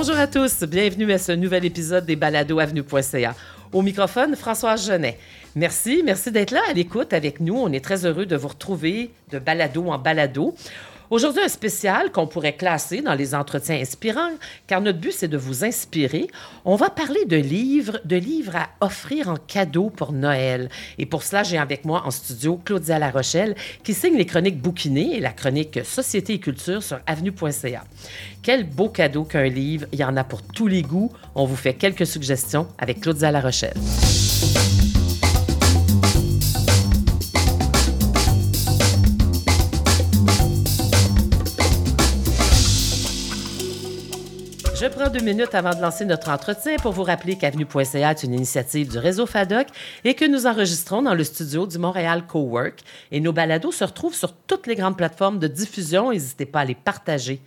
Bonjour 0.00 0.16
à 0.16 0.28
tous, 0.28 0.62
bienvenue 0.62 1.10
à 1.10 1.18
ce 1.18 1.32
nouvel 1.32 1.64
épisode 1.64 2.06
des 2.06 2.14
Balados 2.14 2.60
Avenue.ca. 2.60 3.34
Au 3.72 3.82
microphone, 3.82 4.36
François 4.36 4.76
Genet. 4.76 5.18
Merci, 5.56 6.02
merci 6.04 6.30
d'être 6.30 6.52
là 6.52 6.60
à 6.70 6.72
l'écoute 6.72 7.12
avec 7.12 7.40
nous. 7.40 7.56
On 7.56 7.72
est 7.72 7.84
très 7.84 8.06
heureux 8.06 8.24
de 8.24 8.36
vous 8.36 8.46
retrouver 8.46 9.10
de 9.32 9.40
balado 9.40 9.90
en 9.90 9.98
balado. 9.98 10.54
Aujourd'hui, 11.10 11.42
un 11.42 11.48
spécial 11.48 12.12
qu'on 12.12 12.26
pourrait 12.26 12.56
classer 12.56 13.00
dans 13.00 13.14
les 13.14 13.34
entretiens 13.34 13.76
inspirants, 13.76 14.32
car 14.66 14.82
notre 14.82 14.98
but, 14.98 15.12
c'est 15.12 15.28
de 15.28 15.38
vous 15.38 15.64
inspirer. 15.64 16.26
On 16.66 16.76
va 16.76 16.90
parler 16.90 17.24
de 17.24 17.36
livres, 17.36 17.98
de 18.04 18.16
livres 18.16 18.56
à 18.56 18.68
offrir 18.84 19.28
en 19.28 19.36
cadeau 19.36 19.88
pour 19.88 20.12
Noël. 20.12 20.68
Et 20.98 21.06
pour 21.06 21.22
cela, 21.22 21.44
j'ai 21.44 21.56
avec 21.56 21.86
moi 21.86 22.02
en 22.04 22.10
studio 22.10 22.60
Claudia 22.62 22.98
Larochelle, 22.98 23.56
qui 23.82 23.94
signe 23.94 24.18
les 24.18 24.26
chroniques 24.26 24.60
bouquinées 24.60 25.16
et 25.16 25.20
la 25.20 25.32
chronique 25.32 25.80
Société 25.82 26.34
et 26.34 26.40
culture 26.40 26.82
sur 26.82 27.00
avenue.ca. 27.06 27.84
Quel 28.42 28.64
beau 28.64 28.90
cadeau 28.90 29.24
qu'un 29.24 29.48
livre. 29.48 29.86
Il 29.92 29.98
y 29.98 30.04
en 30.04 30.16
a 30.16 30.24
pour 30.24 30.42
tous 30.42 30.66
les 30.66 30.82
goûts. 30.82 31.10
On 31.34 31.46
vous 31.46 31.56
fait 31.56 31.74
quelques 31.74 32.06
suggestions 32.06 32.68
avec 32.78 33.00
Claudia 33.00 33.30
Larochelle. 33.30 33.72
Je 44.80 44.86
prends 44.86 45.10
deux 45.10 45.24
minutes 45.24 45.56
avant 45.56 45.74
de 45.74 45.80
lancer 45.80 46.04
notre 46.04 46.30
entretien 46.30 46.76
pour 46.76 46.92
vous 46.92 47.02
rappeler 47.02 47.36
qu'Avenue.ca 47.36 48.12
est 48.12 48.22
une 48.22 48.34
initiative 48.34 48.88
du 48.88 48.98
réseau 48.98 49.26
FADOC 49.26 49.66
et 50.04 50.14
que 50.14 50.24
nous 50.24 50.46
enregistrons 50.46 51.02
dans 51.02 51.14
le 51.14 51.24
studio 51.24 51.66
du 51.66 51.78
Montréal 51.78 52.24
Cowork. 52.28 52.84
Et 53.10 53.18
nos 53.18 53.32
balados 53.32 53.72
se 53.72 53.82
retrouvent 53.82 54.14
sur 54.14 54.32
toutes 54.32 54.68
les 54.68 54.76
grandes 54.76 54.96
plateformes 54.96 55.40
de 55.40 55.48
diffusion. 55.48 56.12
N'hésitez 56.12 56.46
pas 56.46 56.60
à 56.60 56.64
les 56.64 56.76
partager. 56.76 57.40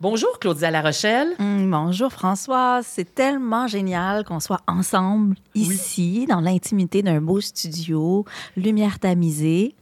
Bonjour 0.00 0.38
Claudia 0.38 0.70
La 0.70 0.82
Rochelle. 0.82 1.30
Mm, 1.40 1.68
bonjour 1.68 2.12
François. 2.12 2.80
C'est 2.84 3.12
tellement 3.12 3.66
génial 3.66 4.24
qu'on 4.24 4.38
soit 4.38 4.60
ensemble 4.68 5.34
ici, 5.56 6.26
dans 6.28 6.40
l'intimité 6.40 7.02
d'un 7.02 7.20
beau 7.20 7.40
studio, 7.40 8.24
lumière 8.56 9.00
tamisée. 9.00 9.74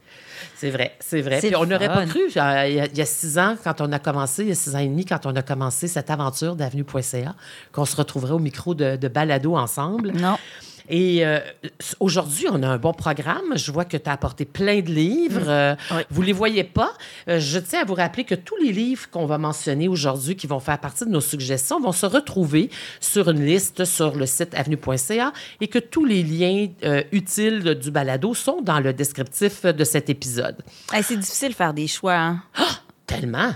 C'est 0.55 0.69
vrai, 0.69 0.95
c'est 0.99 1.21
vrai. 1.21 1.39
Puis 1.39 1.55
on 1.55 1.65
n'aurait 1.65 1.87
pas 1.87 2.05
cru, 2.05 2.21
il 2.27 2.35
y, 2.35 3.01
a, 3.01 3.05
six 3.05 3.37
ans, 3.37 3.55
quand 3.63 3.81
on 3.81 3.91
a 3.91 3.99
commencé, 3.99 4.43
il 4.43 4.49
y 4.49 4.51
a 4.51 4.55
six 4.55 4.75
ans 4.75 4.79
et 4.79 4.87
demi, 4.87 5.05
quand 5.05 5.25
on 5.25 5.35
a 5.35 5.41
commencé 5.41 5.87
cette 5.87 6.09
aventure 6.09 6.55
d'Avenue.ca, 6.55 7.35
qu'on 7.71 7.85
se 7.85 7.95
retrouverait 7.95 8.33
au 8.33 8.39
micro 8.39 8.73
de, 8.73 8.95
de 8.95 9.07
balado 9.07 9.55
ensemble. 9.55 10.11
Non. 10.11 10.37
Et 10.89 11.25
euh, 11.25 11.39
aujourd'hui, 11.99 12.45
on 12.51 12.63
a 12.63 12.67
un 12.67 12.77
bon 12.77 12.93
programme. 12.93 13.55
Je 13.55 13.71
vois 13.71 13.85
que 13.85 13.97
tu 13.97 14.09
as 14.09 14.13
apporté 14.13 14.45
plein 14.45 14.79
de 14.81 14.91
livres. 14.91 15.41
Mm. 15.41 15.49
Euh, 15.49 15.75
vous 16.09 16.21
ne 16.21 16.27
les 16.27 16.33
voyez 16.33 16.63
pas. 16.63 16.93
Euh, 17.27 17.39
je 17.39 17.59
tiens 17.59 17.81
à 17.81 17.85
vous 17.85 17.93
rappeler 17.93 18.23
que 18.23 18.35
tous 18.35 18.55
les 18.57 18.71
livres 18.71 19.09
qu'on 19.09 19.25
va 19.25 19.37
mentionner 19.37 19.87
aujourd'hui, 19.87 20.35
qui 20.35 20.47
vont 20.47 20.59
faire 20.59 20.79
partie 20.79 21.05
de 21.05 21.09
nos 21.09 21.21
suggestions, 21.21 21.79
vont 21.79 21.91
se 21.91 22.05
retrouver 22.05 22.69
sur 22.99 23.29
une 23.29 23.45
liste 23.45 23.85
sur 23.85 24.15
le 24.15 24.25
site 24.25 24.53
avenue.ca 24.55 25.33
et 25.61 25.67
que 25.67 25.79
tous 25.79 26.05
les 26.05 26.23
liens 26.23 26.67
utiles 27.11 27.75
du 27.75 27.91
balado 27.91 28.33
sont 28.33 28.61
dans 28.61 28.79
le 28.79 28.93
descriptif 28.93 29.65
de 29.65 29.83
cet 29.83 30.09
épisode. 30.09 30.57
c'est 31.01 31.17
difficile 31.17 31.49
de 31.49 31.55
faire 31.55 31.73
des 31.73 31.87
choix. 31.87 32.15
Hein? 32.15 32.41
Ah, 32.55 32.79
tellement! 33.05 33.53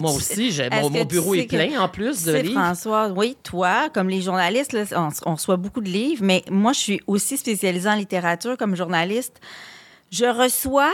Moi 0.00 0.12
aussi, 0.12 0.60
mon, 0.70 1.04
bureau 1.04 1.34
est 1.34 1.46
plein 1.46 1.80
en 1.80 1.88
plus 1.88 2.24
de 2.24 2.32
livres. 2.32 2.60
François, 2.60 3.08
oui, 3.08 3.36
toi, 3.42 3.88
comme 3.92 4.08
les 4.08 4.22
journalistes, 4.22 4.76
on, 4.96 5.08
on, 5.26 5.34
reçoit 5.34 5.56
beaucoup 5.56 5.80
de 5.80 5.88
livres, 5.88 6.22
mais 6.24 6.44
moi, 6.50 6.72
je 6.72 6.78
suis 6.78 7.00
aussi 7.06 7.36
spécialisée 7.36 7.88
en 7.88 7.94
littérature 7.94 8.56
comme 8.56 8.76
journaliste. 8.76 9.40
Je 10.10 10.26
reçois 10.26 10.92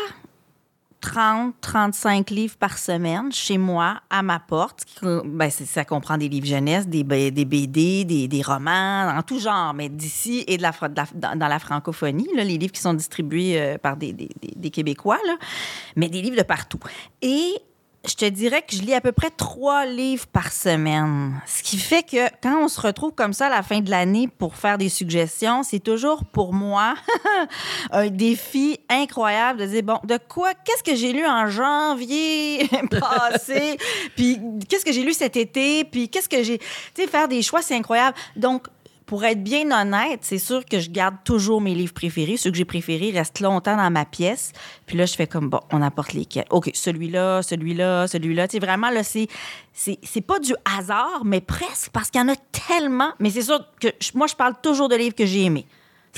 30, 1.00 1.54
35 1.60 2.30
livres 2.30 2.56
par 2.58 2.78
semaine 2.78 3.32
chez 3.32 3.58
moi, 3.58 4.00
à 4.10 4.22
ma 4.22 4.38
porte. 4.38 4.84
Ben, 5.02 5.50
ça 5.50 5.84
comprend 5.84 6.18
des 6.18 6.28
livres 6.28 6.46
jeunesse, 6.46 6.86
des, 6.86 7.02
des 7.02 7.44
BD, 7.44 8.04
des, 8.04 8.28
des, 8.28 8.42
romans, 8.42 9.08
en 9.16 9.22
tout 9.22 9.38
genre, 9.38 9.72
mais 9.74 9.88
d'ici 9.88 10.44
et 10.46 10.56
de 10.56 10.62
la, 10.62 10.72
dans, 11.14 11.48
la 11.48 11.58
francophonie, 11.58 12.28
là, 12.34 12.44
les 12.44 12.58
livres 12.58 12.72
qui 12.72 12.80
sont 12.80 12.94
distribués 12.94 13.60
euh, 13.60 13.78
par 13.78 13.96
des, 13.96 14.12
des 14.12 14.70
Québécois, 14.70 15.18
là, 15.26 15.36
mais 15.96 16.08
des 16.08 16.20
livres 16.22 16.36
de 16.36 16.42
partout. 16.42 16.80
Et 17.22 17.54
je 18.06 18.14
te 18.14 18.24
dirais 18.24 18.62
que 18.62 18.74
je 18.74 18.80
lis 18.80 18.94
à 18.94 19.00
peu 19.00 19.12
près 19.12 19.30
trois 19.30 19.84
livres 19.84 20.26
par 20.26 20.52
semaine. 20.52 21.38
Ce 21.46 21.62
qui 21.62 21.76
fait 21.76 22.02
que 22.02 22.28
quand 22.42 22.64
on 22.64 22.68
se 22.68 22.80
retrouve 22.80 23.12
comme 23.12 23.34
ça 23.34 23.46
à 23.46 23.50
la 23.50 23.62
fin 23.62 23.80
de 23.80 23.90
l'année 23.90 24.26
pour 24.26 24.56
faire 24.56 24.78
des 24.78 24.88
suggestions, 24.88 25.62
c'est 25.62 25.80
toujours 25.80 26.24
pour 26.24 26.54
moi 26.54 26.94
un 27.90 28.08
défi 28.08 28.80
incroyable 28.88 29.60
de 29.60 29.66
dire, 29.66 29.82
bon, 29.82 29.98
de 30.04 30.18
quoi, 30.28 30.54
qu'est-ce 30.54 30.82
que 30.82 30.94
j'ai 30.94 31.12
lu 31.12 31.26
en 31.26 31.48
janvier 31.48 32.68
passé, 32.90 33.76
puis 34.16 34.38
qu'est-ce 34.68 34.84
que 34.84 34.92
j'ai 34.92 35.02
lu 35.02 35.12
cet 35.12 35.36
été, 35.36 35.84
puis 35.84 36.08
qu'est-ce 36.08 36.28
que 36.28 36.42
j'ai... 36.42 36.58
Tu 36.58 36.66
sais, 37.02 37.06
faire 37.06 37.28
des 37.28 37.42
choix, 37.42 37.60
c'est 37.60 37.76
incroyable. 37.76 38.16
Donc, 38.34 38.66
pour 39.10 39.24
être 39.24 39.42
bien 39.42 39.72
honnête, 39.72 40.20
c'est 40.22 40.38
sûr 40.38 40.64
que 40.64 40.78
je 40.78 40.88
garde 40.88 41.16
toujours 41.24 41.60
mes 41.60 41.74
livres 41.74 41.92
préférés. 41.92 42.36
Ceux 42.36 42.52
que 42.52 42.56
j'ai 42.56 42.64
préférés 42.64 43.10
restent 43.10 43.40
longtemps 43.40 43.76
dans 43.76 43.90
ma 43.90 44.04
pièce. 44.04 44.52
Puis 44.86 44.96
là, 44.96 45.04
je 45.04 45.14
fais 45.14 45.26
comme, 45.26 45.50
bon, 45.50 45.58
on 45.72 45.82
apporte 45.82 46.12
lesquels. 46.12 46.44
OK, 46.50 46.70
celui-là, 46.74 47.42
celui-là, 47.42 48.06
celui-là. 48.06 48.46
Tu 48.46 48.52
sais, 48.52 48.64
vraiment, 48.64 48.88
là, 48.88 49.02
c'est, 49.02 49.26
c'est, 49.72 50.20
pas 50.20 50.38
du 50.38 50.54
hasard, 50.64 51.22
mais 51.24 51.40
presque, 51.40 51.90
parce 51.92 52.08
qu'il 52.08 52.20
y 52.20 52.24
en 52.24 52.28
a 52.28 52.36
tellement. 52.68 53.10
Mais 53.18 53.30
c'est 53.30 53.42
sûr 53.42 53.58
que 53.80 53.88
moi, 54.14 54.28
je 54.28 54.36
parle 54.36 54.54
toujours 54.62 54.88
de 54.88 54.94
livres 54.94 55.16
que 55.16 55.26
j'ai 55.26 55.42
aimés 55.42 55.66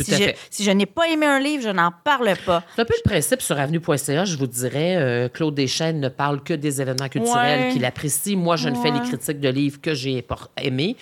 si, 0.01 0.65
Je, 0.65 0.71
n'ai 0.71 0.87
pas 0.87 1.09
aimé 1.09 1.27
un 1.27 1.39
livre, 1.39 1.63
je 1.65 1.69
n'en 1.69 1.91
parle 2.05 2.35
pas. 2.47 2.63
C'est 2.75 2.83
un 2.83 2.85
peu 2.85 2.95
le 3.05 3.09
principe 3.09 3.43
sur 3.43 3.59
avenue.ca, 3.59 4.25
je 4.25 4.37
vous 4.37 4.47
dirais. 4.47 4.97
Euh, 4.97 5.29
Claude 5.29 5.55
Deschênes 5.55 6.01
ne 6.01 6.09
parle 6.09 6.43
que 6.43 6.55
des 6.55 6.81
événements 6.81 7.09
culturels 7.09 7.73
qu'il 7.73 7.85
apprécie. 7.85 8.37
Moi, 8.37 8.57
je 8.57 8.69
ne 8.69 8.77
fais 8.77 8.91
les 8.91 9.01
critiques 9.01 9.41
de 9.41 9.49
livres 9.49 9.81
que 9.81 9.95
j'ai 9.95 10.25
aimés. 10.57 10.97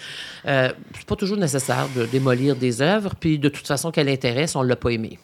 Euh, 0.47 0.71
c'est 0.95 1.07
pas 1.07 1.17
toujours 1.17 1.37
nécessaire 1.37 1.89
de 1.95 2.07
démolir 2.07 2.57
des 2.57 2.83
œuvres. 2.83 3.15
Puis, 3.19 3.39
de 3.39 3.49
toute 3.49 3.67
façon, 3.67 3.91
quel 3.91 4.09
intérêt 4.09 4.47
si 4.47 4.57
on 4.57 4.63
ne 4.63 4.69
l'a 4.69 4.77
pas 4.77 4.91
aimé? 4.91 5.19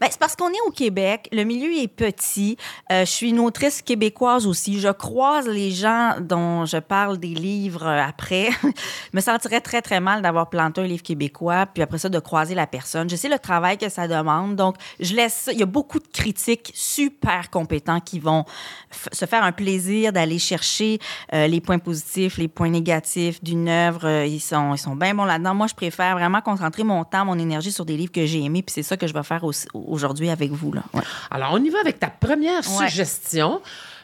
Bien, 0.00 0.08
c'est 0.10 0.18
parce 0.18 0.36
qu'on 0.36 0.50
est 0.50 0.60
au 0.66 0.70
Québec. 0.70 1.28
Le 1.32 1.44
milieu 1.44 1.72
est 1.72 1.88
petit. 1.88 2.56
Euh, 2.90 3.04
je 3.04 3.10
suis 3.10 3.30
une 3.30 3.40
autrice 3.40 3.82
québécoise 3.82 4.46
aussi. 4.46 4.80
Je 4.80 4.88
croise 4.88 5.46
les 5.46 5.70
gens 5.70 6.16
dont 6.20 6.64
je 6.64 6.78
parle 6.78 7.18
des 7.18 7.34
livres 7.34 7.86
après. 7.86 8.50
je 8.62 8.68
me 9.16 9.20
sentirais 9.20 9.60
très, 9.60 9.82
très 9.82 10.00
mal 10.00 10.22
d'avoir 10.22 10.50
planté 10.50 10.80
un 10.80 10.86
livre 10.86 11.02
québécois, 11.02 11.66
puis 11.66 11.82
après 11.82 11.98
ça, 11.98 12.08
de 12.08 12.18
croiser 12.18 12.54
la 12.54 12.66
personne 12.66 13.08
je 13.12 13.16
sais 13.16 13.28
le 13.28 13.38
travail 13.38 13.76
que 13.76 13.90
ça 13.90 14.08
demande. 14.08 14.56
Donc, 14.56 14.76
je 14.98 15.14
laisse 15.14 15.50
Il 15.52 15.58
y 15.58 15.62
a 15.62 15.66
beaucoup 15.66 15.98
de 15.98 16.08
critiques 16.12 16.72
super 16.74 17.50
compétents 17.50 18.00
qui 18.00 18.18
vont 18.18 18.44
se 19.12 19.26
faire 19.26 19.44
un 19.44 19.52
plaisir 19.52 20.12
d'aller 20.12 20.38
chercher 20.38 20.98
euh, 21.34 21.46
les 21.46 21.60
points 21.60 21.78
positifs, 21.78 22.38
les 22.38 22.48
points 22.48 22.70
négatifs 22.70 23.42
d'une 23.44 23.68
œuvre. 23.68 24.06
Euh, 24.06 24.26
ils 24.26 24.40
sont, 24.40 24.74
ils 24.74 24.78
sont 24.78 24.96
bien 24.96 25.14
bons 25.14 25.26
là-dedans. 25.26 25.54
Moi, 25.54 25.66
je 25.66 25.74
préfère 25.74 26.16
vraiment 26.16 26.40
concentrer 26.40 26.84
mon 26.84 27.04
temps, 27.04 27.26
mon 27.26 27.38
énergie 27.38 27.72
sur 27.72 27.84
des 27.84 27.98
livres 27.98 28.12
que 28.12 28.24
j'ai 28.24 28.42
aimés. 28.42 28.62
Puis 28.62 28.72
c'est 28.72 28.82
ça 28.82 28.96
que 28.96 29.06
je 29.06 29.12
vais 29.12 29.22
faire 29.22 29.44
aujourd'hui 29.74 30.30
avec 30.30 30.50
vous. 30.52 30.72
Là. 30.72 30.82
Alors, 31.30 31.50
on 31.52 31.62
y 31.62 31.68
va 31.68 31.80
avec 31.80 31.98
ta 32.00 32.08
première 32.08 32.64
suggestion. 32.64 33.60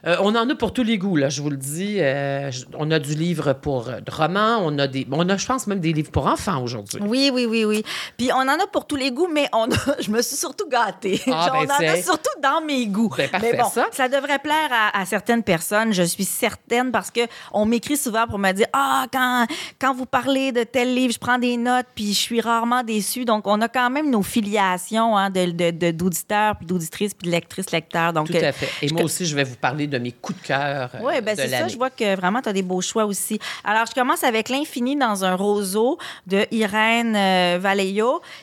Euh, 0.07 0.17
on 0.21 0.35
en 0.35 0.49
a 0.49 0.55
pour 0.55 0.73
tous 0.73 0.85
les 0.85 0.99
goûts, 0.99 1.17
là, 1.17 1.29
je 1.29 1.43
vous 1.43 1.51
le 1.51 1.57
dis. 1.57 1.97
Euh, 1.99 2.51
on 2.75 2.91
a 2.91 2.99
du 2.99 3.15
livre 3.15 3.53
pour 3.53 3.89
euh, 3.89 3.99
romans, 4.11 4.61
on 4.63 4.79
a 4.79 4.87
des. 4.87 5.07
On 5.11 5.29
a, 5.29 5.37
je 5.37 5.47
pense, 5.47 5.67
même 5.67 5.81
des 5.81 5.93
livres 5.93 6.11
pour 6.11 6.27
enfants 6.27 6.63
aujourd'hui. 6.63 7.01
Oui, 7.03 7.31
oui, 7.33 7.47
oui, 7.47 7.65
oui. 7.65 7.83
Puis 8.17 8.31
on 8.33 8.41
en 8.41 8.49
a 8.49 8.67
pour 8.71 8.87
tous 8.87 8.97
les 8.99 9.11
goûts, 9.11 9.29
mais 9.33 9.49
on 9.53 9.69
je 10.01 10.11
me 10.11 10.23
suis 10.23 10.37
surtout 10.37 10.69
gâtée. 10.69 11.21
Ah, 11.27 11.51
ben, 11.53 11.67
on 11.69 11.85
en 11.85 11.89
a 11.89 11.97
surtout 12.03 12.41
dans 12.43 12.61
mes 12.61 12.87
goûts. 12.87 13.13
Ben, 13.17 13.31
mais 13.41 13.57
bon, 13.57 13.69
ça. 13.93 14.09
devrait 14.09 14.39
plaire 14.39 14.71
à, 14.93 15.05
certaines 15.07 15.43
personnes, 15.43 15.93
je 15.93 16.03
suis 16.03 16.25
certaine, 16.25 16.91
parce 16.93 17.11
que 17.11 17.21
on 17.53 17.65
m'écrit 17.65 17.97
souvent 17.97 18.27
pour 18.27 18.39
me 18.39 18.53
dire 18.53 18.67
Ah, 18.73 19.07
quand, 19.13 19.47
quand 19.81 19.95
vous 19.95 20.07
parlez 20.07 20.53
de 20.53 20.65
tel 20.65 20.95
livre, 20.95 21.13
je 21.13 21.19
prends 21.19 21.39
des 21.39 21.57
notes, 21.57 21.87
puis 21.95 22.13
je 22.13 22.19
suis 22.19 22.41
rarement 22.41 22.83
déçue. 22.83 23.25
Donc, 23.25 23.47
on 23.47 23.61
a 23.61 23.69
quand 23.69 23.91
même 23.91 24.11
nos 24.11 24.23
filiations 24.23 25.17
hein, 25.17 25.31
d'auditeurs, 25.31 26.55
de, 26.55 26.59
puis 26.59 26.67
d'auditrices, 26.67 27.15
puis 27.15 27.27
de 27.27 27.33
lectrices, 27.33 27.71
lecteurs. 27.71 28.13
Donc, 28.13 28.29
Tout 28.31 28.37
à 28.37 28.53
fait. 28.53 28.69
Et 28.83 28.93
moi 28.93 29.03
aussi, 29.03 29.27
je 29.27 29.35
vais 29.35 29.45
vous 29.45 29.57
parler 29.57 29.87
de 29.87 29.99
mes 29.99 30.13
coups 30.13 30.41
de 30.43 30.47
cœur. 30.47 30.91
Euh, 30.95 30.99
oui, 31.03 31.21
ben 31.21 31.37
c'est 31.37 31.49
ça. 31.49 31.69
Je 31.69 31.77
vois 31.77 31.91
que 31.91 32.17
vraiment, 32.17 32.43
tu 32.43 32.49
as 32.49 32.53
des 32.53 32.63
beaux 32.63 32.81
choix 32.81 33.05
aussi. 33.05 33.39
Alors, 33.65 33.87
je 33.87 33.95
commence 33.95 34.25
avec 34.25 34.49
L'Infini 34.49 34.97
dans 34.97 35.25
un 35.25 35.35
roseau 35.35 35.99
de 36.27 36.47
Irène 36.51 37.15
euh, 37.17 37.59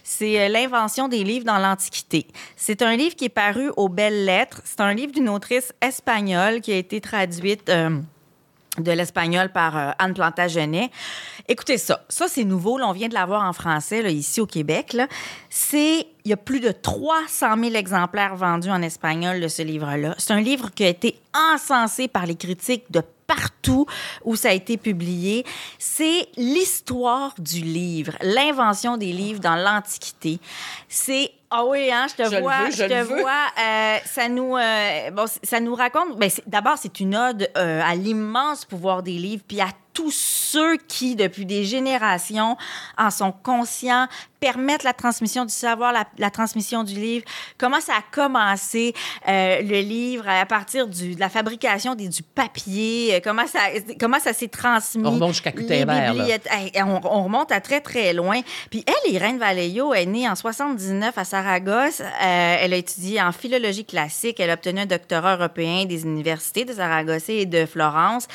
C'est 0.03 0.44
euh, 0.45 0.49
l'invention 0.49 1.07
des 1.07 1.23
livres 1.23 1.45
dans 1.45 1.57
l'Antiquité. 1.57 2.27
C'est 2.55 2.81
un 2.81 2.95
livre 2.95 3.15
qui 3.15 3.25
est 3.25 3.29
paru 3.29 3.71
aux 3.77 3.89
Belles 3.89 4.25
Lettres. 4.25 4.61
C'est 4.65 4.81
un 4.81 4.93
livre 4.93 5.11
d'une 5.11 5.29
autrice 5.29 5.73
espagnole 5.81 6.61
qui 6.61 6.71
a 6.71 6.77
été 6.77 7.01
traduite. 7.01 7.69
Euh, 7.69 7.99
de 8.77 8.91
l'espagnol 8.91 9.53
par 9.53 9.95
Anne 9.99 10.13
Plantagenet. 10.13 10.91
Écoutez 11.47 11.77
ça. 11.77 12.03
Ça, 12.09 12.27
c'est 12.27 12.43
nouveau. 12.43 12.77
Là, 12.77 12.89
on 12.89 12.91
vient 12.91 13.07
de 13.07 13.13
l'avoir 13.13 13.47
en 13.47 13.53
français, 13.53 14.13
ici 14.13 14.41
au 14.41 14.45
Québec. 14.45 14.97
C'est 15.49 16.07
il 16.25 16.29
y 16.29 16.33
a 16.33 16.37
plus 16.37 16.59
de 16.59 16.71
300 16.71 17.55
000 17.57 17.75
exemplaires 17.75 18.35
vendus 18.35 18.69
en 18.69 18.81
espagnol 18.81 19.39
de 19.39 19.47
ce 19.47 19.61
livre-là. 19.61 20.15
C'est 20.17 20.33
un 20.33 20.41
livre 20.41 20.71
qui 20.73 20.83
a 20.83 20.89
été 20.89 21.21
encensé 21.33 22.07
par 22.07 22.25
les 22.25 22.35
critiques 22.35 22.91
de 22.91 23.01
partout 23.27 23.85
où 24.23 24.35
ça 24.35 24.49
a 24.49 24.53
été 24.53 24.77
publié. 24.77 25.45
C'est 25.79 26.27
l'histoire 26.37 27.33
du 27.37 27.61
livre, 27.61 28.13
l'invention 28.21 28.97
des 28.97 29.11
livres 29.11 29.39
dans 29.39 29.55
l'Antiquité. 29.55 30.39
C'est 30.87 31.31
ah 31.57 31.63
oui, 31.65 31.89
hein, 31.91 32.07
je 32.09 32.15
te 32.15 32.41
vois, 32.41 32.69
je, 32.69 32.83
te 32.83 33.03
vois. 33.03 33.45
Euh, 33.57 33.97
ça 34.03 34.27
nous, 34.27 34.57
euh, 34.57 35.11
bon, 35.11 35.25
ça 35.41 35.59
nous 35.61 35.73
raconte. 35.73 36.17
Ben, 36.17 36.29
d'abord, 36.47 36.77
c'est 36.77 36.99
une 36.99 37.15
ode 37.15 37.49
euh, 37.55 37.81
à 37.81 37.95
l'immense 37.95 38.65
pouvoir 38.65 39.03
des 39.03 39.13
livres, 39.13 39.43
puis 39.47 39.61
à 39.61 39.67
tous 39.95 40.11
ceux 40.11 40.75
qui, 40.77 41.15
depuis 41.15 41.45
des 41.45 41.63
générations, 41.63 42.57
en 42.97 43.09
sont 43.09 43.31
conscients, 43.31 44.07
permettent 44.41 44.83
la 44.83 44.93
transmission 44.93 45.45
du 45.45 45.53
savoir, 45.53 45.93
la, 46.17 46.29
transmission 46.29 46.83
du 46.83 46.95
livre. 46.95 47.25
Comment 47.57 47.79
ça 47.79 47.93
a 47.93 48.01
commencé, 48.11 48.93
euh, 49.27 49.61
le 49.61 49.79
livre, 49.79 50.27
à 50.27 50.45
partir 50.45 50.87
du, 50.87 51.15
de 51.15 51.19
la 51.19 51.29
fabrication 51.29 51.95
des, 51.95 52.09
du 52.09 52.21
papier? 52.21 53.15
Euh, 53.15 53.19
comment 53.23 53.47
ça, 53.47 53.59
comment 53.99 54.19
ça 54.19 54.33
s'est 54.33 54.49
transmis? 54.49 55.07
On 55.07 55.11
remonte 55.11 55.29
jusqu'à 55.29 55.51
Gutenberg. 55.51 56.41
On, 56.75 56.99
on, 57.05 57.23
remonte 57.23 57.51
à 57.51 57.61
très, 57.61 57.79
très 57.79 58.13
loin. 58.13 58.41
Puis 58.69 58.83
elle, 58.85 59.13
Irène 59.13 59.39
Vallejo, 59.39 59.93
est 59.93 60.05
née 60.05 60.29
en 60.29 60.35
79 60.35 61.17
à 61.17 61.23
Saragosse. 61.23 62.01
Euh, 62.01 62.57
elle 62.59 62.73
a 62.73 62.77
étudié 62.77 63.21
en 63.21 63.31
philologie 63.31 63.85
classique. 63.85 64.41
Elle 64.41 64.49
a 64.49 64.55
obtenu 64.55 64.81
un 64.81 64.85
doctorat 64.85 65.37
européen 65.37 65.85
des 65.85 66.03
universités 66.03 66.65
de 66.65 66.73
Saragosse 66.73 67.29
et 67.29 67.45
de 67.45 67.65
Florence 67.65 68.27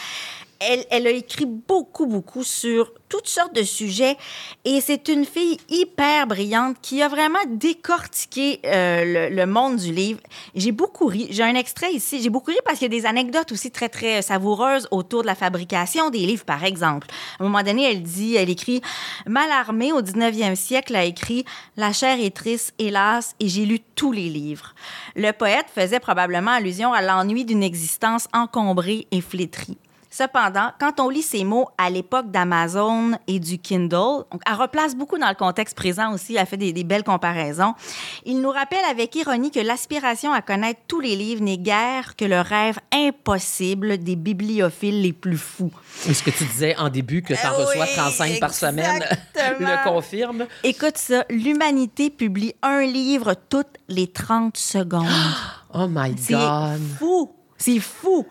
elle, 0.61 1.07
a 1.07 1.11
écrit 1.11 1.47
beaucoup, 1.47 2.07
beaucoup 2.07 2.45
sur 2.45 2.93
toutes 3.09 3.29
sortes 3.29 3.55
de 3.55 3.63
sujets 3.63 4.17
et 4.65 4.81
c'est 4.81 5.09
une 5.09 5.25
fille 5.25 5.57
hyper 5.71 6.27
brillante 6.27 6.77
qui 6.83 7.03
a 7.03 7.09
vraiment 7.09 7.39
décortiqué 7.49 8.61
euh, 8.67 9.31
le, 9.31 9.47
monde 9.47 9.77
du 9.77 9.93
livre. 9.93 10.21
J'ai 10.55 10.71
beaucoup 10.71 11.07
ri. 11.07 11.29
J'ai 11.31 11.43
un 11.43 11.55
extrait 11.55 11.93
ici. 11.93 12.23
J'ai 12.23 12.29
beaucoup 12.29 12.51
ri 12.51 12.59
parce 12.65 12.79
qu'il 12.79 12.93
y 12.93 12.97
a 12.97 13.01
des 13.01 13.07
anecdotes 13.07 13.53
aussi 13.53 13.71
très, 13.71 13.89
très 13.89 14.21
savoureuses 14.23 14.87
autour 14.91 15.23
de 15.23 15.27
la 15.27 15.35
fabrication 15.35 16.11
des 16.11 16.19
livres, 16.19 16.45
par 16.45 16.63
exemple. 16.63 17.07
À 17.39 17.43
un 17.43 17.47
moment 17.47 17.63
donné, 17.63 17.91
elle 17.91 18.03
dit, 18.03 18.37
elle 18.37 18.51
écrit 18.51 18.83
Malarmé 19.27 19.93
au 19.93 20.03
19e 20.03 20.57
siècle 20.57 20.95
a 20.95 21.05
écrit 21.05 21.45
La 21.77 21.93
chair 21.93 22.21
est 22.21 22.37
triste, 22.37 22.75
hélas, 22.79 23.35
et 23.41 23.49
j'ai 23.49 23.65
lu 23.65 23.81
tous 23.95 24.13
les 24.13 24.29
livres. 24.29 24.75
Le 25.17 25.33
poète 25.33 25.67
faisait 25.75 26.01
probablement 26.01 26.53
allusion 26.53 26.93
à 26.93 27.01
l'ennui 27.01 27.45
d'une 27.45 27.63
existence 27.63 28.29
encombrée 28.33 29.07
et 29.11 29.21
flétrie. 29.21 29.79
Cependant, 30.13 30.73
quand 30.81 30.99
on 30.99 31.09
lit 31.09 31.23
ces 31.23 31.45
mots 31.45 31.69
à 31.79 31.89
l'époque 31.89 32.33
d'Amazon 32.33 33.13
et 33.29 33.39
du 33.39 33.59
Kindle, 33.59 34.25
elle 34.45 34.55
replace 34.55 34.97
beaucoup 34.97 35.19
dans 35.19 35.29
le 35.29 35.37
contexte 35.37 35.77
présent 35.77 36.13
aussi, 36.13 36.35
elle 36.35 36.47
fait 36.47 36.57
des, 36.57 36.73
belles 36.83 37.05
comparaisons. 37.05 37.75
Il 38.27 38.41
nous 38.41 38.51
rappelle 38.51 38.85
avec 38.91 39.15
ironie 39.15 39.53
que 39.53 39.61
l'aspiration 39.61 40.33
à 40.33 40.43
connaître 40.43 40.81
tous 40.89 40.99
les 40.99 41.15
livres 41.15 41.43
n'est 41.43 41.59
guère 41.59 42.17
que 42.17 42.25
le 42.25 42.41
rêve 42.41 42.81
impossible 42.93 43.99
des 43.99 44.17
bibliophiles 44.17 45.01
les 45.01 45.13
plus 45.13 45.39
fous. 45.39 45.73
Est-ce 46.09 46.25
que 46.25 46.31
tu 46.31 46.45
disais 46.45 46.77
en 46.77 46.89
début 46.89 47.23
que 47.23 47.35
tu 47.35 47.47
en 47.47 47.55
reçois 47.55 47.87
35 47.87 48.41
par 48.41 48.53
semaine 48.53 49.05
le 49.37 49.85
confirme? 49.85 50.47
Écoute 50.65 50.99
ça, 50.99 51.25
l'humanité 51.31 52.11
publie 52.11 52.55
un 52.63 52.81
livre 52.81 53.35
toutes 53.49 53.77
les 53.89 54.09
30 54.09 54.57
secondes. 54.57 55.07
Oh 55.73 55.87
my 55.89 56.11
God! 56.11 56.19
C'est 56.19 56.99
fou! 56.99 57.40
C'est 57.61 57.79
fou. 57.79 58.27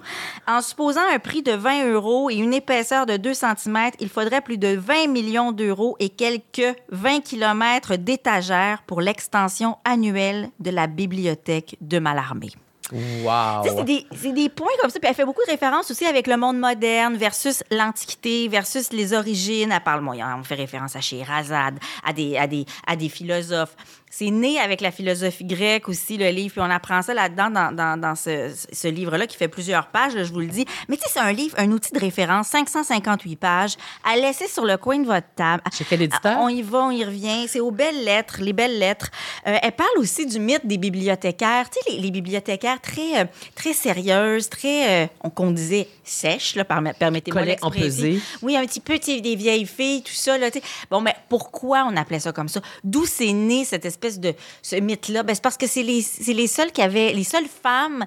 En 0.47 0.59
supposant 0.61 1.07
un 1.13 1.19
prix 1.19 1.43
de 1.43 1.51
20 1.51 1.91
euros 1.91 2.31
et 2.31 2.35
une 2.35 2.53
épaisseur 2.53 3.05
de 3.05 3.15
2 3.15 3.33
cm, 3.35 3.91
il 3.99 4.09
faudrait 4.09 4.41
plus 4.41 4.57
de 4.57 4.69
20 4.75 5.07
millions 5.07 5.51
d'euros 5.51 5.95
et 5.99 6.09
quelques 6.09 6.75
20 6.89 7.21
km 7.21 7.95
d'étagères 7.95 8.81
pour 8.87 9.01
l'extension 9.01 9.77
annuelle 9.85 10.49
de 10.59 10.71
la 10.71 10.87
bibliothèque 10.87 11.77
de 11.79 11.99
Malarmé. 11.99 12.49
Wow! 12.91 13.63
C'est 13.63 13.83
des, 13.83 14.05
des, 14.33 14.49
points 14.49 14.67
comme 14.81 14.89
ça. 14.89 14.99
Puis 14.99 15.07
elle 15.07 15.15
fait 15.15 15.25
beaucoup 15.25 15.43
de 15.45 15.51
références 15.51 15.91
aussi 15.91 16.05
avec 16.05 16.25
le 16.25 16.37
monde 16.37 16.57
moderne 16.57 17.15
versus 17.15 17.63
l'Antiquité 17.69 18.47
versus 18.47 18.91
les 18.91 19.13
origines. 19.13 19.71
Elle 19.71 19.83
parle, 19.83 20.03
on 20.07 20.43
fait 20.43 20.55
référence 20.55 20.95
à 20.95 21.01
Scheherazade, 21.01 21.77
à 22.03 22.13
des, 22.13 22.35
à 22.35 22.47
des, 22.47 22.65
à 22.87 22.95
des 22.95 23.09
philosophes. 23.09 23.75
C'est 24.09 24.31
né 24.31 24.59
avec 24.59 24.81
la 24.81 24.91
philosophie 24.91 25.45
grecque 25.45 25.87
aussi, 25.87 26.17
le 26.17 26.29
livre. 26.29 26.53
Puis 26.53 26.61
on 26.61 26.69
apprend 26.69 27.01
ça 27.01 27.13
là-dedans, 27.13 27.51
dans, 27.51 27.71
dans, 27.71 27.99
dans 27.99 28.15
ce, 28.15 28.51
ce 28.71 28.87
livre-là, 28.87 29.27
qui 29.27 29.37
fait 29.37 29.47
plusieurs 29.47 29.87
pages, 29.87 30.13
je 30.15 30.33
vous 30.33 30.39
le 30.39 30.47
dis. 30.47 30.65
Mais 30.87 30.97
tu 30.97 31.03
sais, 31.03 31.09
c'est 31.13 31.19
un 31.19 31.31
livre, 31.31 31.55
un 31.59 31.71
outil 31.71 31.93
de 31.93 31.99
référence, 31.99 32.47
558 32.47 33.35
pages, 33.35 33.75
à 34.03 34.15
laisser 34.17 34.47
sur 34.47 34.65
le 34.65 34.77
coin 34.77 34.97
de 34.97 35.05
votre 35.05 35.27
table. 35.35 35.61
Chez 35.71 35.85
quel 35.87 36.01
éditeur? 36.01 36.39
On 36.39 36.49
y 36.49 36.63
va, 36.63 36.79
on 36.79 36.91
y 36.91 37.03
revient. 37.03 37.47
C'est 37.47 37.59
aux 37.59 37.71
belles 37.71 38.03
lettres, 38.03 38.41
les 38.41 38.53
belles 38.53 38.79
lettres. 38.79 39.11
Euh, 39.45 39.57
elle 39.61 39.71
parle 39.73 39.97
aussi 39.97 40.25
du 40.25 40.39
mythe 40.39 40.65
des 40.65 40.77
bibliothécaires. 40.77 41.69
Tu 41.69 41.79
sais, 41.79 41.91
les, 41.91 42.01
les 42.01 42.11
bibliothécaires 42.11 42.81
très, 42.81 43.19
euh, 43.19 43.25
très 43.53 43.73
sérieuses, 43.73 44.49
très, 44.49 45.05
euh, 45.05 45.29
qu'on 45.35 45.51
disait 45.51 45.87
sèches, 46.03 46.55
là, 46.55 46.65
permettez-moi 46.65 47.43
d'exprimer. 47.45 48.19
Oui, 48.41 48.57
un 48.57 48.65
petit 48.65 48.79
peu, 48.79 48.97
des 48.97 49.35
vieilles 49.35 49.67
filles, 49.67 50.01
tout 50.01 50.13
ça, 50.13 50.37
là, 50.37 50.49
Bon, 50.89 50.99
mais 50.99 51.15
pourquoi 51.29 51.87
on 51.89 51.95
appelait 51.95 52.19
ça 52.19 52.31
comme 52.31 52.49
ça? 52.49 52.61
D'où 52.83 53.05
c'est 53.05 53.31
né 53.33 53.65
cette 53.65 53.85
espèce 53.85 53.98
espèce 53.99 54.19
de 54.19 54.33
ce 54.61 54.75
mythe-là? 54.75 55.23
Ben, 55.23 55.35
c'est 55.35 55.43
parce 55.43 55.57
que 55.57 55.67
c'est 55.67 55.83
les, 55.83 56.03
les 56.27 56.47
seules 56.47 56.71
qui 56.71 56.81
avaient, 56.81 57.13
les 57.13 57.23
seules 57.23 57.47
femmes 57.47 58.05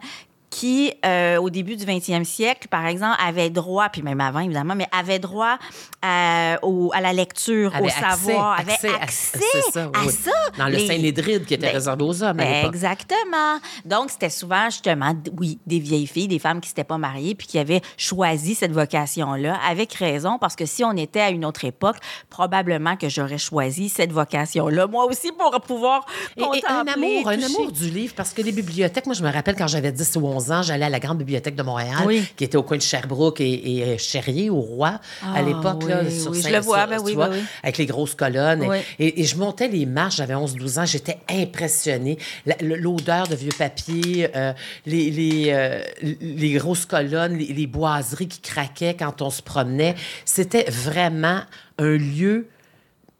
qui, 0.52 0.92
euh, 1.06 1.38
au 1.38 1.48
début 1.48 1.76
du 1.76 1.84
20e 1.86 2.24
siècle, 2.24 2.68
par 2.68 2.84
exemple, 2.84 3.16
avaient 3.26 3.48
droit, 3.48 3.88
puis 3.88 4.02
même 4.02 4.20
avant, 4.20 4.40
évidemment, 4.40 4.74
mais 4.74 4.86
avaient 4.92 5.18
droit 5.18 5.56
à, 6.02 6.52
euh, 6.52 6.56
au, 6.60 6.90
à 6.92 7.00
la 7.00 7.14
lecture, 7.14 7.72
au 7.82 7.88
savoir, 7.88 8.60
avaient 8.60 8.72
accès, 9.00 9.40
à, 9.64 10.10
ça, 10.10 10.30
Dans 10.58 10.68
le 10.68 10.78
Saint-Lédride 10.78 11.46
qui 11.46 11.54
était 11.54 11.68
ben, 11.68 11.72
réservé 11.72 12.04
aux 12.04 12.22
hommes 12.22 12.38
à 12.38 12.66
Exactement. 12.66 13.60
Donc, 13.86 14.10
c'était 14.10 14.28
souvent, 14.28 14.66
justement, 14.66 15.14
oui, 15.38 15.58
des 15.66 15.78
vieilles 15.78 16.06
filles, 16.06 16.28
des 16.28 16.38
femmes 16.38 16.60
qui 16.60 16.68
s'étaient 16.68 16.84
pas 16.84 16.98
mariées, 16.98 17.34
puis 17.34 17.46
qui 17.46 17.58
avaient 17.58 17.80
choisi 17.96 18.54
cette 18.54 18.72
vocation-là, 18.72 19.58
avec 19.66 19.94
raison, 19.94 20.36
parce 20.38 20.54
que 20.54 20.66
si 20.66 20.84
on 20.84 20.92
était 20.92 21.20
à 21.20 21.30
une 21.30 21.46
autre 21.46 21.64
époque, 21.64 21.96
probablement 22.28 22.96
que 22.96 23.08
j'aurais 23.08 23.38
choisi 23.38 23.88
cette 23.88 24.12
vocation-là, 24.12 24.86
moi 24.86 25.06
aussi, 25.06 25.32
pour 25.32 25.58
pouvoir 25.62 26.04
et, 26.36 26.42
et 26.42 26.62
un 26.68 26.86
amour, 26.86 27.28
un 27.28 27.42
amour 27.42 27.72
du 27.72 27.88
livre, 27.88 28.12
parce 28.14 28.34
que 28.34 28.42
les 28.42 28.52
bibliothèques, 28.52 29.06
moi, 29.06 29.14
je 29.14 29.22
me 29.22 29.32
rappelle 29.32 29.56
quand 29.56 29.66
j'avais 29.66 29.92
10 29.92 30.16
ou 30.16 30.26
11 30.26 30.41
ans, 30.50 30.62
j'allais 30.62 30.86
à 30.86 30.88
la 30.88 30.98
Grande 30.98 31.18
Bibliothèque 31.18 31.54
de 31.54 31.62
Montréal, 31.62 32.08
qui 32.36 32.44
était 32.44 32.56
au 32.56 32.62
coin 32.62 32.78
de 32.78 32.82
Sherbrooke 32.82 33.40
et, 33.40 33.92
et 33.92 33.98
Cherrier, 33.98 34.50
au 34.50 34.60
Roi, 34.60 34.88
à 35.22 35.34
ah, 35.36 35.42
l'époque, 35.42 35.84
là, 35.84 36.08
sur 36.10 36.32
je 36.34 36.48
le 36.48 36.58
vois, 36.60 36.86
ben 36.86 36.98
oui, 37.02 37.14
avec 37.62 37.78
les 37.78 37.86
grosses 37.86 38.14
colonnes. 38.14 38.66
Et, 38.98 39.24
je 39.24 39.36
montais 39.36 39.68
les 39.68 39.86
marches, 39.86 40.16
j'avais 40.16 40.34
11-12 40.34 40.80
ans, 40.80 40.86
j'étais 40.86 41.18
impressionnée. 41.28 42.18
L'odeur 42.60 43.28
de 43.28 43.34
vieux 43.34 43.52
papier, 43.56 44.28
euh, 44.34 44.52
les, 44.86 45.10
les, 45.10 45.46
euh, 45.50 45.82
les, 46.02 46.52
grosses 46.52 46.86
colonnes, 46.86 47.36
les, 47.36 47.52
les 47.52 47.66
boiseries 47.66 48.28
qui 48.28 48.40
craquaient 48.40 48.94
quand 48.94 49.22
on 49.22 49.30
se 49.30 49.42
promenait. 49.42 49.94
C'était 50.24 50.68
vraiment 50.68 51.40
un 51.78 51.96
lieu 51.96 52.48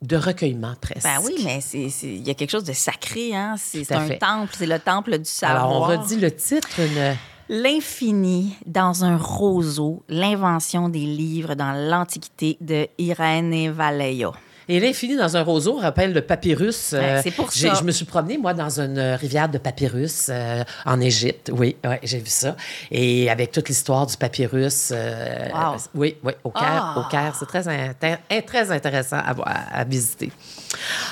de 0.03 0.17
recueillement 0.17 0.75
presque. 0.81 1.05
Ben 1.05 1.21
oui, 1.25 1.37
mais 1.45 1.61
il 2.03 2.27
y 2.27 2.31
a 2.31 2.35
quelque 2.35 2.51
chose 2.51 2.65
de 2.65 2.73
sacré, 2.73 3.35
hein? 3.35 3.55
C'est 3.57 3.91
un 3.93 4.09
temple, 4.11 4.55
c'est 4.57 4.67
le 4.67 4.79
temple 4.79 5.19
du 5.19 5.31
savoir. 5.31 5.65
Alors, 5.65 5.83
on 5.83 5.85
redit 5.85 6.17
le 6.17 6.31
titre. 6.31 6.81
L'infini 7.49 8.57
dans 8.67 9.05
un 9.05 9.17
roseau, 9.17 10.03
l'invention 10.09 10.89
des 10.89 11.01
livres 11.01 11.55
dans 11.55 11.73
l'Antiquité 11.73 12.57
de 12.61 12.89
Irène 12.99 13.71
Vallejo. 13.71 14.33
Et 14.69 14.81
l'infini 14.81 15.17
dans 15.17 15.37
un 15.37 15.43
roseau 15.43 15.77
rappelle 15.77 16.13
le 16.13 16.23
papyrus. 16.23 16.93
Euh, 16.93 17.21
c'est 17.23 17.31
pour 17.31 17.53
ça. 17.53 17.75
Je 17.75 17.85
me 17.85 17.91
suis 17.91 18.05
promenée, 18.05 18.39
moi, 18.39 18.55
dans 18.55 18.81
une 18.81 18.99
rivière 18.99 19.49
de 19.49 19.59
papyrus 19.59 20.29
euh, 20.29 20.63
en 20.85 21.01
Égypte. 21.01 21.51
Oui, 21.53 21.77
ouais, 21.85 22.01
j'ai 22.03 22.19
vu 22.19 22.29
ça. 22.29 22.57
Et 22.91 23.31
avec 23.31 23.53
toute 23.53 23.69
l'histoire 23.69 24.07
du 24.07 24.17
papyrus. 24.17 24.93
Euh, 24.93 25.49
oui, 25.95 26.17
oui, 26.23 26.33
au 26.45 26.51
Caire. 26.51 26.95
Au 26.97 27.11
Caire, 27.11 27.35
c'est 27.39 27.47
très, 27.47 28.43
très 28.43 28.71
intéressant 28.71 29.19
à, 29.19 29.35
à, 29.81 29.85
visiter. 29.85 30.31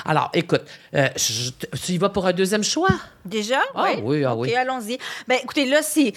Alors, 0.05 0.29
écoute, 0.33 0.63
tu 0.93 1.91
y 1.91 1.97
vas 1.97 2.09
pour 2.09 2.25
un 2.25 2.33
deuxième 2.33 2.63
choix? 2.63 2.89
Déjà? 3.25 3.59
Ah, 3.75 3.91
oui, 4.01 4.23
ah, 4.23 4.35
oui. 4.35 4.49
OK, 4.49 4.55
allons-y. 4.55 4.97
Bien, 5.27 5.37
écoutez, 5.43 5.65
là, 5.65 5.81
c'est 5.81 6.13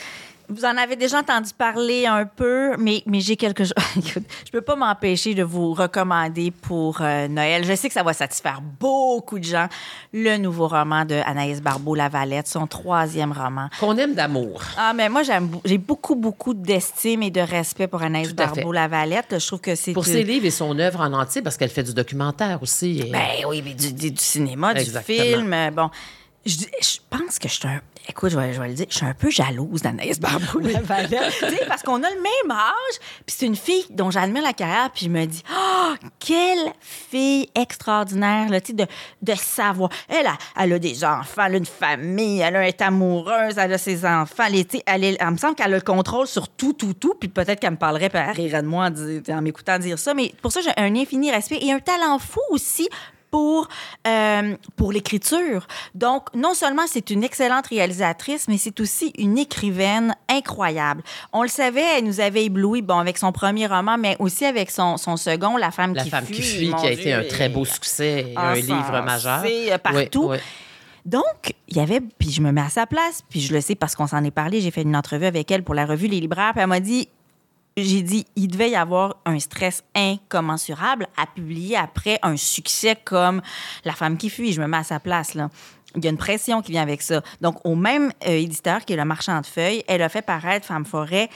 vous 0.48 0.64
en 0.64 0.76
avez 0.76 0.96
déjà 0.96 1.18
entendu 1.20 1.50
parler 1.56 2.06
un 2.06 2.26
peu, 2.26 2.76
mais, 2.78 3.02
mais 3.06 3.20
j'ai 3.20 3.36
quelque 3.36 3.64
chose. 3.64 3.74
je 3.96 4.50
peux 4.50 4.60
pas 4.60 4.76
m'empêcher 4.76 5.34
de 5.34 5.42
vous 5.42 5.72
recommander 5.72 6.50
pour 6.50 6.98
euh, 7.00 7.28
Noël. 7.28 7.64
Je 7.64 7.74
sais 7.74 7.88
que 7.88 7.94
ça 7.94 8.02
va 8.02 8.12
satisfaire 8.12 8.60
beaucoup 8.80 9.38
de 9.38 9.44
gens. 9.44 9.68
Le 10.12 10.36
nouveau 10.36 10.68
roman 10.68 11.04
de 11.04 11.14
Anaïs 11.26 11.60
Barbeau-Lavalette, 11.60 12.46
son 12.46 12.66
troisième 12.66 13.32
roman. 13.32 13.68
Qu'on 13.80 13.96
aime 13.96 14.14
d'amour. 14.14 14.62
Ah, 14.76 14.92
mais 14.94 15.08
moi, 15.08 15.22
j'aime, 15.22 15.50
j'ai 15.64 15.78
beaucoup, 15.78 16.14
beaucoup 16.14 16.54
d'estime 16.54 17.22
et 17.22 17.30
de 17.30 17.40
respect 17.40 17.86
pour 17.86 18.02
Anaïs 18.02 18.34
Barbeau-Lavalette. 18.34 19.38
Je 19.38 19.46
trouve 19.46 19.60
que 19.60 19.74
c'est. 19.74 19.92
Pour 19.92 20.06
ses 20.06 20.24
livres 20.24 20.46
et 20.46 20.50
son 20.50 20.78
œuvre 20.78 21.00
en 21.00 21.12
entier, 21.12 21.42
parce 21.42 21.56
qu'elle 21.56 21.70
fait 21.70 21.82
du 21.82 21.94
documentaire 21.94 22.62
aussi. 22.62 23.00
Et... 23.00 23.10
Ben 23.10 23.46
oui, 23.48 23.62
mais 23.64 23.74
du, 23.74 23.92
du, 23.92 24.16
cinéma, 24.16 24.74
du 24.74 24.84
film. 24.84 25.54
Bon. 25.74 25.90
Je, 26.46 26.56
je, 26.58 26.98
pense 27.08 27.38
que 27.38 27.48
je 27.48 27.54
suis 27.54 27.68
un 27.68 27.80
écoute, 28.08 28.30
je 28.30 28.38
vais, 28.38 28.52
je 28.52 28.60
vais, 28.60 28.68
le 28.68 28.74
dire, 28.74 28.86
je 28.88 28.96
suis 28.96 29.06
un 29.06 29.14
peu 29.14 29.30
jalouse 29.30 29.82
d'Anaïs 29.82 30.20
Barbeau 30.20 30.62
sais, 30.62 31.64
parce 31.66 31.82
qu'on 31.82 32.02
a 32.02 32.10
le 32.10 32.16
même 32.16 32.50
âge, 32.50 32.98
puis 33.26 33.34
c'est 33.38 33.46
une 33.46 33.56
fille 33.56 33.84
dont 33.90 34.10
j'admire 34.10 34.42
la 34.42 34.52
carrière, 34.52 34.90
puis 34.90 35.06
je 35.06 35.10
me 35.10 35.24
dis, 35.24 35.42
oh, 35.50 35.94
quelle 36.18 36.72
fille 36.80 37.48
extraordinaire, 37.54 38.48
là, 38.50 38.60
de, 38.60 38.86
de 39.22 39.34
savoir. 39.34 39.90
Elle 40.08 40.26
a, 40.26 40.36
elle 40.60 40.72
a 40.74 40.78
des 40.78 41.04
enfants, 41.04 41.44
elle 41.46 41.54
a 41.54 41.58
une 41.58 41.66
famille, 41.66 42.40
elle 42.40 42.56
est 42.56 42.82
amoureuse, 42.82 43.56
elle 43.56 43.72
a 43.72 43.78
ses 43.78 44.04
enfants. 44.04 44.44
Elle, 44.46 44.64
elle, 44.86 45.16
elle, 45.18 45.30
me 45.30 45.36
semble 45.36 45.54
qu'elle 45.54 45.72
a 45.72 45.76
le 45.76 45.80
contrôle 45.80 46.26
sur 46.26 46.48
tout, 46.48 46.72
tout, 46.72 46.94
tout, 46.94 47.14
puis 47.18 47.28
peut-être 47.28 47.60
qu'elle 47.60 47.72
me 47.72 47.76
parlerait, 47.76 48.10
puis 48.10 48.18
elle 48.18 48.30
rirait 48.30 48.62
de 48.62 48.66
moi 48.66 48.88
en, 48.88 49.32
en 49.32 49.42
m'écoutant 49.42 49.78
dire 49.78 49.98
ça, 49.98 50.14
mais 50.14 50.32
pour 50.42 50.52
ça, 50.52 50.60
j'ai 50.60 50.72
un 50.76 50.94
infini 50.96 51.30
respect 51.30 51.58
et 51.62 51.72
un 51.72 51.80
talent 51.80 52.18
fou 52.18 52.40
aussi 52.50 52.88
pour, 53.34 53.66
euh, 54.06 54.56
pour 54.76 54.92
l'écriture. 54.92 55.66
Donc, 55.96 56.32
non 56.36 56.54
seulement 56.54 56.82
c'est 56.86 57.10
une 57.10 57.24
excellente 57.24 57.66
réalisatrice, 57.66 58.46
mais 58.46 58.58
c'est 58.58 58.78
aussi 58.78 59.12
une 59.18 59.38
écrivaine 59.38 60.14
incroyable. 60.28 61.02
On 61.32 61.42
le 61.42 61.48
savait, 61.48 61.98
elle 61.98 62.04
nous 62.04 62.20
avait 62.20 62.44
ébloui, 62.44 62.80
bon, 62.80 62.96
avec 62.96 63.18
son 63.18 63.32
premier 63.32 63.66
roman, 63.66 63.98
mais 63.98 64.14
aussi 64.20 64.44
avec 64.44 64.70
son, 64.70 64.98
son 64.98 65.16
second, 65.16 65.56
La 65.56 65.72
femme 65.72 65.94
La 65.94 66.04
qui 66.04 66.10
femme 66.10 66.24
fuit. 66.26 66.36
qui 66.36 66.42
fuit, 66.42 66.74
qui 66.74 66.86
a 66.86 66.90
Dieu, 66.90 67.00
été 67.00 67.12
un 67.12 67.24
très 67.24 67.48
beau 67.48 67.64
succès, 67.64 68.26
et 68.30 68.36
un 68.36 68.54
livre 68.54 69.02
majeur. 69.04 69.42
euh, 69.72 69.78
partout. 69.78 70.28
Oui, 70.28 70.36
oui. 70.36 70.42
Donc, 71.04 71.54
il 71.66 71.76
y 71.76 71.80
avait, 71.80 72.00
puis 72.00 72.30
je 72.30 72.40
me 72.40 72.52
mets 72.52 72.60
à 72.60 72.68
sa 72.68 72.86
place, 72.86 73.22
puis 73.28 73.40
je 73.40 73.52
le 73.52 73.60
sais 73.60 73.74
parce 73.74 73.96
qu'on 73.96 74.06
s'en 74.06 74.22
est 74.22 74.30
parlé, 74.30 74.60
j'ai 74.60 74.70
fait 74.70 74.82
une 74.82 74.94
entrevue 74.94 75.26
avec 75.26 75.50
elle 75.50 75.64
pour 75.64 75.74
la 75.74 75.86
revue 75.86 76.06
Les 76.06 76.20
Libraires, 76.20 76.52
puis 76.52 76.62
elle 76.62 76.68
m'a 76.68 76.78
dit, 76.78 77.08
j'ai 77.76 78.02
dit, 78.02 78.24
il 78.36 78.48
devait 78.48 78.70
y 78.70 78.76
avoir 78.76 79.16
un 79.24 79.38
stress 79.40 79.82
incommensurable 79.94 81.06
à 81.16 81.26
publier 81.26 81.76
après 81.76 82.18
un 82.22 82.36
succès 82.36 82.96
comme 83.04 83.42
La 83.84 83.92
femme 83.92 84.16
qui 84.16 84.30
fuit. 84.30 84.52
Je 84.52 84.60
me 84.60 84.66
mets 84.66 84.76
à 84.78 84.84
sa 84.84 85.00
place, 85.00 85.34
là. 85.34 85.50
Il 85.96 86.04
y 86.04 86.08
a 86.08 86.10
une 86.10 86.16
pression 86.18 86.60
qui 86.60 86.72
vient 86.72 86.82
avec 86.82 87.02
ça. 87.02 87.22
Donc, 87.40 87.64
au 87.64 87.76
même 87.76 88.10
euh, 88.26 88.30
éditeur 88.30 88.84
qui 88.84 88.92
est 88.94 88.96
le 88.96 89.04
Marchand 89.04 89.40
de 89.40 89.46
Feuilles, 89.46 89.84
elle 89.86 90.02
a 90.02 90.08
fait 90.08 90.22
paraître 90.22 90.66
Femme 90.66 90.84
Forêt 90.84 91.28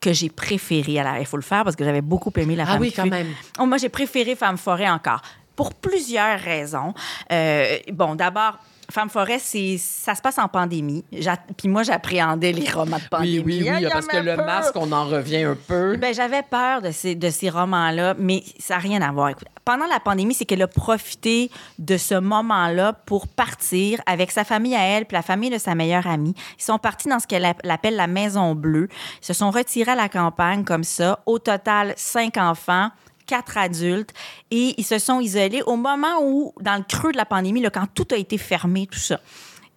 que 0.00 0.12
j'ai 0.12 0.28
préféré. 0.28 0.98
Alors, 1.00 1.16
il 1.16 1.24
faut 1.26 1.38
le 1.38 1.42
faire 1.42 1.64
parce 1.64 1.74
que 1.74 1.84
j'avais 1.84 2.02
beaucoup 2.02 2.32
aimé 2.36 2.54
La 2.54 2.64
Ah 2.64 2.72
femme 2.72 2.80
oui, 2.82 2.90
qui 2.90 2.96
quand 2.96 3.02
fuit. 3.02 3.10
même. 3.10 3.32
Oh, 3.58 3.64
moi, 3.66 3.78
j'ai 3.78 3.88
préféré 3.88 4.36
Femme 4.36 4.58
Forêt 4.58 4.88
encore. 4.90 5.22
Pour 5.56 5.72
plusieurs 5.74 6.38
raisons. 6.38 6.92
Euh, 7.32 7.78
bon, 7.92 8.14
d'abord, 8.14 8.58
Femme 8.90 9.10
Forêt, 9.10 9.38
c'est, 9.38 9.76
ça 9.78 10.14
se 10.14 10.22
passe 10.22 10.38
en 10.38 10.48
pandémie. 10.48 11.04
J'a- 11.12 11.36
Puis 11.58 11.68
moi, 11.68 11.82
j'appréhendais 11.82 12.52
les 12.52 12.70
romans 12.70 12.96
de 12.96 13.08
pandémie. 13.10 13.38
Oui, 13.40 13.58
oui, 13.62 13.70
oui, 13.70 13.86
parce 13.92 14.06
que 14.06 14.16
le 14.16 14.36
masque, 14.36 14.72
on 14.76 14.90
en 14.92 15.04
revient 15.04 15.42
un 15.42 15.56
peu. 15.66 15.96
Ben, 15.98 16.14
j'avais 16.14 16.42
peur 16.42 16.80
de 16.80 16.90
ces, 16.90 17.14
de 17.14 17.28
ces 17.28 17.50
romans-là, 17.50 18.14
mais 18.18 18.42
ça 18.58 18.74
n'a 18.74 18.80
rien 18.80 19.02
à 19.02 19.12
voir. 19.12 19.28
Écoute, 19.28 19.46
pendant 19.64 19.84
la 19.86 20.00
pandémie, 20.00 20.32
c'est 20.32 20.46
qu'elle 20.46 20.62
a 20.62 20.66
profité 20.68 21.50
de 21.78 21.98
ce 21.98 22.14
moment-là 22.14 22.94
pour 22.94 23.28
partir 23.28 24.00
avec 24.06 24.30
sa 24.30 24.44
famille 24.44 24.74
à 24.74 24.82
elle 24.82 25.04
puis 25.04 25.14
la 25.16 25.22
famille 25.22 25.50
de 25.50 25.58
sa 25.58 25.74
meilleure 25.74 26.06
amie. 26.06 26.34
Ils 26.58 26.62
sont 26.64 26.78
partis 26.78 27.08
dans 27.08 27.18
ce 27.18 27.26
qu'elle 27.26 27.44
app- 27.44 27.60
appelle 27.68 27.96
la 27.96 28.06
Maison 28.06 28.54
Bleue. 28.54 28.88
Ils 29.22 29.26
se 29.26 29.34
sont 29.34 29.50
retirés 29.50 29.92
à 29.92 29.96
la 29.96 30.08
campagne 30.08 30.64
comme 30.64 30.84
ça. 30.84 31.20
Au 31.26 31.38
total, 31.38 31.92
cinq 31.96 32.38
enfants 32.38 32.88
quatre 33.28 33.56
adultes 33.56 34.12
et 34.50 34.74
ils 34.76 34.84
se 34.84 34.98
sont 34.98 35.20
isolés 35.20 35.62
au 35.66 35.76
moment 35.76 36.20
où, 36.22 36.52
dans 36.60 36.76
le 36.76 36.82
creux 36.82 37.12
de 37.12 37.16
la 37.16 37.26
pandémie, 37.26 37.60
là, 37.60 37.70
quand 37.70 37.86
tout 37.94 38.08
a 38.10 38.16
été 38.16 38.38
fermé, 38.38 38.88
tout 38.90 38.98
ça. 38.98 39.20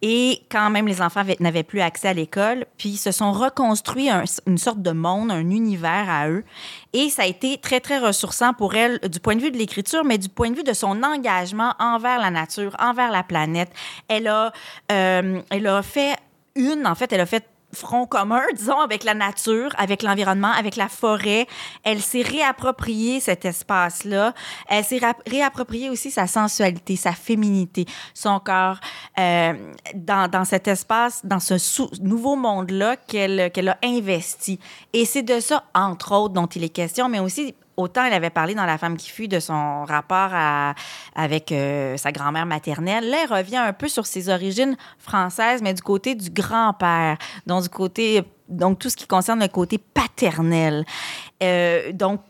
Et 0.04 0.42
quand 0.50 0.68
même, 0.68 0.88
les 0.88 1.00
enfants 1.00 1.20
avaient- 1.20 1.36
n'avaient 1.38 1.62
plus 1.62 1.80
accès 1.80 2.08
à 2.08 2.12
l'école, 2.12 2.66
puis 2.76 2.88
ils 2.88 2.96
se 2.96 3.12
sont 3.12 3.30
reconstruits 3.30 4.10
un- 4.10 4.24
une 4.48 4.58
sorte 4.58 4.82
de 4.82 4.90
monde, 4.90 5.30
un 5.30 5.48
univers 5.48 6.10
à 6.10 6.28
eux. 6.28 6.42
Et 6.92 7.08
ça 7.08 7.22
a 7.22 7.26
été 7.26 7.56
très, 7.58 7.78
très 7.78 7.98
ressourçant 8.00 8.52
pour 8.52 8.74
elle 8.74 8.98
du 8.98 9.20
point 9.20 9.36
de 9.36 9.40
vue 9.40 9.52
de 9.52 9.58
l'écriture, 9.58 10.02
mais 10.04 10.18
du 10.18 10.28
point 10.28 10.50
de 10.50 10.56
vue 10.56 10.64
de 10.64 10.72
son 10.72 11.04
engagement 11.04 11.74
envers 11.78 12.18
la 12.18 12.32
nature, 12.32 12.74
envers 12.80 13.12
la 13.12 13.22
planète. 13.22 13.70
Elle 14.08 14.26
a, 14.26 14.52
euh, 14.90 15.40
elle 15.50 15.66
a 15.68 15.82
fait 15.82 16.16
une, 16.56 16.84
en 16.84 16.96
fait, 16.96 17.12
elle 17.12 17.20
a 17.20 17.26
fait 17.26 17.44
front 17.74 18.06
commun, 18.06 18.42
disons, 18.54 18.80
avec 18.80 19.04
la 19.04 19.14
nature, 19.14 19.70
avec 19.78 20.02
l'environnement, 20.02 20.50
avec 20.50 20.76
la 20.76 20.88
forêt. 20.88 21.46
Elle 21.84 22.00
s'est 22.00 22.22
réappropriée 22.22 23.20
cet 23.20 23.44
espace-là. 23.44 24.34
Elle 24.68 24.84
s'est 24.84 25.00
réappropriée 25.26 25.90
aussi 25.90 26.10
sa 26.10 26.26
sensualité, 26.26 26.96
sa 26.96 27.12
féminité, 27.12 27.86
son 28.14 28.40
corps 28.40 28.78
euh, 29.18 29.54
dans, 29.94 30.44
cet 30.44 30.68
espace, 30.68 31.24
dans 31.24 31.40
ce 31.40 31.54
nouveau 32.02 32.36
monde-là 32.36 32.96
qu'elle 32.96 33.50
qu'elle 33.52 33.68
a 33.68 33.78
investi. 33.84 34.58
Et 34.92 35.04
c'est 35.04 35.22
de 35.22 35.40
ça, 35.40 35.64
entre 35.74 36.12
autres, 36.12 36.34
dont 36.34 36.46
il 36.46 36.64
est 36.64 36.68
question, 36.68 37.08
mais 37.08 37.20
aussi 37.20 37.54
Autant 37.76 38.04
elle 38.04 38.12
avait 38.12 38.30
parlé 38.30 38.54
dans 38.54 38.66
La 38.66 38.76
femme 38.78 38.96
qui 38.96 39.08
fuit 39.08 39.28
de 39.28 39.40
son 39.40 39.84
rapport 39.84 40.30
à- 40.32 40.74
avec 41.14 41.52
euh, 41.52 41.96
sa 41.96 42.12
grand-mère 42.12 42.46
maternelle. 42.46 43.08
Là, 43.08 43.18
elle 43.24 43.32
revient 43.32 43.56
un 43.56 43.72
peu 43.72 43.88
sur 43.88 44.06
ses 44.06 44.28
origines 44.28 44.76
françaises, 44.98 45.62
mais 45.62 45.72
du 45.74 45.82
côté 45.82 46.14
du 46.14 46.30
grand-père, 46.30 47.16
donc 47.46 47.62
du 47.62 47.68
côté, 47.68 48.22
donc 48.48 48.78
tout 48.78 48.90
ce 48.90 48.96
qui 48.96 49.06
concerne 49.06 49.40
le 49.40 49.48
côté 49.48 49.78
paternel. 49.78 50.84
Euh, 51.42 51.92
donc, 51.92 52.20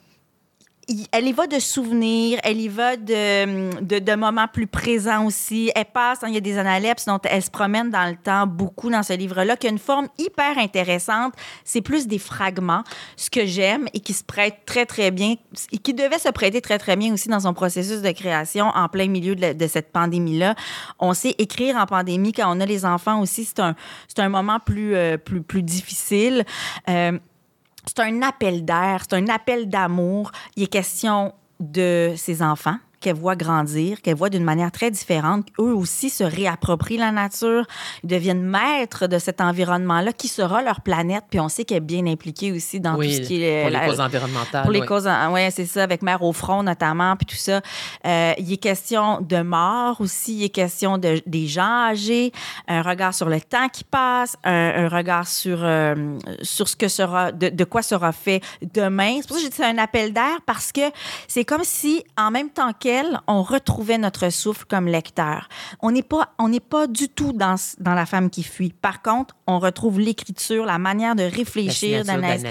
elle 1.13 1.29
y 1.29 1.33
va 1.33 1.47
de 1.47 1.59
souvenirs, 1.59 2.41
elle 2.43 2.61
y 2.61 2.69
va 2.69 2.97
de, 2.97 3.81
de, 3.81 3.99
de 3.99 4.15
moments 4.15 4.49
plus 4.49 4.67
présents 4.67 5.27
aussi. 5.27 5.71
Elle 5.75 5.85
passe, 5.85 6.23
hein, 6.23 6.29
il 6.29 6.35
y 6.35 6.39
a 6.39 6.41
des 6.41 6.59
analepses 6.59 7.07
dont 7.07 7.21
elle 7.25 7.43
se 7.43 7.51
promène 7.51 7.91
dans 7.91 8.09
le 8.09 8.17
temps 8.17 8.47
beaucoup 8.47 8.91
dans 8.91 9.03
ce 9.03 9.13
livre-là, 9.13 9.57
qui 9.57 9.69
a 9.69 9.71
une 9.71 9.79
forme 9.79 10.09
hyper 10.19 10.59
intéressante. 10.59 11.35
C'est 11.65 11.83
plus 11.83 12.07
des 12.07 12.19
fragments, 12.19 12.83
ce 13.17 13.31
que 13.31 13.47
j'aime 13.47 13.87
et 13.95 14.01
qui 14.01 14.13
se 14.13 14.25
prête 14.25 14.65
très, 14.67 14.85
très 14.85 15.11
bien, 15.11 15.37
et 15.71 15.79
qui 15.79 15.95
devait 15.95 16.19
se 16.19 16.31
prêter 16.31 16.61
très, 16.61 16.79
très 16.79 16.97
bien 16.97 17.13
aussi 17.13 17.29
dans 17.29 17.41
son 17.41 17.55
processus 17.55 18.03
de 18.03 18.11
création 18.11 18.67
en 18.67 18.89
plein 18.89 19.09
milieu 19.09 19.37
de, 19.37 19.67
cette 19.67 19.93
pandémie-là. 19.93 20.55
On 20.99 21.15
sait 21.15 21.35
écrire 21.39 21.77
en 21.77 21.87
pandémie 21.87 22.33
quand 22.33 22.55
on 22.55 22.61
a 22.61 22.67
les 22.67 22.85
enfants 22.85 23.21
aussi, 23.21 23.45
c'est 23.45 23.61
un, 23.61 23.77
un 24.19 24.29
moment 24.29 24.59
plus, 24.59 24.95
euh, 24.95 25.17
plus, 25.17 25.43
plus 25.43 25.63
difficile. 25.63 26.45
Euh, 26.89 27.19
c'est 27.87 28.01
un 28.01 28.23
appel 28.23 28.65
d'air, 28.65 29.03
c'est 29.09 29.17
un 29.17 29.29
appel 29.29 29.69
d'amour. 29.69 30.31
Il 30.57 30.65
est 30.65 30.69
question 30.69 31.35
de 31.61 32.15
ses 32.17 32.43
enfants 32.43 32.79
qu'elle 33.03 33.17
voit 33.17 33.37
grandir, 33.37 34.01
qu'elle 34.01 34.15
voit 34.17 34.31
d'une 34.31 34.45
manière 34.45 34.73
très 34.73 34.91
différente. 34.91 35.47
Eux 35.59 35.75
aussi 35.75 36.09
se 36.09 36.25
réapproprient 36.25 36.97
la 36.97 37.13
nature, 37.13 37.67
ils 38.03 38.09
deviennent 38.09 38.43
maîtres 38.43 39.07
de 39.07 39.19
cet 39.19 39.43
environnement-là 39.43 40.13
qui 40.15 40.29
sera 40.29 40.63
leur 40.63 40.81
planète. 40.81 41.25
Puis 41.29 41.41
on 41.41 41.51
sait 41.51 41.65
qu'elle 41.65 41.79
est 41.79 41.81
bien 41.81 42.07
impliquée 42.07 42.53
aussi 42.53 42.81
dans 42.81 42.95
oui, 42.97 43.09
tout 43.19 43.23
ce 43.25 43.29
qui 43.29 43.43
est 43.43 43.63
pour 43.63 43.71
les 43.71 43.77
la- 43.77 43.87
causes 43.87 44.01
environnementales. 44.01 44.63
pour 44.63 44.71
les 44.71 44.81
oui. 44.81 44.87
causes, 44.87 45.09
oui, 45.33 45.41
c'est 45.51 45.67
ça, 45.67 45.83
avec 45.83 46.01
Mère 46.03 46.23
au 46.23 46.33
front 46.33 46.63
notamment, 46.63 47.17
puis 47.17 47.27
tout 47.27 47.37
ça. 47.37 47.61
Euh, 48.07 48.33
il 48.39 48.53
est 48.53 48.57
question 48.57 49.21
de 49.21 49.43
mort 49.43 50.01
aussi, 50.01 50.35
il 50.37 50.45
est 50.45 50.49
question 50.49 50.97
de, 50.97 51.21
des 51.27 51.47
gens 51.49 51.89
âgés, 51.91 52.33
un 52.69 52.83
regard 52.83 53.13
sur 53.13 53.29
le 53.29 53.41
temps 53.41 53.69
qui 53.69 53.85
passe, 53.85 54.37
un, 54.45 54.85
un 54.85 54.89
regard 54.89 55.27
sur, 55.27 55.59
euh, 55.63 56.17
sur 56.43 56.69
ce 56.69 56.77
que 56.77 56.89
sera, 56.89 57.33
de, 57.33 57.49
de 57.49 57.65
quoi 57.65 57.83
sera 57.83 58.13
fait 58.13 58.41
demain. 58.75 59.17
C'est 59.21 59.27
pour 59.29 59.37
ça 59.37 59.43
que 59.43 59.43
j'ai 59.47 59.51
dit 59.51 59.57
c'est 59.57 59.65
un 59.67 59.79
appel 59.79 60.13
d'air 60.13 60.39
parce 60.47 60.71
que 60.71 60.81
c'est 61.27 61.45
comme 61.45 61.65
si, 61.65 62.05
en 62.17 62.31
même 62.31 62.51
temps 62.51 62.73
qu'elle, 62.79 62.92
on 63.27 63.43
retrouvait 63.43 63.99
notre 63.99 64.31
souffle 64.31 64.65
comme 64.69 64.87
lecteur. 64.87 65.49
On 65.81 65.91
n'est 65.91 66.03
pas, 66.03 66.31
on 66.39 66.49
n'est 66.49 66.61
pas 66.61 66.87
du 66.87 67.09
tout 67.09 67.33
dans, 67.33 67.57
dans 67.79 67.95
La 67.95 68.07
femme 68.07 68.31
qui 68.31 68.43
fuit. 68.43 68.73
Par 68.73 69.03
contre, 69.03 69.35
on 69.47 69.59
retrouve 69.59 70.01
l'écriture, 70.01 70.65
la 70.67 70.79
manière 70.79 71.15
de 71.15 71.23
réfléchir 71.23 72.05
d'Anaïs 72.05 72.43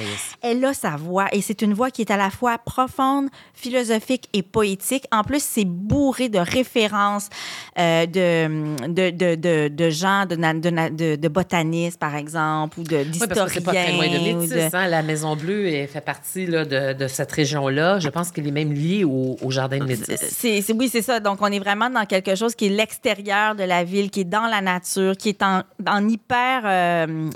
elle 0.41 0.63
a 0.65 0.73
sa 0.73 0.91
voix 0.97 1.27
et 1.31 1.41
c'est 1.41 1.61
une 1.61 1.73
voix 1.73 1.91
qui 1.91 2.01
est 2.01 2.11
à 2.11 2.17
la 2.17 2.29
fois 2.29 2.57
profonde, 2.57 3.27
philosophique 3.53 4.27
et 4.33 4.41
poétique. 4.43 5.05
En 5.11 5.23
plus, 5.23 5.41
c'est 5.43 5.65
bourré 5.65 6.29
de 6.29 6.39
références 6.39 7.29
euh, 7.77 8.05
de, 8.05 8.87
de, 8.87 9.09
de, 9.11 9.35
de, 9.35 9.67
de 9.67 9.89
gens, 9.89 10.25
de, 10.25 11.27
botanistes, 11.27 11.99
par 11.99 12.15
exemple, 12.15 12.79
ou 12.79 12.83
de- 12.83 12.97
Oui, 12.97 13.05
d'historiens. 13.05 13.45
que 13.45 13.51
c'est 13.53 13.61
pas 13.61 13.71
très 13.71 13.93
loin 13.93 14.07
de 14.07 14.39
Métis. 14.39 14.73
hein. 14.73 14.87
La 14.87 15.03
Maison 15.03 15.35
Bleue 15.35 15.67
elle 15.67 15.87
fait 15.87 16.01
partie 16.01 16.45
là, 16.45 16.65
de, 16.65 16.93
de 16.93 17.07
cette 17.07 17.31
région-là. 17.31 17.99
Je 17.99 18.09
pense 18.09 18.31
qu'elle 18.31 18.47
est 18.47 18.51
même 18.51 18.73
liée 18.73 19.03
au, 19.03 19.37
au 19.41 19.51
Jardin 19.51 19.79
de 19.79 19.85
Métis. 19.85 20.30
C'est, 20.33 20.63
oui, 20.73 20.89
c'est 20.89 21.01
ça. 21.01 21.19
Donc, 21.19 21.39
on 21.41 21.47
est 21.47 21.59
vraiment 21.59 21.89
dans 21.89 22.05
quelque 22.05 22.35
chose 22.35 22.55
qui 22.55 22.67
est 22.67 22.69
l'extérieur 22.69 23.55
de 23.55 23.63
la 23.63 23.83
ville, 23.83 24.09
qui 24.09 24.21
est 24.21 24.25
dans 24.25 24.47
la 24.47 24.61
nature, 24.61 25.17
qui 25.17 25.29
est 25.29 25.43
en, 25.43 26.07
hyper. 26.07 26.61
euh, 26.65 27.29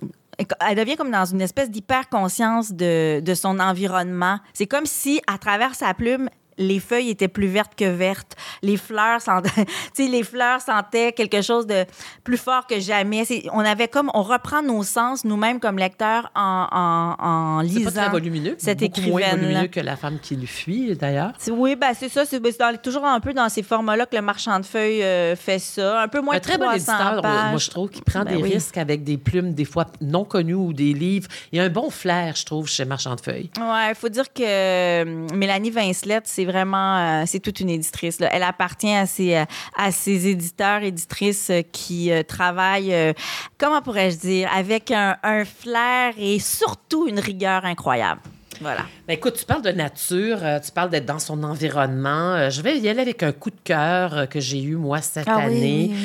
elle 0.68 0.76
devient 0.78 0.96
comme 0.96 1.12
dans 1.12 1.26
une 1.26 1.42
espèce 1.42 1.70
d'hyper 1.70 2.10
conscience 2.10 2.72
de 2.74 3.34
son 3.36 3.60
environnement. 3.60 4.40
C'est 4.54 4.66
comme 4.66 4.86
si, 4.86 5.22
à 5.28 5.38
travers 5.38 5.76
sa 5.76 5.94
plume, 5.94 6.30
les 6.58 6.80
feuilles 6.80 7.10
étaient 7.10 7.28
plus 7.28 7.48
vertes 7.48 7.74
que 7.76 7.86
vertes. 7.86 8.36
Les 8.62 8.78
fleurs 8.78 9.20
les 9.98 10.24
fleurs 10.24 10.62
sentaient 10.62 11.12
quelque 11.12 11.42
chose 11.42 11.68
de 11.68 11.86
plus 12.24 12.38
fort 12.38 12.68
que 12.68 12.80
jamais. 12.80 13.24
On 13.54 13.60
avait 13.60 13.88
comme, 13.88 14.10
on 14.14 14.22
reprend 14.24 14.62
nos 14.62 14.84
sens 14.84 15.26
nous-mêmes 15.26 15.60
comme 15.60 15.78
lecteurs 15.78 16.32
en, 16.36 16.68
en, 16.72 17.26
en 17.26 17.60
C'est 17.62 17.68
lisant. 17.68 17.92
pas 17.92 18.02
très 18.02 18.10
volumineux. 18.10 18.56
cette 18.58 18.80
beaucoup 18.80 19.02
moins 19.02 19.30
volumineux 19.32 19.68
que 19.68 19.80
La 19.80 19.96
femme 19.96 20.20
qui 20.22 20.36
lui 20.36 20.48
fuit, 20.48 20.96
d'ailleurs. 20.96 21.34
Oui, 21.52 21.76
ben 21.76 21.94
c'est 21.98 22.10
ça. 22.10 22.26
C'est 22.26 22.40
ben, 22.40 22.54
toujours 22.82 23.06
un 23.06 23.20
peu 23.20 23.34
dans 23.34 23.50
ces 23.50 23.64
formats-là 23.64 24.06
que 24.06 24.16
le 24.16 24.22
marchand 24.22 24.60
de 24.60 24.66
feuilles 24.66 25.04
euh, 25.04 25.36
fait 25.36 25.60
ça. 25.60 26.02
Un 26.02 26.08
peu 26.08 26.22
moins 26.22 26.36
un 26.36 26.40
très 26.40 26.58
bon 26.58 26.66
300 26.66 26.76
éditeur, 26.78 27.22
pages. 27.22 27.50
moi, 27.52 27.60
je 27.60 27.70
trouve, 27.70 27.90
qui 27.90 28.02
prend 28.02 28.24
Ben 28.24 28.36
des 28.38 28.44
oui. 28.44 28.54
risques 28.54 28.78
avec 28.78 29.04
des 29.04 29.18
plumes, 29.18 29.54
des 29.54 29.66
fois 29.66 29.86
non 30.02 30.24
connues 30.26 30.54
ou 30.54 30.74
des 30.74 30.94
livres. 30.94 31.28
Il 31.52 31.58
y 31.58 31.62
a 31.62 31.64
un 31.64 31.70
bon 31.70 31.90
flair, 31.90 32.36
je 32.36 32.46
trouve, 32.46 32.68
chez 32.68 32.86
Marchand 32.86 33.16
de 33.16 33.22
Feuilles. 33.22 33.50
Ouais, 33.60 33.90
il 33.90 33.96
faut 33.96 34.10
dire 34.10 34.32
que 34.34 34.44
euh, 34.44 35.28
Mélanie 35.34 35.70
Vincelette, 35.72 36.24
c'est 36.28 36.45
vraiment, 36.46 36.98
euh, 36.98 37.24
c'est 37.26 37.40
toute 37.40 37.60
une 37.60 37.70
éditrice. 37.70 38.18
Elle 38.20 38.44
appartient 38.44 38.94
à 38.94 39.06
ces, 39.06 39.36
euh, 39.36 39.46
à 39.76 39.92
ces 39.92 40.28
éditeurs, 40.28 40.84
éditrices 40.84 41.50
euh, 41.50 41.62
qui 41.72 42.12
travaillent, 42.28 43.14
comment 43.58 43.82
pourrais-je 43.82 44.18
dire, 44.18 44.50
avec 44.54 44.92
un 44.92 45.46
flair 45.46 46.14
et 46.18 46.40
surtout 46.40 47.08
une 47.08 47.20
rigueur 47.20 47.66
incroyable. 47.66 48.22
Voilà. 48.62 48.86
Ben, 49.08 49.14
écoute, 49.14 49.36
tu 49.38 49.46
parles 49.46 49.62
de 49.62 49.72
nature, 49.72 50.38
euh, 50.42 50.60
tu 50.60 50.72
parles 50.72 50.90
d'être 50.90 51.06
dans 51.06 51.20
son 51.20 51.44
environnement. 51.44 52.34
Euh, 52.36 52.50
je 52.50 52.62
vais 52.62 52.78
y 52.78 52.88
aller 52.90 53.02
avec 53.02 53.22
un 53.24 53.32
coup 53.32 53.50
de 53.50 53.60
cœur 53.64 54.18
euh, 54.18 54.26
que 54.26 54.40
j'ai 54.40 54.62
eu, 54.62 54.76
moi, 54.76 55.02
cette 55.02 55.28
Ah 55.28 55.38
année. 55.38 55.92
oui, 55.92 55.96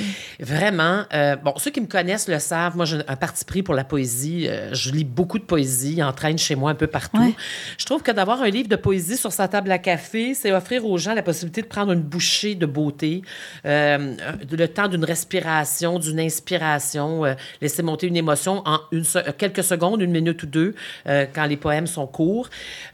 Vraiment. 0.41 1.05
euh, 1.15 1.37
bon, 1.37 1.55
ceux 1.57 1.71
qui 1.71 1.81
me 1.81 1.87
connaissent 1.87 2.29
le 2.29 2.39
savent. 2.39 2.77
Moi, 2.77 2.85
j'ai 2.87 2.99
un 3.07 3.17
parti 3.17 3.45
pris 3.45 3.63
pour 3.63 3.75
la 3.75 3.85
poésie. 3.85 4.49
Je 4.73 4.91
lis 4.91 5.05
beaucoup 5.05 5.39
de 5.39 5.45
poésie, 5.45 5.95
il 5.99 6.03
en 6.03 6.13
traîne 6.13 6.39
chez 6.39 6.55
moi 6.55 6.71
un 6.71 6.75
peu 6.75 6.87
partout. 6.87 7.21
Ouais. 7.21 7.35
Je 7.79 7.85
trouve 7.87 8.03
que 8.03 8.11
d'avoir 8.13 8.43
un 8.43 8.49
livre 8.51 8.69
de 8.69 8.77
poésie 8.77 9.17
sur 9.17 9.33
sa 9.33 9.49
table 9.49 9.71
à 9.71 9.79
café, 9.79 10.35
c'est 10.35 10.53
offrir 10.53 10.85
aux 10.87 10.99
gens 10.99 11.15
la 11.15 11.23
possibilité 11.23 11.63
de 11.63 11.67
prendre 11.67 11.93
une 11.93 12.03
bouchée 12.03 12.55
de 12.55 12.67
beauté, 12.67 13.23
euh, 13.67 14.15
le 14.51 14.67
temps 14.69 14.89
d'une 14.89 15.05
respiration, 15.05 15.99
d'une 15.99 16.21
inspiration, 16.21 17.25
euh, 17.25 17.35
laisser 17.61 17.83
monter 17.83 18.07
une 18.07 18.17
émotion 18.17 18.63
en 18.67 18.79
une 18.93 19.05
quelques 19.39 19.65
secondes, 19.65 20.01
une 20.03 20.11
minute 20.11 20.43
ou 20.43 20.47
deux, 20.47 20.75
quand 21.07 21.45
les 21.47 21.57
poèmes 21.57 21.87
sont 21.87 22.07
courts. 22.07 22.40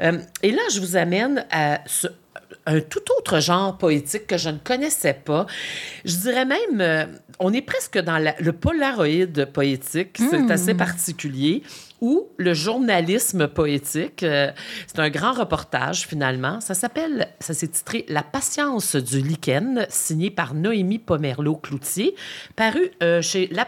Euh, 0.00 0.18
et 0.42 0.50
là, 0.52 0.62
je 0.72 0.80
vous 0.80 0.96
amène 0.96 1.44
à 1.50 1.80
ce- 1.86 2.08
un 2.68 2.80
tout 2.80 3.02
autre 3.18 3.38
genre 3.40 3.78
poétique 3.78 4.26
que 4.26 4.36
je 4.38 4.48
ne 4.50 4.58
connaissais 4.58 5.14
pas. 5.14 5.46
Je 6.04 6.16
dirais 6.16 6.44
même, 6.44 6.80
euh, 6.80 7.04
on 7.38 7.52
est 7.52 7.62
presque 7.62 7.98
dans 7.98 8.18
la- 8.18 8.34
le 8.40 8.52
polaroïde 8.52 9.46
poétique, 9.52 10.18
c'est 10.18 10.50
assez 10.50 10.74
particulier, 10.74 11.62
ou 12.00 12.26
le 12.36 12.54
journalisme 12.54 13.46
poétique. 13.48 14.22
euh, 14.24 14.50
c'est 14.88 14.98
un 14.98 15.10
grand 15.10 15.32
reportage, 15.32 16.06
finalement. 16.08 16.60
Ça 16.60 16.74
s'appelle, 16.74 17.28
ça 17.40 17.54
s'est 17.54 17.68
titré 17.68 18.04
La 18.08 18.22
patience 18.22 18.96
du 18.96 19.20
lichen, 19.20 19.86
signé 19.88 20.30
par 20.30 20.54
Noémie 20.54 20.98
Pomerleau-Cloutier, 20.98 22.14
paru 22.56 22.90
euh, 23.02 23.22
chez 23.22 23.48
La, 23.52 23.64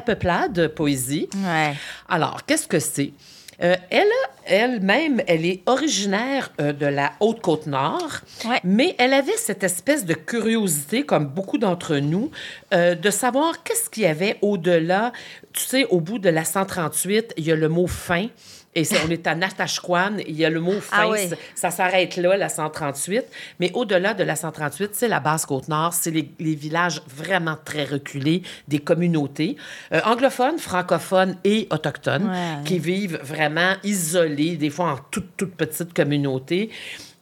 Peuplade 0.00 0.68
Poésie. 0.74 1.28
Ouais. 1.36 1.74
Alors, 2.08 2.44
qu'est-ce 2.46 2.66
que 2.66 2.78
c'est? 2.80 3.12
Euh, 3.62 3.76
elle, 3.90 4.08
elle-même, 4.46 5.20
elle 5.26 5.44
est 5.44 5.60
originaire 5.66 6.50
euh, 6.60 6.72
de 6.72 6.86
la 6.86 7.12
Haute-Côte-Nord, 7.20 8.20
Ouais. 8.48 8.58
mais 8.64 8.94
elle 8.98 9.12
avait 9.12 9.36
cette 9.36 9.62
espèce 9.62 10.04
de 10.06 10.14
curiosité, 10.14 11.04
comme 11.04 11.26
beaucoup 11.26 11.58
d'entre 11.58 11.96
nous, 11.96 12.30
euh, 12.72 12.94
de 12.94 13.10
savoir 13.10 13.62
qu'est-ce 13.62 13.90
qu'il 13.90 14.04
y 14.04 14.06
avait 14.06 14.38
au-delà. 14.40 15.12
Tu 15.52 15.64
sais, 15.64 15.84
au 15.86 16.00
bout 16.00 16.18
de 16.18 16.30
la 16.30 16.44
138, 16.44 17.34
il 17.36 17.44
y 17.46 17.52
a 17.52 17.56
le 17.56 17.68
mot 17.68 17.86
fin. 17.86 18.28
Et 18.76 18.84
on 19.04 19.10
est 19.10 19.26
à 19.26 19.34
Natashquan, 19.34 20.18
il 20.28 20.36
y 20.36 20.44
a 20.44 20.50
le 20.50 20.60
mot 20.60 20.74
Ah 20.92 21.08
oui. 21.08 21.18
ça- 21.56 21.72
s'arrête 21.72 22.16
là, 22.16 22.36
la 22.36 22.48
138. 22.48 23.24
Mais 23.58 23.72
au-delà 23.74 24.14
de 24.14 24.22
la 24.22 24.36
138, 24.36 24.90
c'est 24.92 25.08
la 25.08 25.18
Basse-Côte-Nord, 25.18 25.92
c'est 25.92 26.12
les, 26.12 26.30
les 26.38 26.54
villages 26.54 27.02
vraiment 27.08 27.56
très 27.64 27.82
reculés, 27.84 28.42
des 28.68 28.78
communautés 28.78 29.56
euh, 29.92 30.00
anglophones, 30.04 30.58
francophones 30.58 31.36
et 31.42 31.66
autochtones 31.70 32.28
Ouais. 32.30 32.64
qui 32.64 32.78
vivent 32.78 33.18
vraiment 33.24 33.74
isolés, 33.82 34.56
des 34.56 34.70
fois 34.70 34.92
en 34.92 34.98
toute, 35.10 35.36
toute 35.36 35.54
petite 35.56 35.92
communauté, 35.92 36.70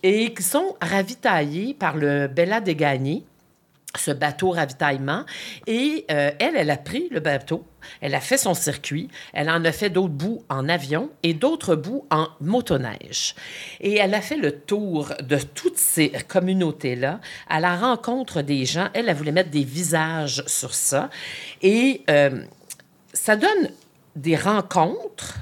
et 0.03 0.35
qui 0.35 0.43
sont 0.43 0.77
ravitaillés 0.83 1.73
par 1.73 1.97
le 1.97 2.27
Bella 2.29 2.61
des 2.61 2.75
Gagnés, 2.77 3.25
ce 3.99 4.11
bateau 4.11 4.51
ravitaillement. 4.51 5.25
Et 5.67 6.05
euh, 6.11 6.31
elle, 6.39 6.57
elle 6.57 6.71
a 6.71 6.77
pris 6.77 7.09
le 7.11 7.21
bateau, 7.21 7.65
elle 8.01 8.15
a 8.15 8.21
fait 8.21 8.39
son 8.39 8.55
circuit, 8.55 9.09
elle 9.33 9.51
en 9.51 9.65
a 9.65 9.73
fait 9.73 9.91
d'autres 9.91 10.15
bouts 10.15 10.45
en 10.49 10.69
avion 10.69 11.11
et 11.23 11.35
d'autres 11.35 11.75
bouts 11.75 12.07
en 12.11 12.29
motoneige. 12.41 13.35
Et 13.81 13.97
elle 13.97 14.15
a 14.15 14.21
fait 14.21 14.37
le 14.37 14.53
tour 14.53 15.13
de 15.23 15.39
toutes 15.39 15.79
ces 15.79 16.11
communautés-là 16.11 17.21
à 17.49 17.61
la 17.61 17.77
rencontre 17.77 18.43
des 18.43 18.65
gens. 18.65 18.89
Elle, 18.95 19.09
elle 19.09 19.17
voulait 19.17 19.33
mettre 19.33 19.51
des 19.51 19.65
visages 19.65 20.43
sur 20.47 20.75
ça. 20.75 21.11
Et 21.63 22.03
euh, 22.11 22.43
ça 23.13 23.37
donne 23.37 23.71
des 24.17 24.37
rencontres 24.37 25.35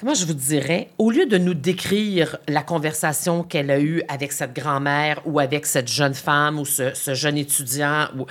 comment 0.00 0.14
je 0.14 0.24
vous 0.24 0.32
dirais, 0.32 0.88
au 0.96 1.10
lieu 1.10 1.26
de 1.26 1.36
nous 1.36 1.52
décrire 1.52 2.38
la 2.48 2.62
conversation 2.62 3.42
qu'elle 3.42 3.70
a 3.70 3.78
eue 3.78 4.02
avec 4.08 4.32
cette 4.32 4.54
grand-mère 4.54 5.20
ou 5.26 5.40
avec 5.40 5.66
cette 5.66 5.88
jeune 5.88 6.14
femme 6.14 6.58
ou 6.58 6.64
ce, 6.64 6.94
ce 6.94 7.12
jeune 7.12 7.36
étudiant, 7.36 8.08
ou, 8.18 8.24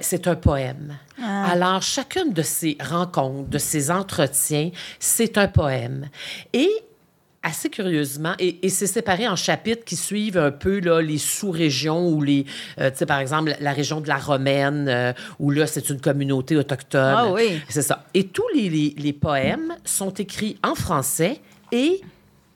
c'est 0.00 0.26
un 0.26 0.36
poème. 0.36 0.96
Alors, 1.22 1.82
chacune 1.82 2.32
de 2.32 2.42
ces 2.42 2.76
rencontres, 2.80 3.48
de 3.50 3.58
ces 3.58 3.90
entretiens, 3.90 4.70
c'est 4.98 5.36
un 5.36 5.48
poème. 5.48 6.08
Et 6.52 6.68
assez 7.42 7.68
curieusement, 7.70 8.34
et, 8.38 8.66
et 8.66 8.68
c'est 8.68 8.86
séparé 8.86 9.28
en 9.28 9.36
chapitres 9.36 9.84
qui 9.84 9.94
suivent 9.96 10.38
un 10.38 10.50
peu 10.50 10.80
là, 10.80 11.00
les 11.00 11.18
sous-régions 11.18 12.08
ou 12.08 12.20
les, 12.22 12.44
euh, 12.80 12.90
tu 12.90 12.98
sais, 12.98 13.06
par 13.06 13.20
exemple, 13.20 13.54
la 13.60 13.72
région 13.72 14.00
de 14.00 14.08
la 14.08 14.16
Romaine, 14.16 14.86
euh, 14.88 15.12
où 15.38 15.50
là, 15.50 15.66
c'est 15.66 15.88
une 15.88 16.00
communauté 16.00 16.56
autochtone. 16.56 17.14
Ah 17.16 17.30
oui. 17.32 17.60
C'est 17.68 17.82
ça. 17.82 18.04
Et 18.14 18.24
tous 18.26 18.46
les, 18.54 18.68
les- 18.68 18.94
les 18.98 19.12
poèmes 19.12 19.74
sont 19.84 20.10
écrits 20.14 20.56
en 20.64 20.74
français 20.74 21.40
et 21.72 22.00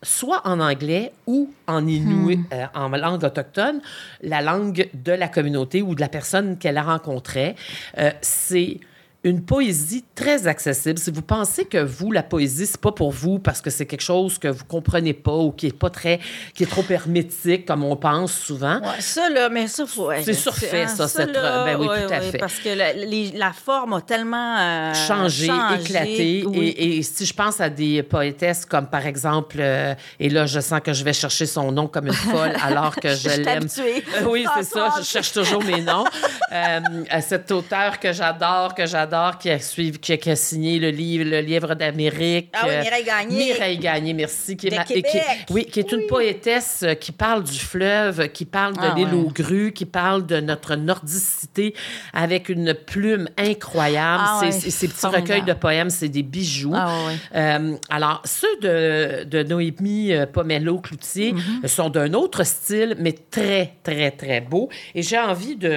soit 0.03 0.47
en 0.47 0.61
anglais 0.61 1.12
ou 1.27 1.53
en 1.67 1.87
inuit, 1.87 2.41
euh, 2.53 2.67
en 2.75 2.88
langue 2.88 3.25
autochtone, 3.25 3.81
la 4.23 4.43
langue 4.43 4.88
de 4.95 5.12
la 5.12 5.29
communauté 5.29 5.83
ou 5.83 5.95
de 5.95 6.01
la 6.01 6.09
personne 6.09 6.59
qu'elle 6.59 6.77
a 6.77 6.83
rencontrée. 6.83 7.57
Euh, 7.99 8.11
c'est 8.21 8.81
une 9.25 9.43
poésie 9.45 10.05
très 10.17 10.47
accessible. 10.49 10.99
Si 10.99 11.11
vous 11.13 11.23
pensez 11.23 11.65
que 11.65 11.79
vous, 11.79 12.11
la 12.11 12.23
poésie, 12.25 12.67
c'est 12.67 12.81
pas 12.81 12.91
pour 12.91 13.13
vous 13.13 13.39
parce 13.39 13.61
que 13.61 13.71
c'est 13.71 13.87
quelque 13.87 14.01
chose 14.03 14.37
que 14.39 14.49
vous 14.49 14.65
comprenez 14.65 15.13
pas 15.15 15.37
ou 15.37 15.53
qui 15.53 15.69
est 15.69 15.79
pas 15.79 15.91
très, 15.91 16.19
qui 16.55 16.65
est 16.65 16.67
trop 16.67 16.85
hermétique 16.91 17.65
comme 17.67 17.85
on 17.85 17.95
pense 17.95 18.33
souvent. 18.33 18.81
Ouais, 18.81 19.01
ça, 19.01 19.31
là, 19.31 19.49
mais 19.49 19.69
ça, 19.69 19.87
faut. 19.87 20.09
ouais, 20.09 20.23
C'est 20.25 20.35
surfait, 20.35 20.83
hein, 20.83 20.89
ça, 20.89 21.07
cette- 21.07 21.33
là, 21.35 21.65
ben 21.65 21.77
oui, 21.79 21.87
ouais, 21.87 22.07
tout 22.07 22.13
à 22.13 22.21
fait. 22.21 22.39
Parce 22.39 22.59
que 22.59 22.71
la, 22.71 22.93
les- 22.95 23.31
la 23.33 23.53
forme 23.53 23.93
a 23.95 24.01
tellement. 24.01 24.57
euh, 24.59 24.95
changé, 24.95 25.47
changé. 25.47 25.81
éclaté. 25.83 26.45
Oui. 26.47 26.69
Et, 26.77 26.99
et 26.99 27.03
si 27.05 27.25
je 27.25 27.33
pense 27.35 27.61
à 27.61 27.71
des 27.71 28.03
poétesses 28.03 28.65
comme, 28.67 28.87
par 28.89 29.07
exemple, 29.07 29.57
euh, 29.61 29.95
et 30.19 30.29
là, 30.31 30.47
je 30.47 30.59
sens 30.59 30.81
que 30.81 30.93
je 30.93 31.05
vais 31.05 31.13
chercher 31.13 31.47
son 31.47 31.71
nom 31.71 31.87
comme 31.87 32.09
une 32.09 32.13
folle 32.13 32.55
alors 32.63 32.97
que 32.97 33.11
je 33.15 33.29
Je 33.29 33.41
l'aime. 33.41 33.67
Euh, 33.79 34.25
oui, 34.27 34.45
c'est 34.57 34.65
ça. 34.65 34.95
Je 34.99 35.05
cherche 35.05 35.33
toujours 35.33 35.63
mes 35.63 35.81
noms. 35.81 36.05
Euh, 36.53 36.81
à 37.09 37.21
cet 37.23 37.51
auteur 37.53 38.01
que 38.01 38.13
j'adore, 38.13 38.75
que 38.75 38.85
j'adore, 38.85 39.12
qui 39.38 39.51
a, 39.51 39.59
suivi, 39.59 39.98
qui 39.98 40.12
a, 40.12 40.16
qui 40.16 40.31
a 40.31 40.37
signé 40.37 40.79
le 40.79 40.90
livre, 40.90 41.25
le 41.29 41.40
livre 41.40 41.75
d'Amérique. 41.75 42.51
Ah 42.53 42.62
oui, 42.66 42.70
euh, 42.75 42.83
Mireille 42.83 43.05
Gagné. 43.05 43.44
Mireille 43.44 43.79
Gagné, 43.79 44.12
merci. 44.14 44.57
Qui 44.57 44.68
est 44.68 44.77
ma- 44.77 44.85
qui- 44.85 45.03
oui, 45.51 45.64
qui 45.66 45.81
est 45.81 45.92
une 45.92 46.07
poétesse 46.07 46.81
euh, 46.85 46.94
qui 46.94 47.12
parle 47.12 47.44
du 47.44 47.59
fleuve, 47.59 48.29
qui 48.29 48.44
parle 48.44 48.75
de 48.75 48.81
Ah 48.83 48.94
l'île 48.96 49.09
ouais. 49.14 49.20
aux 49.25 49.31
grues, 49.31 49.72
qui 49.72 49.85
parle 49.87 50.27
de 50.27 50.40
notre 50.40 50.77
nordicité 50.77 51.75
avec 52.12 52.48
une 52.48 52.75
plume 52.75 53.29
incroyable. 53.37 54.22
Ah 54.27 54.40
ouais, 54.42 54.51
ces 54.53 54.88
petits 54.88 55.07
recueils 55.07 55.42
de 55.42 55.53
poèmes, 55.53 55.90
c'est 55.90 56.09
des 56.09 56.22
bijoux. 56.22 56.72
Ah 56.75 56.88
ouais. 57.07 57.14
Euh, 57.37 57.77
alors, 57.90 58.22
ceux 58.25 58.57
de, 58.61 59.25
de 59.25 59.42
Noémie 59.42 60.12
euh, 60.12 60.27
Pomello-Cloutier 60.27 61.33
Mm-hmm. 61.33 61.66
sont 61.68 61.88
d'un 61.90 62.12
autre 62.14 62.44
style, 62.44 62.96
mais 62.98 63.12
très, 63.12 63.72
très, 63.83 64.11
très 64.11 64.40
beau. 64.40 64.68
Et 64.94 65.03
j'ai 65.03 65.18
envie 65.18 65.57
de... 65.57 65.68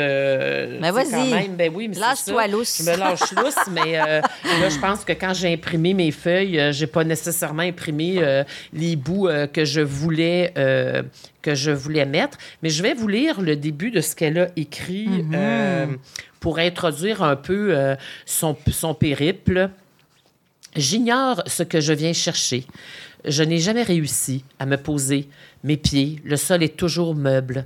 Ben, 0.81 0.93
tu 0.93 1.09
sais, 1.09 1.15
vas-y. 1.17 1.47
Ben 1.49 1.71
oui, 1.73 1.87
mais 1.87 1.95
Lâche-toi 1.97 2.47
lousse. 2.47 2.81
Je 2.83 2.89
me 2.91 2.95
lâche 2.97 3.24
lousse, 3.33 3.55
mais 3.71 3.99
euh, 3.99 4.21
là, 4.21 4.69
je 4.69 4.79
pense 4.79 5.03
que 5.03 5.13
quand 5.13 5.33
j'ai 5.33 5.53
imprimé 5.53 5.93
mes 5.93 6.11
feuilles, 6.11 6.59
euh, 6.59 6.71
j'ai 6.71 6.87
pas 6.87 7.03
nécessairement 7.03 7.63
imprimé 7.63 8.17
euh, 8.17 8.43
les 8.73 8.95
bouts 8.95 9.27
euh, 9.27 9.47
que 9.47 9.65
je 9.65 9.81
voulais... 9.81 10.53
que 11.41 11.55
je 11.55 11.71
voulais 11.71 12.05
mettre. 12.05 12.37
Mais 12.61 12.69
je 12.69 12.83
vais 12.83 12.93
vous 12.93 13.07
lire 13.07 13.39
le 13.39 13.55
début 13.55 13.91
de 13.91 14.01
ce 14.01 14.15
qu'elle 14.15 14.39
a 14.39 14.47
écrit 14.55 15.07
Mm-hmm. 15.07 15.97
pour 16.39 16.59
introduire 16.59 17.23
un 17.23 17.35
peu 17.35 17.95
son, 18.25 18.57
son 18.71 18.93
périple. 18.93 19.69
J'ignore 20.75 21.41
ce 21.45 21.63
que 21.63 21.79
je 21.79 21.93
viens 21.93 22.13
chercher. 22.13 22.65
Je 23.23 23.43
n'ai 23.43 23.59
jamais 23.59 23.83
réussi 23.83 24.43
à 24.59 24.65
me 24.65 24.77
poser. 24.77 25.29
Mes 25.63 25.77
pieds, 25.77 26.19
le 26.23 26.37
sol 26.37 26.63
est 26.63 26.77
toujours 26.77 27.15
meuble. 27.15 27.65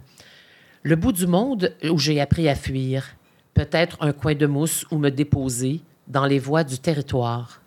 Le 0.84 0.96
bout 0.96 1.12
du 1.12 1.28
monde 1.28 1.74
où 1.90 1.98
j'ai 1.98 2.22
appris 2.22 2.48
à 2.48 2.56
fuir. 2.56 3.16
Peut-être 3.60 3.98
un 4.00 4.14
coin 4.14 4.36
de 4.36 4.46
mousse 4.46 4.86
où 4.90 4.98
me 4.98 5.10
déposer 5.10 5.82
dans 6.08 6.26
les 6.26 6.40
voies 6.40 6.64
du 6.64 6.80
territoire. 6.80 7.60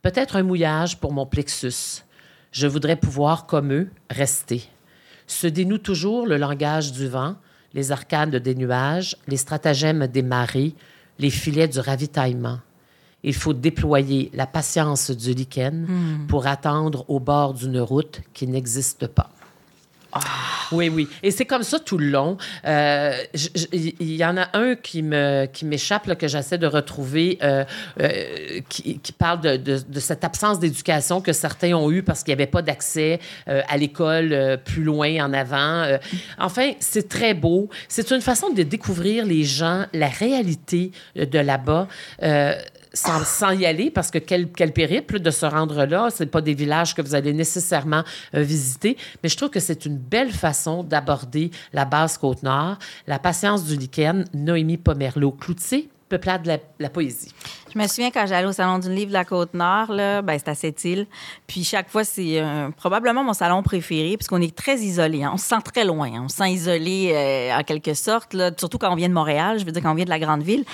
Peut-être 0.00 0.36
un 0.36 0.42
mouillage 0.42 0.98
pour 0.98 1.12
mon 1.12 1.26
plexus. 1.26 2.02
Je 2.50 2.66
voudrais 2.66 2.96
pouvoir, 2.96 3.44
comme 3.44 3.70
eux, 3.70 3.90
rester. 4.08 4.62
Se 5.26 5.46
dénoue 5.46 5.76
toujours 5.76 6.26
le 6.26 6.38
langage 6.38 6.92
du 6.92 7.08
vent, 7.08 7.36
les 7.74 7.92
arcades 7.92 8.36
des 8.36 8.54
nuages, 8.54 9.18
les 9.28 9.36
stratagèmes 9.36 10.06
des 10.06 10.22
marées, 10.22 10.74
les 11.18 11.28
filets 11.28 11.68
du 11.68 11.78
ravitaillement. 11.78 12.60
Il 13.22 13.34
faut 13.34 13.52
déployer 13.52 14.30
la 14.32 14.46
patience 14.46 15.10
du 15.10 15.34
lichen 15.34 15.86
pour 16.26 16.46
attendre 16.46 17.04
au 17.10 17.20
bord 17.20 17.52
d'une 17.52 17.80
route 17.80 18.22
qui 18.32 18.46
n'existe 18.46 19.08
pas. 19.08 19.28
Oui, 20.72 20.88
oui. 20.88 21.08
Et 21.22 21.30
c'est 21.30 21.44
comme 21.44 21.62
ça 21.62 21.78
tout 21.78 21.98
le 21.98 22.08
long. 22.08 22.36
Euh, 22.66 23.12
Il 23.72 24.12
y 24.14 24.24
en 24.24 24.36
a 24.36 24.48
un 24.54 24.74
qui 24.76 25.04
qui 25.52 25.64
m'échappe, 25.64 26.14
que 26.16 26.28
j'essaie 26.28 26.58
de 26.58 26.66
retrouver, 26.66 27.38
euh, 27.42 27.64
euh, 28.00 28.60
qui, 28.68 29.00
parle 29.18 29.40
de, 29.40 29.56
de- 29.56 30.00
cette 30.00 30.24
absence 30.24 30.58
d'éducation 30.58 31.20
que 31.20 31.32
certains 31.32 31.72
ont 31.74 31.90
eue 31.90 32.02
parce 32.02 32.22
qu'il 32.22 32.34
n'y 32.34 32.40
avait 32.42 32.50
pas 32.50 32.62
d'accès 32.62 33.20
euh, 33.48 33.62
à 33.68 33.76
l'école 33.76 34.32
euh, 34.32 34.56
plus 34.56 34.82
loin 34.82 35.24
en 35.24 35.32
avant. 35.32 35.82
Euh, 35.82 35.98
enfin, 36.38 36.72
c'est 36.80 37.08
très 37.08 37.34
beau. 37.34 37.68
C'est 37.88 38.10
une 38.10 38.20
façon 38.20 38.50
de 38.50 38.62
découvrir 38.62 39.24
les 39.26 39.44
gens, 39.44 39.86
la 39.92 40.08
réalité 40.08 40.90
euh, 41.18 41.26
de 41.26 41.38
là-bas. 41.38 41.88
Sans, 42.96 43.24
sans 43.24 43.50
y 43.50 43.66
aller, 43.66 43.90
parce 43.90 44.10
que 44.12 44.18
quel, 44.18 44.50
quel 44.52 44.72
périple 44.72 45.18
de 45.18 45.30
se 45.32 45.44
rendre 45.44 45.84
là. 45.84 46.08
C'est 46.14 46.26
pas 46.26 46.40
des 46.40 46.54
villages 46.54 46.94
que 46.94 47.02
vous 47.02 47.16
allez 47.16 47.32
nécessairement 47.32 48.04
euh, 48.34 48.40
visiter, 48.42 48.96
mais 49.22 49.28
je 49.28 49.36
trouve 49.36 49.50
que 49.50 49.58
c'est 49.60 49.84
une 49.84 49.98
belle 49.98 50.30
façon 50.32 50.84
d'aborder 50.84 51.50
la 51.72 51.84
basse 51.84 52.16
Côte-Nord. 52.18 52.76
La 53.08 53.18
patience 53.18 53.64
du 53.64 53.76
lichen, 53.76 54.24
Noémie 54.32 54.76
Pomerleau. 54.76 55.32
Cloutier, 55.32 55.88
peuplade 56.08 56.42
de 56.44 56.48
la, 56.48 56.58
la 56.78 56.88
poésie. 56.88 57.32
Je 57.74 57.78
me 57.80 57.88
souviens 57.88 58.12
quand 58.12 58.24
j'allais 58.28 58.46
au 58.46 58.52
Salon 58.52 58.78
du 58.78 58.88
Livre 58.88 59.08
de 59.08 59.12
la 59.14 59.24
Côte-Nord, 59.24 59.88
ben, 59.88 60.38
c'est 60.38 60.48
à 60.48 60.54
Sept-Îles. 60.54 61.08
Puis 61.48 61.64
chaque 61.64 61.90
fois, 61.90 62.04
c'est 62.04 62.40
euh, 62.40 62.68
probablement 62.76 63.24
mon 63.24 63.32
salon 63.32 63.64
préféré, 63.64 64.16
puisqu'on 64.16 64.40
est 64.40 64.54
très 64.54 64.76
isolé. 64.78 65.24
hein. 65.24 65.32
On 65.34 65.36
se 65.36 65.46
sent 65.46 65.62
très 65.64 65.84
loin. 65.84 66.06
hein. 66.14 66.22
On 66.26 66.28
se 66.28 66.36
sent 66.36 66.52
isolé 66.52 67.10
euh, 67.12 67.58
en 67.58 67.64
quelque 67.64 67.94
sorte, 67.94 68.32
là, 68.34 68.52
surtout 68.56 68.78
quand 68.78 68.92
on 68.92 68.96
vient 68.96 69.08
de 69.08 69.14
Montréal, 69.14 69.58
je 69.58 69.64
veux 69.64 69.72
dire 69.72 69.82
quand 69.82 69.90
on 69.90 69.96
vient 69.96 70.04
de 70.04 70.10
la 70.10 70.20
grande 70.20 70.44
ville. 70.44 70.64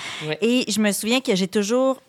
Et 0.41 0.65
je 0.71 0.79
me 0.79 0.91
souviens 0.91 1.21
que 1.21 1.35
j'ai 1.35 1.47
toujours. 1.47 1.99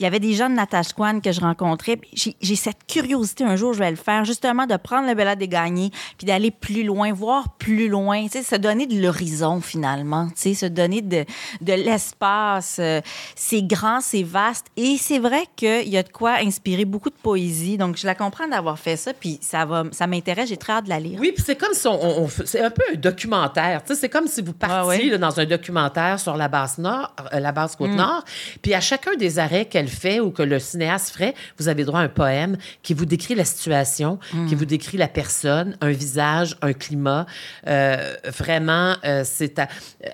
Il 0.00 0.04
y 0.04 0.06
avait 0.06 0.20
des 0.20 0.34
gens 0.34 0.48
de 0.48 0.54
Natashquan 0.54 1.20
que 1.20 1.32
je 1.32 1.40
rencontrais. 1.40 2.00
J'ai 2.14 2.54
cette 2.56 2.86
curiosité, 2.86 3.42
un 3.42 3.56
jour, 3.56 3.72
je 3.72 3.80
vais 3.80 3.90
le 3.90 3.96
faire, 3.96 4.24
justement, 4.24 4.64
de 4.66 4.76
prendre 4.76 5.08
le 5.08 5.14
balade 5.14 5.40
des 5.40 5.48
gagnés, 5.48 5.90
puis 6.16 6.24
d'aller 6.24 6.52
plus 6.52 6.84
loin, 6.84 7.12
voir 7.12 7.56
plus 7.58 7.88
loin, 7.88 8.22
tu 8.26 8.30
sais, 8.30 8.42
se 8.44 8.54
donner 8.54 8.86
de 8.86 9.00
l'horizon, 9.00 9.60
finalement, 9.60 10.28
tu 10.28 10.34
sais, 10.36 10.54
se 10.54 10.66
donner 10.66 11.02
de, 11.02 11.24
de 11.60 11.72
l'espace. 11.72 12.76
Euh, 12.78 13.00
C'est 13.34 13.62
grand, 13.62 14.00
c'est 14.00 14.22
vaste. 14.22 14.66
Et 14.76 14.96
c'est 14.98 15.18
vrai 15.18 15.42
qu'il 15.56 15.88
y 15.88 15.96
a 15.96 16.04
de 16.04 16.10
quoi 16.10 16.34
inspirer 16.42 16.84
beaucoup 16.84 17.10
de 17.10 17.16
poésie. 17.20 17.76
Donc, 17.76 17.96
je 17.96 18.06
la 18.06 18.14
comprends 18.14 18.46
d'avoir 18.46 18.78
fait 18.78 18.96
ça, 18.96 19.12
puis 19.12 19.38
ça, 19.42 19.64
va, 19.64 19.82
ça 19.90 20.06
m'intéresse, 20.06 20.48
j'ai 20.48 20.56
très 20.56 20.74
hâte 20.74 20.84
de 20.84 20.90
la 20.90 21.00
lire. 21.00 21.18
Oui, 21.20 21.32
puis 21.34 21.42
c'est 21.44 21.56
comme 21.56 21.74
si 21.74 21.88
on, 21.88 22.28
c'est 22.44 22.60
un 22.60 22.70
peu 22.70 22.82
un 22.92 22.96
documentaire. 22.96 23.82
Tu 23.84 23.94
sais, 23.94 24.00
c'est 24.02 24.08
comme 24.08 24.28
si 24.28 24.42
vous 24.42 24.52
partiez 24.52 24.78
Ouais, 24.88 24.98
ouais. 24.98 25.10
là, 25.10 25.18
dans 25.18 25.40
un 25.40 25.44
documentaire 25.44 26.20
sur 26.20 26.36
la 26.36 26.46
basse 26.46 26.78
nord, 26.78 27.12
euh, 27.32 27.40
la 27.40 27.50
basse 27.50 27.74
côte 27.74 27.90
nord, 27.90 28.22
puis 28.62 28.74
à 28.74 28.80
chacun 28.80 29.16
des 29.16 29.40
arrêts 29.40 29.64
qu'elle 29.64 29.87
fait 29.88 30.20
ou 30.20 30.30
que 30.30 30.42
le 30.42 30.58
cinéaste 30.58 31.10
ferait, 31.14 31.34
vous 31.58 31.68
avez 31.68 31.84
droit 31.84 32.00
à 32.00 32.04
un 32.04 32.08
poème 32.08 32.56
qui 32.82 32.94
vous 32.94 33.04
décrit 33.06 33.34
la 33.34 33.44
situation, 33.44 34.18
qui 34.48 34.54
vous 34.54 34.64
décrit 34.64 34.96
la 34.98 35.08
personne, 35.08 35.76
un 35.80 35.90
visage, 35.90 36.56
un 36.62 36.72
climat. 36.72 37.26
Euh, 37.66 38.14
vraiment, 38.26 38.94
euh, 39.04 39.22
c'est 39.24 39.58
à- 39.58 39.68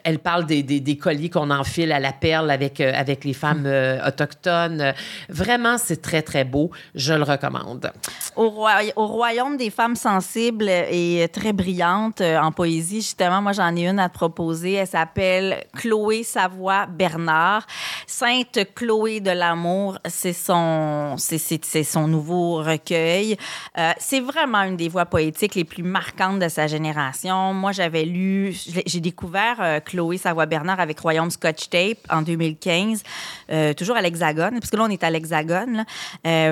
elle 0.04 0.18
parle 0.18 0.46
des, 0.46 0.62
des, 0.62 0.80
des 0.80 0.96
colliers 0.96 1.30
qu'on 1.30 1.50
enfile 1.50 1.92
à 1.92 2.00
la 2.00 2.12
perle 2.12 2.50
avec 2.50 2.80
euh, 2.80 2.92
avec 2.94 3.24
les 3.24 3.32
femmes 3.34 3.64
euh, 3.66 4.06
autochtones. 4.06 4.92
Vraiment, 5.28 5.76
c'est 5.78 6.00
très 6.00 6.22
très 6.22 6.44
beau. 6.44 6.70
Je 6.94 7.12
le 7.14 7.22
recommande. 7.24 7.90
Au, 8.36 8.48
roi- 8.50 8.80
au 8.96 9.06
royaume 9.06 9.56
des 9.56 9.70
femmes 9.70 9.96
sensibles 9.96 10.68
et 10.68 11.26
très 11.32 11.52
brillantes 11.52 12.20
en 12.20 12.52
poésie, 12.52 13.00
justement, 13.02 13.42
moi, 13.42 13.52
j'en 13.52 13.74
ai 13.76 13.86
une 13.88 13.98
à 13.98 14.08
te 14.08 14.14
proposer. 14.14 14.74
Elle 14.74 14.86
s'appelle 14.86 15.64
Chloé 15.76 16.22
Savoie 16.22 16.86
Bernard. 16.86 17.66
Sainte 18.06 18.58
Chloé 18.74 19.20
de 19.20 19.30
l'amour, 19.30 19.63
c'est 20.06 20.32
son, 20.32 21.16
c'est, 21.18 21.84
son 21.84 22.08
nouveau 22.08 22.56
recueil. 22.56 23.36
Euh, 23.78 23.92
c'est 23.98 24.20
vraiment 24.20 24.62
une 24.62 24.76
des 24.76 24.88
voix 24.88 25.06
poétiques 25.06 25.54
les 25.54 25.64
plus 25.64 25.82
marquantes 25.82 26.38
de 26.38 26.48
sa 26.48 26.66
génération. 26.66 27.54
Moi, 27.54 27.72
j'avais 27.72 28.04
lu, 28.04 28.54
j'ai 28.86 29.00
découvert 29.00 29.56
euh, 29.60 29.80
Chloé 29.80 30.18
Savoie 30.18 30.46
Bernard 30.46 30.80
avec 30.80 31.00
Royaume 31.00 31.30
Scotch 31.30 31.68
Tape 31.68 31.98
en 32.10 32.22
2015, 32.22 33.02
euh, 33.50 33.72
toujours 33.74 33.96
à 33.96 34.02
l'Hexagone, 34.02 34.58
parce 34.58 34.70
que 34.70 34.76
là, 34.76 34.84
on 34.84 34.90
est 34.90 35.04
à 35.04 35.10
l'Hexagone. 35.10 35.84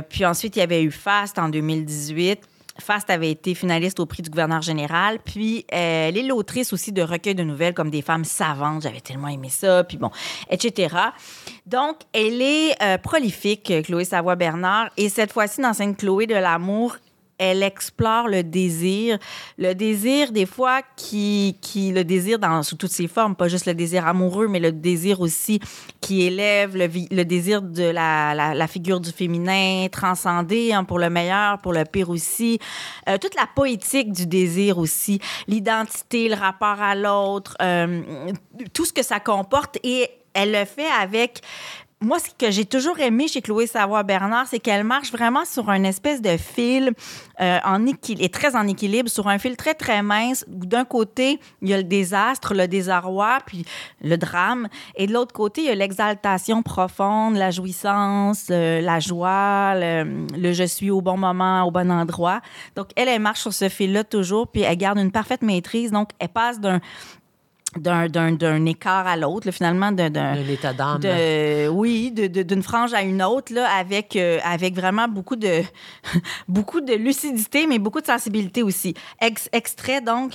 puis 0.08 0.24
ensuite, 0.24 0.56
il 0.56 0.60
y 0.60 0.62
avait 0.62 0.82
eu 0.82 0.90
Fast 0.90 1.38
en 1.38 1.48
2018. 1.48 2.40
Fast 2.78 3.10
avait 3.10 3.30
été 3.30 3.54
finaliste 3.54 4.00
au 4.00 4.06
prix 4.06 4.22
du 4.22 4.30
gouverneur 4.30 4.62
général. 4.62 5.18
Puis, 5.22 5.66
euh, 5.72 6.08
elle 6.08 6.16
est 6.16 6.22
l'autrice 6.22 6.72
aussi 6.72 6.90
de 6.90 7.02
recueils 7.02 7.34
de 7.34 7.42
nouvelles 7.42 7.74
comme 7.74 7.90
Des 7.90 8.02
femmes 8.02 8.24
savantes. 8.24 8.82
J'avais 8.82 9.00
tellement 9.00 9.28
aimé 9.28 9.48
ça. 9.50 9.84
Puis 9.84 9.98
bon, 9.98 10.10
etc. 10.50 10.96
Donc, 11.66 11.96
elle 12.12 12.42
est 12.42 12.82
euh, 12.82 12.98
prolifique, 12.98 13.72
Chloé 13.84 14.04
Savoie-Bernard. 14.04 14.90
Et 14.96 15.08
cette 15.08 15.32
fois-ci, 15.32 15.60
dans 15.60 15.72
Sainte 15.72 15.96
Chloé 15.96 16.26
de 16.26 16.34
l'amour, 16.34 16.96
elle 17.42 17.62
explore 17.64 18.28
le 18.28 18.44
désir. 18.44 19.18
Le 19.58 19.74
désir, 19.74 20.30
des 20.30 20.46
fois, 20.46 20.80
qui, 20.96 21.56
qui 21.60 21.90
le 21.90 22.04
désir 22.04 22.38
dans, 22.38 22.62
sous 22.62 22.76
toutes 22.76 22.92
ses 22.92 23.08
formes, 23.08 23.34
pas 23.34 23.48
juste 23.48 23.66
le 23.66 23.74
désir 23.74 24.06
amoureux, 24.06 24.46
mais 24.46 24.60
le 24.60 24.70
désir 24.70 25.20
aussi 25.20 25.60
qui 26.00 26.22
élève, 26.22 26.76
le, 26.76 26.88
le 27.10 27.24
désir 27.24 27.60
de 27.60 27.82
la, 27.82 28.54
la, 28.54 28.66
figure 28.68 29.00
du 29.00 29.10
féminin, 29.10 29.88
transcendé 29.90 30.72
hein, 30.72 30.84
pour 30.84 31.00
le 31.00 31.10
meilleur, 31.10 31.58
pour 31.58 31.72
le 31.72 31.84
pire 31.84 32.10
aussi. 32.10 32.60
Euh, 33.08 33.18
toute 33.18 33.34
la 33.34 33.48
poétique 33.52 34.12
du 34.12 34.26
désir 34.26 34.78
aussi, 34.78 35.20
l'identité, 35.48 36.28
le 36.28 36.36
rapport 36.36 36.80
à 36.80 36.94
l'autre, 36.94 37.56
euh, 37.60 38.02
tout 38.72 38.84
ce 38.84 38.92
que 38.92 39.02
ça 39.02 39.18
comporte. 39.18 39.78
Et 39.82 40.10
elle 40.34 40.52
le 40.52 40.64
fait 40.64 40.88
avec 41.00 41.42
moi, 42.02 42.18
ce 42.18 42.30
que 42.36 42.50
j'ai 42.50 42.64
toujours 42.64 42.98
aimé 42.98 43.28
chez 43.28 43.40
Chloé 43.40 43.66
Savoie-Bernard, 43.66 44.48
c'est 44.48 44.58
qu'elle 44.58 44.82
marche 44.82 45.12
vraiment 45.12 45.44
sur 45.44 45.70
un 45.70 45.84
espèce 45.84 46.20
de 46.20 46.36
fil 46.36 46.92
euh, 47.40 47.58
en 47.64 47.86
équilibre, 47.86 48.30
très 48.30 48.56
en 48.56 48.66
équilibre, 48.66 49.08
sur 49.08 49.28
un 49.28 49.38
fil 49.38 49.56
très, 49.56 49.74
très 49.74 50.02
mince. 50.02 50.44
D'un 50.48 50.84
côté, 50.84 51.38
il 51.62 51.68
y 51.68 51.74
a 51.74 51.76
le 51.76 51.84
désastre, 51.84 52.54
le 52.54 52.66
désarroi, 52.66 53.38
puis 53.46 53.64
le 54.02 54.16
drame. 54.16 54.68
Et 54.96 55.06
de 55.06 55.12
l'autre 55.12 55.32
côté, 55.32 55.62
il 55.62 55.66
y 55.68 55.70
a 55.70 55.76
l'exaltation 55.76 56.62
profonde, 56.62 57.36
la 57.36 57.52
jouissance, 57.52 58.48
euh, 58.50 58.80
la 58.80 58.98
joie, 58.98 59.74
le, 59.76 60.26
le 60.36 60.52
je 60.52 60.64
suis 60.64 60.90
au 60.90 61.00
bon 61.00 61.16
moment, 61.16 61.62
au 61.62 61.70
bon 61.70 61.90
endroit. 61.90 62.40
Donc, 62.74 62.88
elle, 62.96 63.08
elle 63.08 63.22
marche 63.22 63.42
sur 63.42 63.52
ce 63.52 63.68
fil-là 63.68 64.02
toujours, 64.02 64.48
puis 64.48 64.62
elle 64.62 64.76
garde 64.76 64.98
une 64.98 65.12
parfaite 65.12 65.42
maîtrise. 65.42 65.92
Donc, 65.92 66.10
elle 66.18 66.30
passe 66.30 66.58
d'un 66.58 66.80
d'un, 67.76 68.06
d'un, 68.08 68.32
d'un 68.32 68.64
écart 68.66 69.06
à 69.06 69.16
l'autre, 69.16 69.50
finalement, 69.50 69.92
d'un, 69.92 70.14
Un 70.14 70.48
état 70.48 70.72
d'âme. 70.72 71.00
de, 71.00 71.68
oui, 71.68 72.10
de- 72.12 72.26
de- 72.26 72.42
d'une 72.42 72.62
frange 72.62 72.92
à 72.94 73.02
une 73.02 73.22
autre, 73.22 73.52
là, 73.54 73.68
avec, 73.76 74.16
euh, 74.16 74.38
avec 74.44 74.74
vraiment 74.74 75.08
beaucoup 75.08 75.36
de, 75.36 75.62
beaucoup 76.48 76.80
de 76.80 76.94
lucidité, 76.94 77.66
mais 77.66 77.78
beaucoup 77.78 78.00
de 78.00 78.06
sensibilité 78.06 78.62
aussi. 78.62 78.94
Ex- 79.20 79.48
extrait, 79.52 80.00
donc, 80.00 80.32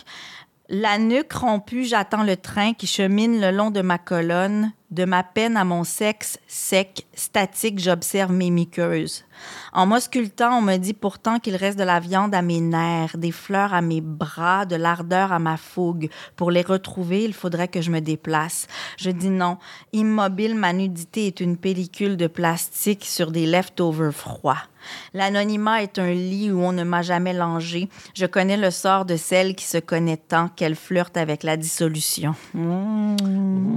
la 0.69 0.97
nuque 0.97 1.31
rompue, 1.33 1.85
j'attends 1.85 2.23
le 2.23 2.35
train 2.35 2.73
qui 2.73 2.87
chemine 2.87 3.39
le 3.39 3.51
long 3.51 3.71
de 3.71 3.81
ma 3.81 3.97
colonne. 3.97 4.71
De 4.89 5.03
ma 5.03 5.21
peine 5.21 5.57
à 5.57 5.65
mon 5.65 5.83
sexe 5.83 6.39
sec, 6.47 7.07
statique, 7.13 7.77
j'observe 7.77 8.31
mes 8.31 8.49
muqueuses. 8.49 9.25
En 9.73 9.85
m'auscultant, 9.85 10.59
on 10.59 10.61
me 10.61 10.77
dit 10.77 10.93
pourtant 10.93 11.39
qu'il 11.39 11.57
reste 11.57 11.77
de 11.77 11.83
la 11.83 11.99
viande 11.99 12.33
à 12.33 12.41
mes 12.41 12.61
nerfs, 12.61 13.17
des 13.17 13.33
fleurs 13.33 13.73
à 13.73 13.81
mes 13.81 13.99
bras, 13.99 14.65
de 14.65 14.77
l'ardeur 14.77 15.33
à 15.33 15.39
ma 15.39 15.57
fougue. 15.57 16.09
Pour 16.37 16.51
les 16.51 16.61
retrouver, 16.61 17.25
il 17.25 17.33
faudrait 17.33 17.67
que 17.67 17.81
je 17.81 17.91
me 17.91 17.99
déplace. 17.99 18.67
Je 18.97 19.09
dis 19.09 19.29
non. 19.29 19.57
Immobile, 19.91 20.55
ma 20.55 20.71
nudité 20.71 21.27
est 21.27 21.41
une 21.41 21.57
pellicule 21.57 22.15
de 22.15 22.27
plastique 22.27 23.03
sur 23.03 23.31
des 23.31 23.45
leftovers 23.45 24.13
froids. 24.13 24.63
L'anonymat 25.13 25.83
est 25.83 25.99
un 25.99 26.11
lit 26.11 26.51
où 26.51 26.61
on 26.61 26.71
ne 26.71 26.83
m'a 26.83 27.01
jamais 27.01 27.33
langé. 27.33 27.89
Je 28.15 28.25
connais 28.25 28.57
le 28.57 28.71
sort 28.71 29.05
de 29.05 29.15
celle 29.17 29.55
qui 29.55 29.65
se 29.65 29.77
connaît 29.77 30.17
tant 30.17 30.47
qu'elle 30.49 30.75
flirte 30.75 31.17
avec 31.17 31.43
la 31.43 31.57
dissolution. 31.57 32.35
Mmh. 32.53 33.15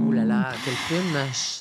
Ouh 0.07 0.11
là 0.11 0.23
là, 0.25 0.49
quel 0.65 0.73
film. 0.73 1.17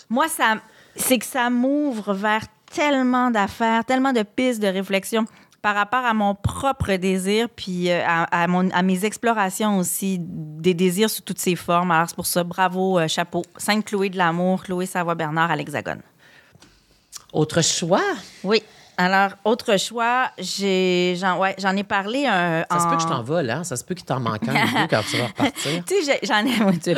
Moi, 0.09 0.29
ça, 0.29 0.57
c'est 0.97 1.19
que 1.19 1.27
ça 1.27 1.51
m'ouvre 1.51 2.15
vers 2.15 2.43
tellement 2.73 3.31
d'affaires, 3.31 3.85
tellement 3.85 4.13
de 4.13 4.23
pistes 4.23 4.63
de 4.63 4.69
réflexion 4.69 5.25
par 5.63 5.75
rapport 5.75 6.07
à 6.07 6.15
mon 6.15 6.35
propre 6.35 6.95
désir, 6.95 7.49
puis 7.55 7.91
euh, 7.91 8.01
à, 8.07 8.45
à 8.45 8.47
mon- 8.47 8.71
à 8.71 8.81
mes 8.83 9.05
explorations 9.05 9.77
aussi 9.77 10.17
des 10.19 10.73
désirs 10.73 11.11
sous 11.11 11.21
toutes 11.21 11.39
ses 11.39 11.55
formes. 11.55 11.91
Alors, 11.91 12.09
c'est 12.09 12.17
pour 12.17 12.25
ça, 12.27 12.45
bravo, 12.45 12.99
euh, 12.99 13.09
chapeau. 13.09 13.43
Sainte-Chloé 13.59 14.09
de 14.09 14.17
l'amour, 14.17 14.63
Chloé 14.63 14.87
Savoie-Bernard 14.87 15.51
à 15.51 15.57
l'Hexagone. 15.57 16.01
Autre 17.35 17.61
choix? 17.63 18.01
Oui. 18.43 18.63
Alors, 19.03 19.31
autre 19.45 19.79
choix, 19.79 20.31
j'ai, 20.39 21.17
j'en, 21.19 21.39
ouais, 21.39 21.55
j'en 21.59 21.75
ai 21.75 21.85
parlé 21.85 22.27
un. 22.27 22.65
Ça 22.71 22.81
se 22.81 22.87
peut 22.89 22.97
que 22.97 23.03
je 23.03 23.07
en- 23.07 23.17
t'en 23.17 23.23
vole, 23.23 23.49
hein? 23.49 23.65
Ça 23.65 23.77
se 23.77 23.85
peut 23.85 23.95
qu'il 23.95 24.05
t'en 24.05 24.21
manque 24.21 24.47
un 24.47 24.53
deux 24.53 24.87
quand 24.91 25.01
tu 25.11 25.17
vas 25.17 25.27
repartir. 25.29 25.83
Tu 25.87 26.03
sais, 26.05 26.21
j'en 26.23 26.45
ai. 26.45 26.63
ouais, 26.65 26.77
tu- 26.79 26.95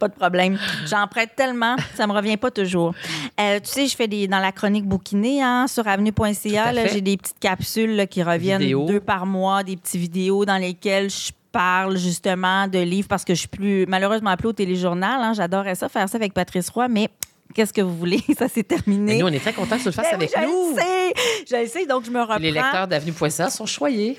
pas 0.00 0.08
de 0.08 0.14
problème. 0.14 0.58
J'en 0.86 1.06
prête 1.06 1.36
tellement, 1.36 1.76
ça 1.94 2.06
me 2.08 2.12
revient 2.12 2.36
pas 2.36 2.50
toujours. 2.50 2.92
Euh, 3.40 3.60
tu 3.60 3.70
sais, 3.70 3.86
je 3.86 3.94
fais 3.94 4.08
des 4.08 4.26
dans 4.26 4.40
la 4.40 4.50
chronique 4.50 4.84
bouquinée 4.86 5.42
hein, 5.42 5.66
sur 5.68 5.86
avenue.ca. 5.86 6.72
J'ai 6.88 7.00
des 7.00 7.16
petites 7.16 7.38
capsules 7.38 7.94
là, 7.94 8.06
qui 8.06 8.22
reviennent 8.22 8.86
deux 8.86 9.00
par 9.00 9.24
mois, 9.24 9.62
des 9.62 9.76
petites 9.76 10.00
vidéos 10.00 10.44
dans 10.44 10.58
lesquelles 10.58 11.08
je 11.10 11.30
parle 11.52 11.96
justement 11.98 12.66
de 12.66 12.78
livres 12.78 13.08
parce 13.08 13.24
que 13.24 13.34
je 13.34 13.40
suis 13.40 13.48
plus 13.48 13.84
malheureusement 13.86 14.34
plus 14.36 14.48
au 14.48 14.52
téléjournal. 14.52 15.20
hein. 15.22 15.34
J'adorais 15.34 15.74
ça, 15.76 15.88
faire 15.88 16.08
ça 16.08 16.16
avec 16.16 16.32
Patrice 16.34 16.68
Roy, 16.70 16.88
mais 16.88 17.10
qu'est-ce 17.52 17.72
que 17.72 17.80
vous 17.82 17.96
voulez? 17.96 18.22
Ça 18.38 18.48
s'est 18.48 18.62
terminé. 18.62 19.12
Mais 19.14 19.18
nous, 19.18 19.26
on 19.26 19.32
est 19.32 19.38
très 19.38 19.52
contents 19.52 19.76
que 19.76 19.82
tu 19.82 19.88
le 19.88 19.92
fasses 19.92 20.12
avec 20.12 20.30
je 20.34 20.40
le 20.40 20.46
nous. 20.46 20.76
sais! 20.76 21.14
Je 21.50 21.56
le 21.62 21.66
sais, 21.66 21.86
donc 21.86 22.04
je 22.04 22.10
me 22.10 22.20
reprends. 22.20 22.38
Les 22.38 22.50
lecteurs 22.50 22.88
d'avenue.ca 22.88 23.50
sont 23.50 23.66
choyés. 23.66 24.18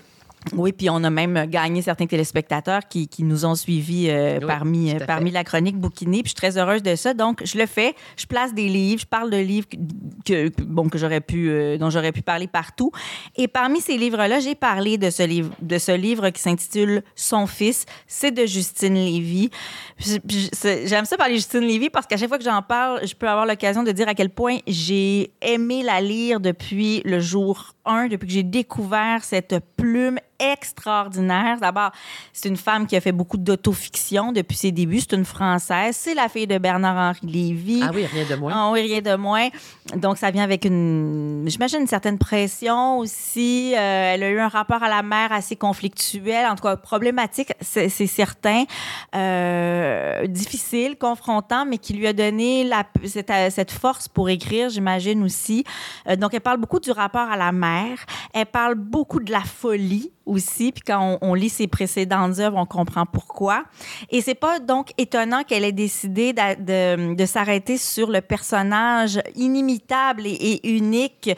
Oui, 0.51 0.73
puis 0.73 0.89
on 0.89 1.03
a 1.03 1.10
même 1.10 1.45
gagné 1.47 1.82
certains 1.82 2.06
téléspectateurs 2.06 2.82
qui, 2.89 3.08
qui 3.08 3.23
nous 3.23 3.45
ont 3.45 3.56
suivis 3.56 4.10
euh, 4.10 4.39
Oui, 4.41 4.45
parmi, 4.47 4.91
euh, 4.93 4.99
parmi 5.08 5.32
la 5.32 5.43
chronique 5.43 5.77
bouquinée. 5.77 6.21
Puis 6.21 6.25
je 6.25 6.29
suis 6.29 6.36
très 6.36 6.58
heureuse 6.58 6.84
de 6.84 6.95
ça. 6.95 7.13
Donc, 7.13 7.41
je 7.45 7.58
le 7.58 7.65
fais. 7.65 7.95
Je 8.17 8.25
place 8.25 8.53
des 8.53 8.67
livres. 8.67 9.01
Je 9.01 9.06
parle 9.08 9.29
de 9.32 9.38
livres 9.38 9.67
que, 10.25 10.49
que- 10.49 10.62
bon, 10.63 10.89
que 10.89 10.97
j'aurais 10.97 11.21
pu, 11.21 11.49
euh, 11.49 11.77
dont 11.77 11.89
j'aurais 11.89 12.12
pu 12.12 12.21
parler 12.21 12.47
partout. 12.47 12.91
Et 13.38 13.47
parmi 13.47 13.79
ces 13.82 13.97
livres-là, 13.97 14.39
j'ai 14.41 14.56
parlé 14.56 14.97
de 14.97 15.10
ce 15.10 15.23
livre, 15.23 15.51
de 15.62 15.77
ce 15.77 15.91
livre 15.93 16.29
qui 16.29 16.41
s'intitule 16.41 17.03
Son 17.15 17.47
fils. 17.47 17.86
C'est 18.06 18.32
de 18.32 18.45
Justine 18.45 18.95
Lévy. 18.95 19.49
J'aime 19.99 21.06
ça 21.06 21.17
parler 21.17 21.34
de 21.34 21.39
Justine 21.39 21.62
Lévy 21.62 21.89
parce 21.89 22.06
qu'à 22.06 22.17
chaque 22.17 22.27
fois 22.29 22.38
que 22.38 22.43
j'en 22.43 22.62
parle, 22.62 23.06
je 23.08 23.13
peux 23.15 23.27
avoir 23.29 23.45
l'occasion 23.45 23.84
de 23.84 23.91
dire 23.91 24.08
à 24.08 24.13
quel 24.13 24.29
point 24.29 24.58
j'ai 24.67 25.32
aimé 25.41 25.84
la 25.84 26.01
lire 26.01 26.39
depuis 26.39 27.01
le 27.06 27.19
jour 27.19 27.73
1, 27.86 28.08
depuis 28.08 28.27
que 28.27 28.34
j'ai 28.34 28.43
découvert 28.43 29.23
cette 29.23 29.56
plume 29.77 30.17
extraordinaire. 30.51 31.58
D'abord, 31.60 31.91
c'est 32.32 32.49
une 32.49 32.58
femme 32.58 32.88
qui 32.88 32.95
a 32.95 33.01
fait 33.01 33.12
beaucoup 33.12 33.38
d'autofiction 33.38 34.32
depuis 34.32 34.58
ses 34.58 34.71
débuts. 34.71 34.99
C'est 34.99 35.13
une 35.13 35.25
Française. 35.25 35.95
C'est 35.95 36.13
la 36.13 36.29
fille 36.29 36.47
de 36.47 36.58
Bernard-Henri 36.58 37.27
Lévy. 37.27 37.82
Ah 37.84 37.91
oui, 37.93 38.06
rien 38.06 38.25
de 38.29 38.36
moins. 38.36 38.51
Ah 38.56 38.71
oui, 38.71 38.82
rien 38.82 39.01
de 39.01 39.15
moins. 39.15 39.49
Donc, 39.95 40.17
ça 40.17 40.32
vient 40.32 40.43
avec 40.43 40.65
une, 40.65 41.43
j'imagine, 41.47 41.82
une 41.82 41.88
certaine 41.88 42.17
pression 42.17 42.99
aussi. 42.99 43.73
Euh, 43.75 44.13
elle 44.13 44.23
a 44.23 44.29
eu 44.29 44.39
un 44.39 44.47
rapport 44.47 44.84
à 44.84 44.89
la 44.89 45.03
mère 45.03 45.32
assez 45.32 45.56
conflictuel, 45.56 46.45
en 46.45 46.56
tout 46.56 46.63
cas 46.63 46.75
problématique, 46.75 47.53
c'est 47.62 47.89
certain. 47.89 48.63
Euh, 49.15 50.27
difficile, 50.27 50.97
confrontant, 50.97 51.65
mais 51.65 51.77
qui 51.77 51.93
lui 51.93 52.08
a 52.08 52.13
donné 52.13 52.63
la, 52.63 52.84
cette, 53.06 53.32
cette 53.49 53.71
force 53.71 54.08
pour 54.08 54.29
écrire, 54.29 54.69
j'imagine 54.69 55.23
aussi. 55.23 55.63
Euh, 56.08 56.15
donc, 56.15 56.34
elle 56.34 56.41
parle 56.41 56.60
beaucoup 56.60 56.79
du 56.79 56.91
rapport 56.91 57.29
à 57.29 57.38
la 57.38 57.51
mère. 57.51 58.06
Elle 58.34 58.45
parle 58.45 58.75
beaucoup 58.75 59.19
de 59.19 59.32
la 59.32 59.41
folie 59.41 60.12
aussi. 60.25 60.71
Puis 60.71 60.83
quand 60.86 61.17
on, 61.21 61.29
on 61.31 61.33
lit 61.33 61.49
ses 61.49 61.67
précédentes 61.67 62.39
œuvres, 62.39 62.57
on 62.57 62.65
comprend 62.65 63.05
pourquoi. 63.05 63.63
Et 64.09 64.21
c'est 64.21 64.36
pas 64.36 64.59
donc 64.59 64.91
étonnant 64.97 65.43
qu'elle 65.43 65.63
ait 65.63 65.71
décidé 65.71 66.33
de, 66.33 67.13
de 67.15 67.25
s'arrêter 67.25 67.77
sur 67.77 68.09
le 68.09 68.21
personnage 68.21 69.19
inimitable 69.36 70.25
et, 70.25 70.29
et 70.31 70.69
unique 70.69 71.29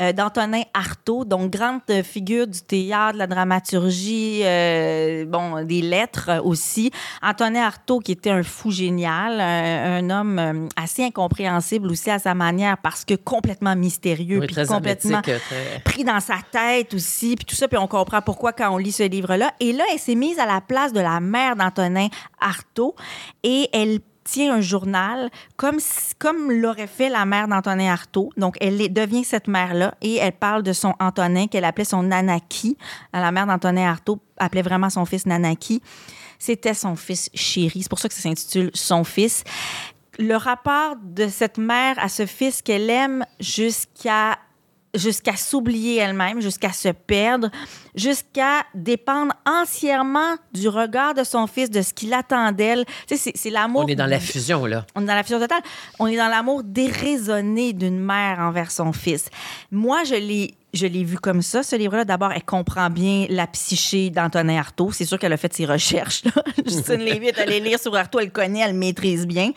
euh, 0.00 0.12
d'Antonin 0.12 0.62
Artaud, 0.74 1.24
donc 1.24 1.50
grande 1.50 1.80
figure 2.02 2.46
du 2.46 2.60
théâtre, 2.60 3.14
de 3.14 3.18
la 3.18 3.26
dramaturgie, 3.26 4.40
euh, 4.44 5.24
bon, 5.26 5.64
des 5.64 5.80
lettres 5.82 6.40
aussi. 6.44 6.90
Antonin 7.22 7.64
Artaud, 7.64 8.00
qui 8.00 8.12
était 8.12 8.30
un 8.30 8.42
fou 8.42 8.70
génial, 8.70 9.40
un, 9.40 9.96
un 10.04 10.10
homme 10.10 10.38
euh, 10.38 10.68
assez 10.76 11.04
incompréhensible 11.04 11.90
aussi 11.90 12.10
à 12.10 12.18
sa 12.18 12.34
manière 12.34 12.78
parce 12.78 13.04
que 13.04 13.14
complètement 13.14 13.74
mystérieux, 13.76 14.40
Oui, 14.40 14.46
puis 14.46 14.66
complètement 14.66 15.22
très- 15.22 15.40
pris 15.84 16.04
dans 16.04 16.20
sa 16.20 16.36
tête 16.50 16.94
aussi, 16.94 17.36
puis 17.36 17.44
tout 17.44 17.54
ça, 17.56 17.68
puis 17.68 17.78
on 17.78 17.86
comprend 17.86 18.20
pourquoi 18.20 18.33
quand 18.36 18.70
on 18.70 18.76
lit 18.76 18.92
ce 18.92 19.02
livre-là. 19.02 19.52
Et 19.60 19.72
là, 19.72 19.84
elle 19.92 19.98
s'est 19.98 20.14
mise 20.14 20.38
à 20.38 20.46
la 20.46 20.60
place 20.60 20.92
de 20.92 21.00
la 21.00 21.20
mère 21.20 21.56
d'Antonin 21.56 22.08
Artaud 22.40 22.94
et 23.42 23.68
elle 23.72 24.00
tient 24.24 24.54
un 24.54 24.60
journal 24.60 25.30
comme, 25.56 25.78
comme 26.18 26.50
l'aurait 26.50 26.86
fait 26.86 27.08
la 27.08 27.24
mère 27.26 27.46
d'Antonin 27.46 27.92
Artaud. 27.92 28.30
Donc, 28.36 28.56
elle 28.60 28.92
devient 28.92 29.24
cette 29.24 29.48
mère-là 29.48 29.94
et 30.00 30.16
elle 30.16 30.32
parle 30.32 30.62
de 30.62 30.72
son 30.72 30.94
Antonin 30.98 31.46
qu'elle 31.46 31.64
appelait 31.64 31.84
son 31.84 32.02
Nanaki. 32.02 32.76
La 33.12 33.30
mère 33.30 33.46
d'Antonin 33.46 33.88
Artaud 33.88 34.18
appelait 34.38 34.62
vraiment 34.62 34.90
son 34.90 35.04
fils 35.04 35.26
Nanaki. 35.26 35.82
C'était 36.38 36.74
son 36.74 36.96
fils 36.96 37.30
chéri. 37.34 37.82
C'est 37.82 37.88
pour 37.88 37.98
ça 37.98 38.08
que 38.08 38.14
ça 38.14 38.22
s'intitule 38.22 38.70
Son 38.74 39.04
fils. 39.04 39.44
Le 40.18 40.36
rapport 40.36 40.96
de 41.02 41.28
cette 41.28 41.58
mère 41.58 41.96
à 41.98 42.08
ce 42.08 42.26
fils 42.26 42.62
qu'elle 42.62 42.88
aime 42.88 43.24
jusqu'à 43.40 44.38
jusqu'à 44.94 45.36
s'oublier 45.36 45.98
elle-même, 45.98 46.40
jusqu'à 46.40 46.72
se 46.72 46.88
perdre, 46.88 47.50
jusqu'à 47.94 48.64
dépendre 48.74 49.32
entièrement 49.46 50.36
du 50.52 50.68
regard 50.68 51.14
de 51.14 51.24
son 51.24 51.46
fils, 51.46 51.70
de 51.70 51.82
ce 51.82 51.92
qu'il 51.92 52.12
attend 52.12 52.52
d'elle. 52.52 52.84
Tu 53.08 53.16
sais, 53.16 53.32
c'est- 53.34 53.50
l'amour. 53.50 53.84
On 53.84 53.88
est 53.88 53.94
dans 53.94 54.06
la 54.06 54.20
fusion, 54.20 54.66
là. 54.66 54.86
On 54.94 55.02
est 55.02 55.06
dans 55.06 55.14
la 55.14 55.22
fusion 55.22 55.38
totale. 55.40 55.62
On 55.98 56.06
est 56.06 56.16
dans 56.16 56.28
l'amour 56.28 56.62
déraisonné 56.64 57.72
d'une 57.72 57.98
mère 58.00 58.38
envers 58.40 58.70
son 58.70 58.92
fils. 58.92 59.26
Moi, 59.70 60.04
je 60.04 60.14
l'ai. 60.14 60.54
Je 60.72 60.88
l'ai 60.88 61.04
vu 61.04 61.18
comme 61.18 61.40
ça, 61.40 61.62
ce 61.62 61.76
livre-là. 61.76 62.04
D'abord, 62.04 62.32
elle 62.32 62.42
comprend 62.42 62.90
bien 62.90 63.26
la 63.30 63.46
psyché 63.46 64.10
d'Antonin 64.10 64.58
Artaud. 64.58 64.90
C'est 64.90 65.04
sûr 65.04 65.20
qu'elle 65.20 65.32
a 65.32 65.36
fait 65.36 65.54
ses 65.54 65.66
recherches. 65.66 66.24
là. 66.24 66.32
Justine 66.66 66.96
Lévy 66.96 67.26
est 67.28 67.38
allée 67.38 67.60
lire 67.60 67.78
sur 67.78 67.94
Artaud. 67.94 68.18
Elle 68.18 68.32
connaît, 68.32 68.58
elle 68.58 68.74
maîtrise 68.74 69.24
bien. 69.24 69.52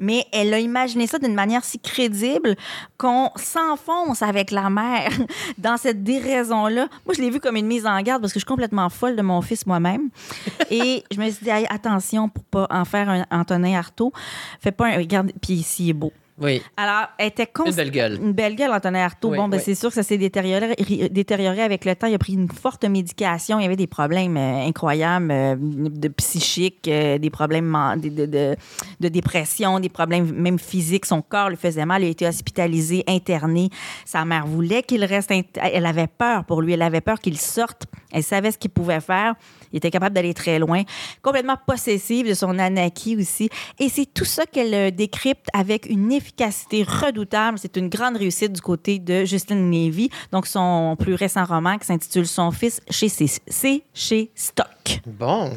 Mais 0.00 0.24
elle 0.32 0.52
a 0.54 0.58
imaginé 0.58 1.06
ça 1.06 1.18
d'une 1.18 1.34
manière 1.34 1.64
si 1.64 1.78
crédible 1.78 2.56
qu'on 2.98 3.30
s'enfonce 3.36 4.22
avec 4.22 4.50
la 4.50 4.70
mère 4.70 5.10
dans 5.58 5.76
cette 5.76 6.02
déraison-là. 6.02 6.88
Moi, 7.06 7.14
je 7.14 7.22
l'ai 7.22 7.30
vu 7.30 7.40
comme 7.40 7.56
une 7.56 7.66
mise 7.66 7.86
en 7.86 8.00
garde 8.02 8.22
parce 8.22 8.32
que 8.32 8.38
je 8.38 8.44
suis 8.44 8.48
complètement 8.48 8.88
folle 8.88 9.16
de 9.16 9.22
mon 9.22 9.40
fils 9.42 9.66
moi-même. 9.66 10.10
Et 10.70 11.04
je 11.10 11.20
me 11.20 11.30
suis 11.30 11.44
dit, 11.44 11.50
attention 11.50 12.28
pour 12.28 12.44
pas 12.44 12.66
en 12.70 12.84
faire 12.84 13.08
un 13.08 13.26
Antonin 13.30 13.78
Artaud. 13.78 14.12
Fais 14.60 14.72
pas 14.72 14.88
un. 14.88 14.96
Regarde, 14.96 15.32
puis 15.40 15.54
ici, 15.54 15.84
il 15.86 15.90
est 15.90 15.94
beau. 15.94 16.12
Oui. 16.40 16.62
Alors, 16.76 17.08
elle 17.18 17.28
était 17.28 17.46
cons- 17.46 17.64
Une 17.66 17.74
belle 17.74 17.90
gueule. 17.90 18.18
Une 18.20 18.32
belle 18.32 18.56
gueule, 18.56 18.70
Antonin 18.72 19.04
Artaud. 19.04 19.30
Oui, 19.30 19.36
bon, 19.36 19.48
ben, 19.48 19.58
oui. 19.58 19.62
c'est 19.64 19.74
sûr 19.74 19.90
que 19.90 19.94
ça 19.94 20.02
s'est 20.02 20.16
détérioré, 20.18 20.74
ri- 20.78 21.10
détérioré 21.10 21.60
avec 21.62 21.84
le 21.84 21.94
temps. 21.94 22.06
Il 22.06 22.14
a 22.14 22.18
pris 22.18 22.32
une 22.32 22.50
forte 22.50 22.84
médication. 22.84 23.58
Il 23.58 23.62
y 23.62 23.66
avait 23.66 23.76
des 23.76 23.86
problèmes 23.86 24.36
euh, 24.36 24.66
incroyables 24.66 25.30
euh, 25.30 25.56
de 25.58 26.08
psychique, 26.08 26.88
euh, 26.88 27.18
des 27.18 27.30
problèmes 27.30 27.76
de, 28.02 28.08
de, 28.08 28.26
de- 28.26 28.56
de 29.00 29.08
dépression, 29.08 29.80
des 29.80 29.88
problèmes 29.88 30.32
même 30.32 30.58
physiques. 30.58 31.06
Son 31.06 31.22
corps 31.22 31.50
lui 31.50 31.56
faisait 31.56 31.84
mal. 31.86 32.02
Il 32.02 32.06
a 32.06 32.10
été 32.10 32.26
hospitalisé, 32.26 33.04
interné. 33.06 33.68
Sa 34.04 34.24
mère 34.24 34.46
voulait 34.46 34.82
qu'il 34.82 35.04
reste. 35.04 35.30
Elle 35.56 35.86
avait 35.86 36.06
peur 36.06 36.44
pour 36.44 36.62
lui. 36.62 36.72
Elle 36.72 36.82
avait 36.82 37.00
peur 37.00 37.18
qu'il 37.20 37.38
sorte. 37.38 37.84
Elle 38.12 38.22
savait 38.22 38.50
ce 38.50 38.58
qu'il 38.58 38.70
pouvait 38.70 39.00
faire. 39.00 39.34
Il 39.72 39.78
était 39.78 39.90
capable 39.90 40.14
d'aller 40.14 40.34
très 40.34 40.58
loin. 40.58 40.82
Complètement 41.22 41.56
possessive 41.66 42.28
de 42.28 42.34
son 42.34 42.58
Anaki 42.58 43.16
aussi. 43.16 43.48
Et 43.78 43.88
c'est 43.88 44.06
tout 44.06 44.24
ça 44.24 44.46
qu'elle 44.46 44.74
euh, 44.74 44.90
décrypte 44.90 45.46
avec 45.52 45.86
une 45.86 46.12
efficacité 46.12 46.82
redoutable. 46.82 47.58
C'est 47.58 47.76
une 47.76 47.88
grande 47.88 48.16
réussite 48.16 48.52
du 48.52 48.60
côté 48.60 48.98
de 48.98 49.24
Justine 49.24 49.70
Lévy. 49.70 50.10
Donc, 50.32 50.46
son 50.46 50.96
plus 50.98 51.14
récent 51.14 51.44
roman 51.44 51.78
qui 51.78 51.86
s'intitule 51.86 52.26
Son 52.26 52.50
fils, 52.50 52.80
chez 52.90 53.08
c'est 53.08 53.82
chez 53.94 54.30
Stock. 54.34 55.00
Bon. 55.06 55.50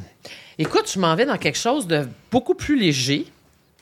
Écoute, 0.57 0.91
je 0.93 0.99
m'en 0.99 1.15
vais 1.15 1.25
dans 1.25 1.37
quelque 1.37 1.57
chose 1.57 1.87
de 1.87 2.07
beaucoup 2.31 2.53
plus 2.53 2.77
léger, 2.77 3.25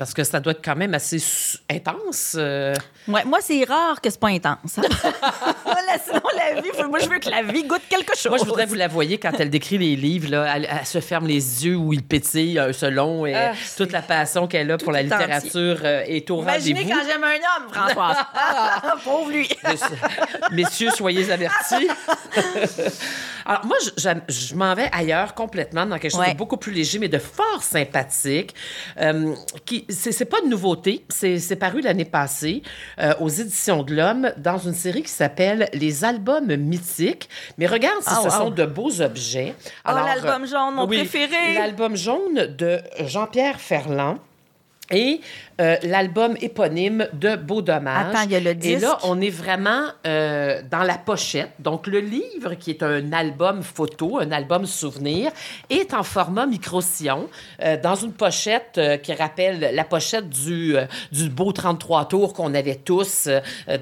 parce 0.02 0.16
que 0.16 0.24
ça 0.24 0.40
doit 0.40 0.54
être 0.54 0.66
quand 0.66 0.76
même 0.76 0.96
assez 0.96 1.22
intense. 1.70 2.34
euh. 2.36 2.74
Ouais, 3.08 3.24
moi, 3.24 3.38
c'est 3.40 3.64
rare 3.66 4.02
que 4.02 4.10
c'est 4.10 4.20
pas 4.20 4.30
intense. 4.30 4.80
Voilà, 5.64 6.00
sinon, 6.04 6.22
la 6.36 6.60
vie, 6.60 6.70
moi, 6.90 6.98
je 7.00 7.08
veux 7.08 7.20
que 7.20 7.30
la 7.30 7.44
vie 7.44 7.64
goûte 7.64 7.84
quelque 7.88 8.18
chose. 8.18 8.30
Moi, 8.32 8.40
je 8.40 8.46
voudrais 8.46 8.66
vous 8.66 8.74
la 8.74 8.88
voyez 8.88 9.20
quand 9.20 9.32
elle 9.40 9.52
décrit 9.52 9.78
les 9.78 9.96
livres. 9.96 10.30
Là, 10.32 10.54
elle, 10.56 10.68
elle 10.70 10.86
se 10.88 11.00
ferme 11.02 11.28
les 11.28 11.66
yeux 11.66 11.76
où 11.76 11.94
ils 11.94 12.02
pétillent 12.04 12.58
euh, 12.58 12.74
selon 12.74 13.28
et 13.28 13.36
Ah, 13.36 13.52
toute 13.78 13.92
la 13.92 14.02
passion 14.02 14.48
qu'elle 14.48 14.72
a 14.72 14.80
pour 14.80 14.92
la 14.92 15.04
littérature 15.04 15.78
euh, 15.84 16.04
est 16.08 16.32
au 16.32 16.42
Imaginez 16.42 16.88
quand 16.90 17.04
j'aime 17.08 17.24
un 17.24 17.36
homme, 17.36 17.72
Françoise. 17.72 18.18
Ah, 18.34 18.96
Pauvre 19.04 19.30
lui. 19.30 19.50
Messieurs, 20.52 20.90
soyez 20.96 21.30
avertis. 21.32 21.88
Alors, 23.46 23.66
moi, 23.66 23.78
je, 23.98 24.56
m'en 24.56 24.74
vais 24.76 24.90
ailleurs 24.92 25.34
complètement, 25.34 25.86
dans 25.86 25.98
quelque 25.98 26.12
chose 26.12 26.22
Ouais. 26.22 26.34
de 26.34 26.38
beaucoup 26.38 26.58
plus 26.58 26.72
léger, 26.72 27.00
mais 27.00 27.08
de 27.10 27.18
fort 27.18 27.64
sympathique. 27.64 28.54
Euh, 29.00 29.34
qui, 29.66 29.86
c'est, 29.90 30.12
c'est 30.12 30.26
pas 30.26 30.38
une 30.44 30.50
nouveauté. 30.50 31.06
C'est, 31.10 31.40
c'est 31.40 31.56
paru 31.56 31.82
l'année 31.82 32.06
passée 32.06 32.62
euh, 33.00 33.14
aux 33.20 33.30
Éditions 33.30 33.84
de 33.84 33.96
l'Homme 33.96 34.32
dans 34.38 34.58
une 34.58 34.74
série 34.74 35.04
qui 35.04 35.12
s'appelle 35.12 35.70
Les 35.74 36.04
albums 36.04 36.56
mythiques. 36.56 37.30
Mais 37.58 37.68
regarde 37.68 38.02
si 38.02 38.10
Ah, 38.12 38.22
ce 38.24 38.30
sont 38.30 38.50
de 38.50 38.66
beaux 38.66 39.02
objets. 39.02 39.56
Oh, 39.88 39.92
l'album 39.94 40.46
jaune, 40.48 40.76
mon 40.76 40.88
oui, 40.88 40.98
préféré. 40.98 41.56
L'album 41.56 41.96
jaune 41.96 42.48
de 42.58 42.80
Jean-Pierre 43.06 43.60
Ferland. 43.60 44.18
Et 44.94 45.22
euh, 45.62 45.76
l'album 45.84 46.36
éponyme 46.42 47.08
de 47.14 47.36
Beau 47.36 47.62
Dommage. 47.62 48.08
Attends, 48.16 48.24
il 48.24 48.32
y 48.32 48.36
a 48.36 48.40
le 48.40 48.50
Et 48.50 48.56
disque. 48.56 48.82
là, 48.82 48.98
on 49.04 49.22
est 49.22 49.30
vraiment 49.30 49.84
euh, 50.08 50.62
dans 50.72 50.82
la 50.82 50.98
pochette. 50.98 51.52
Donc, 51.60 51.86
le 51.86 52.00
livre, 52.00 52.56
qui 52.56 52.72
est 52.72 52.82
un 52.82 53.14
album 53.14 53.62
photo, 53.62 54.18
un 54.20 54.32
album 54.32 54.66
souvenir, 54.66 55.32
est 55.70 55.94
en 55.94 56.02
format 56.02 56.48
micro-sillon, 56.48 57.30
euh, 57.64 57.78
dans 57.80 57.94
une 57.94 58.12
pochette 58.14 58.80
qui 59.04 59.14
rappelle 59.14 59.72
la 59.76 59.84
pochette 59.84 60.30
du, 60.30 60.76
du 61.12 61.30
beau 61.30 61.52
33 61.52 62.08
tours 62.08 62.34
qu'on 62.34 62.54
avait 62.56 62.76
tous 62.76 63.30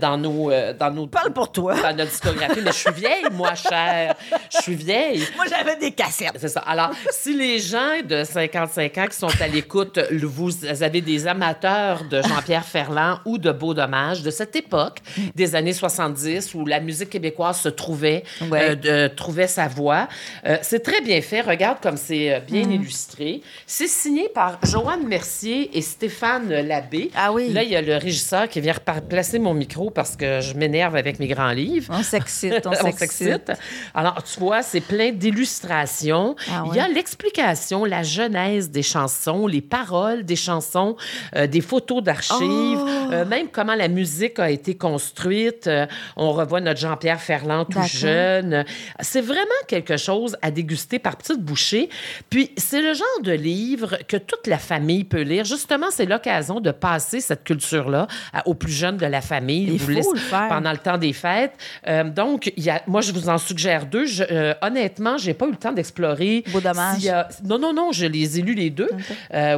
dans 0.02 0.18
nos... 0.18 0.52
dans 0.78 0.92
nos 0.92 1.08
Parle 1.08 1.32
pour 1.32 1.52
toi. 1.52 1.76
Dans 1.82 1.96
notre 1.96 2.12
discographie. 2.12 2.60
Mais 2.64 2.72
je 2.72 2.78
suis 2.78 2.92
vieille, 2.92 3.26
moi, 3.32 3.56
chère. 3.56 4.16
Je 4.54 4.62
suis 4.62 4.76
vieille. 4.76 5.24
Moi, 5.38 5.46
j'avais 5.50 5.78
des 5.78 5.92
cassettes. 5.92 6.36
C'est 6.38 6.50
ça. 6.50 6.60
Alors, 6.62 6.90
si 7.12 7.34
les 7.36 7.60
gens 7.60 8.02
de 8.06 8.24
55 8.24 8.98
ans 8.98 9.08
qui 9.08 9.18
sont 9.18 9.42
à 9.42 9.48
l'écoute, 9.48 9.98
vous 10.12 10.52
avez 10.84 11.02
des 11.02 11.26
amateurs 11.26 11.69
de 12.10 12.22
Jean-Pierre 12.22 12.66
Ferland 12.66 13.20
ou 13.26 13.38
de 13.38 13.52
Beau 13.52 13.74
Dommage 13.74 14.24
de 14.24 14.32
cette 14.32 14.56
époque, 14.56 15.00
des 15.36 15.56
années 15.56 15.74
70, 15.74 16.54
où 16.56 16.66
la 16.66 16.80
musique 16.80 17.10
québécoise 17.10 17.60
se 17.62 17.70
trouvait, 17.70 18.24
Ouais. 18.50 18.72
euh, 18.72 18.76
de- 18.76 19.14
trouvait 19.14 19.48
sa 19.48 19.68
voix. 19.68 20.08
Euh, 20.46 20.58
c'est 20.62 20.80
très 20.82 21.02
bien 21.02 21.22
fait. 21.22 21.42
Regarde 21.42 21.78
comme 21.82 21.98
c'est 21.98 22.34
euh, 22.34 22.40
bien 22.40 22.62
illustré. 22.70 23.42
C'est 23.66 23.88
signé 23.88 24.30
par 24.30 24.60
Joanne 24.64 25.08
Mercier 25.08 25.78
et 25.78 25.82
Stéphane 25.82 26.50
Labbé. 26.50 27.12
Ah 27.16 27.32
oui. 27.32 27.50
Là, 27.54 27.64
il 27.64 27.70
y 27.70 27.76
a 27.76 27.82
le 27.82 27.96
régisseur 27.98 28.48
qui 28.48 28.62
vient 28.62 28.74
placer 29.10 29.40
mon 29.40 29.54
micro 29.54 29.90
parce 29.90 30.16
que 30.16 30.42
je 30.42 30.54
m'énerve 30.54 30.96
avec 30.96 31.20
mes 31.20 31.28
grands 31.28 31.52
livres. 31.52 31.94
On 31.96 32.04
s'excite, 32.04 32.66
on 32.66 32.72
On 32.80 32.92
s'excite. 32.92 33.52
Alors, 33.94 34.24
tu 34.24 34.40
vois, 34.40 34.62
c'est 34.64 34.82
plein 34.82 35.12
d'illustrations. 35.12 36.36
Ah 36.52 36.64
Il 36.68 36.76
y 36.76 36.80
a 36.80 36.88
l'explication, 36.88 37.86
la 37.86 38.04
genèse 38.04 38.70
des 38.70 38.84
chansons, 38.84 39.48
les 39.48 39.62
paroles 39.62 40.24
des 40.24 40.36
chansons, 40.36 40.96
euh, 41.36 41.48
des 41.50 41.62
photos 41.62 42.02
d'archives, 42.04 42.40
Oh! 42.42 43.10
euh, 43.12 43.26
même 43.26 43.48
comment 43.52 43.76
la 43.76 43.88
musique 43.88 44.40
a 44.40 44.50
été 44.50 44.76
construite. 44.76 45.68
Euh, 45.68 45.86
on 46.16 46.32
revoit 46.32 46.62
notre 46.62 46.80
Jean-Pierre 46.80 47.20
Ferland 47.22 47.66
tout 47.66 47.82
jeune. 47.84 48.64
C'est 49.00 49.22
vraiment 49.22 49.44
quelque 49.68 49.98
chose 49.98 50.38
à 50.42 50.52
déguster 50.52 51.00
par 51.00 51.18
petites 51.18 51.42
bouchées. 51.42 51.90
Puis, 52.30 52.52
c'est 52.58 52.82
le 52.82 52.94
genre 52.94 53.08
de 53.24 53.32
livre 53.32 53.98
que 54.08 54.18
toute 54.18 54.48
la 54.48 54.58
famille 54.58 55.04
peut 55.04 55.22
lire. 55.22 55.46
Justement, 55.46 55.88
c'est 55.92 56.06
l'occasion 56.06 56.60
de 56.60 56.72
passer 56.72 57.20
cette 57.20 57.44
culture-là 57.44 58.08
aux 58.46 58.54
plus 58.54 58.72
jeunes 58.72 58.98
de 58.98 59.06
la 59.06 59.22
famille. 59.22 59.64
Il 59.74 59.78
Vous 59.80 60.02
faut 60.04 60.14
le 60.14 60.20
faire. 60.20 60.48
Pendant 60.50 60.72
le 60.72 60.78
temps 60.78 60.98
des 60.98 61.14
fêtes. 61.14 61.54
Euh, 61.88 62.04
donc, 62.04 62.52
il 62.56 62.64
y 62.64 62.70
a, 62.70 62.82
moi, 62.88 63.02
je 63.02 63.12
vous 63.12 63.30
en 63.30 63.38
suggère 63.38 63.86
deux. 63.86 64.06
Je, 64.06 64.24
euh, 64.30 64.54
honnêtement, 64.62 65.18
j'ai 65.18 65.34
pas 65.34 65.46
eu 65.48 65.52
le 65.52 65.58
temps 65.58 65.72
d'explorer. 65.72 66.44
Beau 66.52 66.60
dommage. 66.62 67.10
Non, 67.44 67.58
non, 67.58 67.74
non, 67.74 67.92
je 67.92 68.06
les 68.06 68.40
ai 68.40 68.42
lus 68.42 68.54
les 68.56 68.70
deux. 68.70 68.90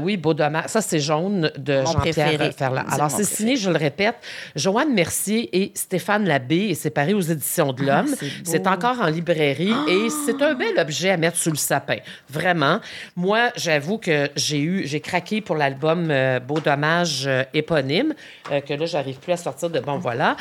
Oui, 0.01 0.17
Beau 0.17 0.33
dommage. 0.33 0.65
Ça, 0.67 0.81
c'est 0.81 0.99
Jaune 0.99 1.51
de 1.57 1.80
Jean-Pierre. 1.85 2.53
Ferland. 2.53 2.83
C'est 2.87 2.93
Alors, 2.95 3.11
c'est 3.11 3.23
signé, 3.23 3.55
je 3.55 3.69
le 3.69 3.77
répète, 3.77 4.15
Joanne 4.55 4.93
Mercier 4.93 5.49
et 5.61 5.71
Stéphane 5.75 6.25
Labbé 6.27 6.57
et 6.69 6.75
c'est 6.75 6.89
paru 6.89 7.13
aux 7.13 7.21
Éditions 7.21 7.73
de 7.73 7.83
Ah, 7.89 8.01
l'Homme. 8.03 8.15
c'est 8.43 8.67
encore 8.67 8.99
en 9.01 9.07
librairie 9.07 9.73
et 9.87 10.09
c'est 10.25 10.41
un 10.41 10.53
bel 10.53 10.77
objet 10.79 11.09
à 11.11 11.17
mettre 11.17 11.37
sous 11.37 11.51
le 11.51 11.57
sapin. 11.57 11.97
Vraiment. 12.29 12.79
Moi, 13.15 13.49
j'avoue 13.55 13.97
que 13.97 14.29
j'ai 14.35 14.59
eu, 14.59 14.85
j'ai 14.87 14.99
craqué 14.99 15.41
pour 15.41 15.55
l'album 15.55 16.09
euh, 16.11 16.39
Beau 16.39 16.59
dommage 16.59 17.23
euh, 17.27 17.43
éponyme, 17.53 18.13
euh, 18.51 18.61
que 18.61 18.73
là, 18.73 18.85
j'arrive 18.85 19.17
plus 19.19 19.33
à 19.33 19.37
sortir 19.37 19.69
de 19.69 19.79
bon 19.79 19.97
voilà. 19.97 20.35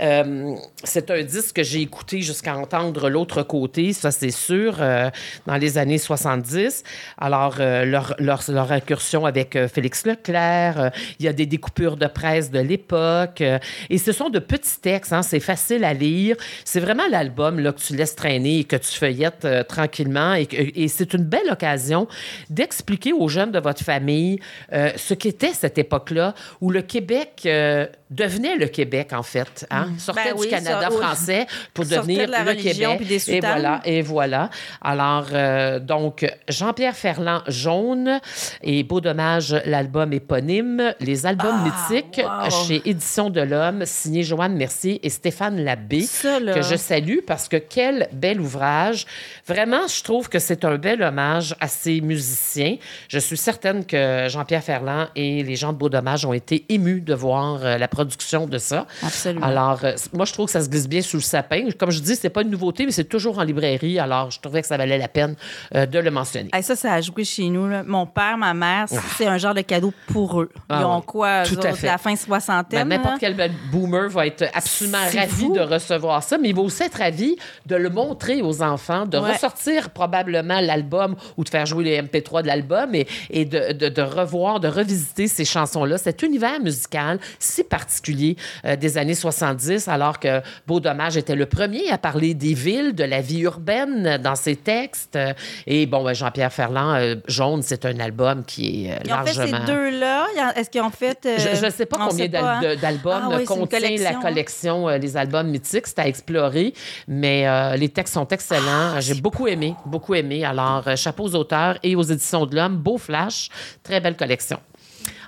Euh, 0.00 0.54
c'est 0.84 1.10
un 1.10 1.22
disque 1.22 1.56
que 1.56 1.62
j'ai 1.62 1.80
écouté 1.80 2.20
jusqu'à 2.22 2.56
entendre 2.56 3.08
l'autre 3.08 3.42
côté, 3.42 3.92
ça 3.92 4.10
c'est 4.10 4.30
sûr, 4.30 4.76
euh, 4.80 5.10
dans 5.46 5.56
les 5.56 5.78
années 5.78 5.98
70. 5.98 6.82
Alors, 7.18 7.56
euh, 7.60 7.84
leur, 7.84 8.14
leur, 8.18 8.42
leur 8.48 8.72
incursion 8.72 9.26
avec 9.26 9.56
euh, 9.56 9.68
Félix 9.68 10.04
Leclerc, 10.06 10.80
euh, 10.80 10.85
il 11.18 11.26
y 11.26 11.28
a 11.28 11.32
des 11.32 11.46
découpures 11.46 11.96
de 11.96 12.06
presse 12.06 12.50
de 12.50 12.58
l'époque, 12.60 13.40
euh, 13.40 13.58
et 13.90 13.98
ce 13.98 14.12
sont 14.12 14.28
de 14.30 14.38
petits 14.38 14.80
textes, 14.80 15.12
hein, 15.12 15.22
c'est 15.22 15.40
facile 15.40 15.84
à 15.84 15.92
lire. 15.94 16.36
C'est 16.64 16.80
vraiment 16.80 17.06
l'album 17.10 17.58
là, 17.60 17.72
que 17.72 17.80
tu 17.80 17.94
laisses 17.96 18.16
traîner 18.16 18.60
et 18.60 18.64
que 18.64 18.76
tu 18.76 18.90
feuillettes 18.92 19.44
euh, 19.44 19.62
tranquillement, 19.62 20.34
et, 20.34 20.88
c'est 20.88 21.14
une 21.14 21.24
belle 21.24 21.50
occasion 21.50 22.06
d'expliquer 22.50 23.12
aux 23.12 23.28
jeunes 23.28 23.52
de 23.52 23.58
votre 23.58 23.82
famille 23.82 24.38
euh, 24.72 24.90
ce 24.96 25.14
qu'était 25.14 25.52
cette 25.52 25.78
époque-là 25.78 26.34
où 26.60 26.70
le 26.70 26.82
Québec 26.82 27.42
euh, 27.46 27.86
devenait 28.10 28.56
le 28.56 28.68
Québec, 28.68 29.12
en 29.12 29.22
fait. 29.22 29.66
Hein? 29.70 29.88
Sortait 29.98 30.24
Ben 30.30 30.34
du 30.34 30.40
oui, 30.42 30.48
Canada 30.48 30.82
ça- 30.82 30.88
oui. 30.90 30.96
français 31.02 31.46
pour 31.74 31.84
devenir 31.86 32.26
de 32.26 32.30
la 32.32 32.44
le 32.44 32.50
religion 32.50 32.92
Québec. 32.92 32.96
puis 32.98 33.06
des 33.06 33.30
et 33.36 33.40
voilà, 33.40 33.80
et 33.84 34.02
voilà. 34.02 34.50
Alors, 34.80 35.26
euh, 35.32 35.78
donc, 35.80 36.24
Jean-Pierre 36.48 36.94
Ferland, 36.96 37.42
Jaune, 37.48 38.20
et 38.62 38.82
Beau 38.84 39.00
Dommage, 39.00 39.56
l'album 39.64 40.12
éponyme, 40.12 40.75
les 41.00 41.26
albums 41.26 41.60
Ah, 41.64 41.90
mythiques 41.92 42.20
wow. 42.24 42.50
chez 42.66 42.82
Édition 42.88 43.30
de 43.30 43.40
l'Homme, 43.40 43.84
signé 43.86 44.22
Joanne 44.22 44.56
Mercier 44.56 45.04
et 45.04 45.10
Stéphane 45.10 45.62
Labbé, 45.62 46.02
Ça, 46.02 46.38
que 46.40 46.62
je 46.62 46.76
salue 46.76 47.18
parce 47.26 47.48
que 47.48 47.56
quel 47.56 48.08
bel 48.12 48.40
ouvrage. 48.40 49.06
Vraiment, 49.46 49.86
je 49.86 50.02
trouve 50.02 50.28
que 50.28 50.38
c'est 50.38 50.64
un 50.64 50.76
bel 50.76 51.02
hommage 51.02 51.54
à 51.60 51.68
ces 51.68 52.00
musiciens. 52.00 52.76
Je 53.08 53.18
suis 53.18 53.36
certaine 53.36 53.84
que 53.84 54.26
Jean-Pierre 54.28 54.62
Ferland 54.64 55.08
et 55.14 55.42
les 55.42 55.56
gens 55.56 55.72
de 55.72 55.78
Beau 55.78 55.88
Dommage 55.88 56.24
ont 56.24 56.32
été 56.32 56.64
émus 56.68 57.00
de 57.00 57.14
voir 57.14 57.60
euh, 57.64 57.78
la 57.78 57.88
production 57.88 58.46
de 58.46 58.58
ça. 58.58 58.86
Absolument. 59.02 59.46
Alors, 59.46 59.80
euh, 59.84 59.92
moi, 60.12 60.24
je 60.24 60.32
trouve 60.32 60.46
que 60.46 60.52
ça 60.52 60.62
se 60.62 60.68
glisse 60.68 60.88
bien 60.88 61.02
sous 61.02 61.16
le 61.18 61.22
sapin. 61.22 61.68
Comme 61.78 61.90
je 61.90 62.00
dis, 62.00 62.16
c'est 62.16 62.30
pas 62.30 62.42
une 62.42 62.50
nouveauté, 62.50 62.84
mais 62.86 62.92
c'est 62.92 63.04
toujours 63.04 63.38
en 63.38 63.42
librairie. 63.42 63.98
Alors, 63.98 64.30
je 64.30 64.40
trouvais 64.40 64.62
que 64.62 64.68
ça 64.68 64.76
valait 64.76 64.98
la 64.98 65.08
peine 65.08 65.36
euh, 65.74 65.86
de 65.86 65.98
le 65.98 66.10
mentionner. 66.10 66.50
Hey, 66.52 66.62
ça, 66.62 66.76
ça 66.76 66.92
a 66.94 67.00
joué 67.00 67.24
chez 67.24 67.48
nous. 67.48 67.68
là. 67.68 67.82
Mon 67.84 68.06
père, 68.06 68.36
ma 68.38 68.54
mère, 68.54 68.86
c'est 69.16 69.26
un 69.26 69.38
genre 69.38 69.54
de 69.54 69.60
cadeau 69.62 69.92
pour 70.08 70.40
eux. 70.40 70.50
Ah 70.68 70.78
Ils 70.80 70.84
ont 70.84 70.96
ouais. 70.96 71.02
quoi, 71.06 71.42
Tout 71.44 71.60
à 71.62 71.72
fait. 71.74 71.86
la 71.86 71.98
fin 71.98 72.10
Ben, 72.10 72.16
soixantaine? 72.16 72.88
N'importe 72.88 73.12
là? 73.14 73.18
quel 73.20 73.34
ben- 73.34 73.52
boomer 73.70 74.08
va 74.08 74.26
être 74.26 74.44
absolument 74.52 74.98
ravi 75.14 75.28
fou. 75.46 75.52
de 75.52 75.60
recevoir 75.60 76.22
ça, 76.22 76.38
mais 76.38 76.48
il 76.48 76.56
va 76.56 76.62
aussi 76.62 76.82
être 76.82 76.98
ravi 76.98 77.36
de 77.66 77.76
le 77.76 77.88
montrer 77.88 78.42
aux 78.42 78.62
enfants, 78.62 79.06
de 79.06 79.16
Ouais. 79.18 79.32
ressortir 79.32 79.90
probablement 79.90 80.60
l'album 80.60 81.14
ou 81.36 81.44
de 81.44 81.48
faire 81.48 81.66
jouer 81.66 81.84
les 81.84 82.02
MP3 82.02 82.42
de 82.42 82.48
l'album 82.48 82.94
et, 82.94 83.06
et 83.30 83.44
de, 83.44 83.72
de- 83.72 83.88
de 83.88 84.02
revoir, 84.02 84.58
de 84.60 84.68
revisiter 84.68 85.28
ces 85.28 85.44
chansons-là, 85.44 85.98
cet 85.98 86.22
univers 86.22 86.58
musical 86.60 87.18
si 87.38 87.62
particulier 87.62 88.36
euh, 88.64 88.74
des 88.76 88.98
années 88.98 89.14
70, 89.14 89.86
alors 89.88 90.18
que 90.18 90.40
Beau 90.66 90.80
Dommage 90.80 91.16
était 91.16 91.36
le 91.36 91.46
premier 91.46 91.90
à 91.90 91.98
parler 91.98 92.34
des 92.34 92.54
villes, 92.54 92.94
de 92.94 93.04
la 93.04 93.20
vie 93.20 93.40
urbaine 93.40 94.18
dans 94.22 94.34
ses 94.34 94.56
textes. 94.56 95.18
Et 95.66 95.86
bon, 95.86 96.02
ben, 96.02 96.12
Jean-Pierre 96.14 96.52
Ferland, 96.52 96.96
euh, 96.96 97.16
Jaune, 97.28 97.62
c'est 97.62 97.84
un 97.84 97.98
album 98.00 98.44
qui 98.44 98.86
est 98.86 98.92
euh, 98.92 98.96
Ils 99.04 99.12
ont 99.12 99.24
fait 99.24 99.34
largement... 99.34 99.58
ces 99.66 99.72
deux-là. 99.72 100.26
Est-ce 100.56 100.70
qu'ils 100.70 100.80
ont 100.80 100.90
fait. 100.90 101.18
euh, 101.26 101.36
Je 101.38 101.66
ne 101.66 101.70
sais 101.70 101.86
pas 101.86 101.98
combien 101.98 102.24
sait 102.24 102.28
d'al- 102.28 102.42
pas, 102.42 102.54
hein? 102.68 102.76
d'albums 102.80 103.12
Ah 103.24 103.28
oui, 103.36 103.44
c'est 103.46 103.54
une 103.54 103.60
contient 103.60 103.78
la 103.80 103.86
collection, 103.88 104.16
hein. 104.18 104.22
collection 104.22 104.88
euh, 104.88 104.98
Les 104.98 105.16
albums 105.16 105.48
mythiques. 105.48 105.86
C'est 105.86 105.98
à 105.98 106.08
explorer, 106.08 106.72
mais 107.06 107.46
euh, 107.46 107.76
les 107.76 107.88
textes 107.90 108.14
sont 108.14 108.26
excellents. 108.28 108.94
Ah, 108.96 109.00
J'ai 109.00 109.14
beaucoup 109.14 109.46
aimé, 109.46 109.74
beaucoup 109.84 110.14
aimé. 110.14 110.44
Alors, 110.44 110.82
euh, 110.88 110.96
chapeau 110.96 111.24
aux 111.24 111.34
auteurs 111.34 111.78
et 111.82 111.94
aux 111.94 112.02
éditions 112.02 112.46
de 112.46 112.56
l'Homme. 112.56 112.76
Beau 112.76 112.96
flash, 112.98 113.48
très 113.82 114.00
belle 114.00 114.16
collection. 114.16 114.58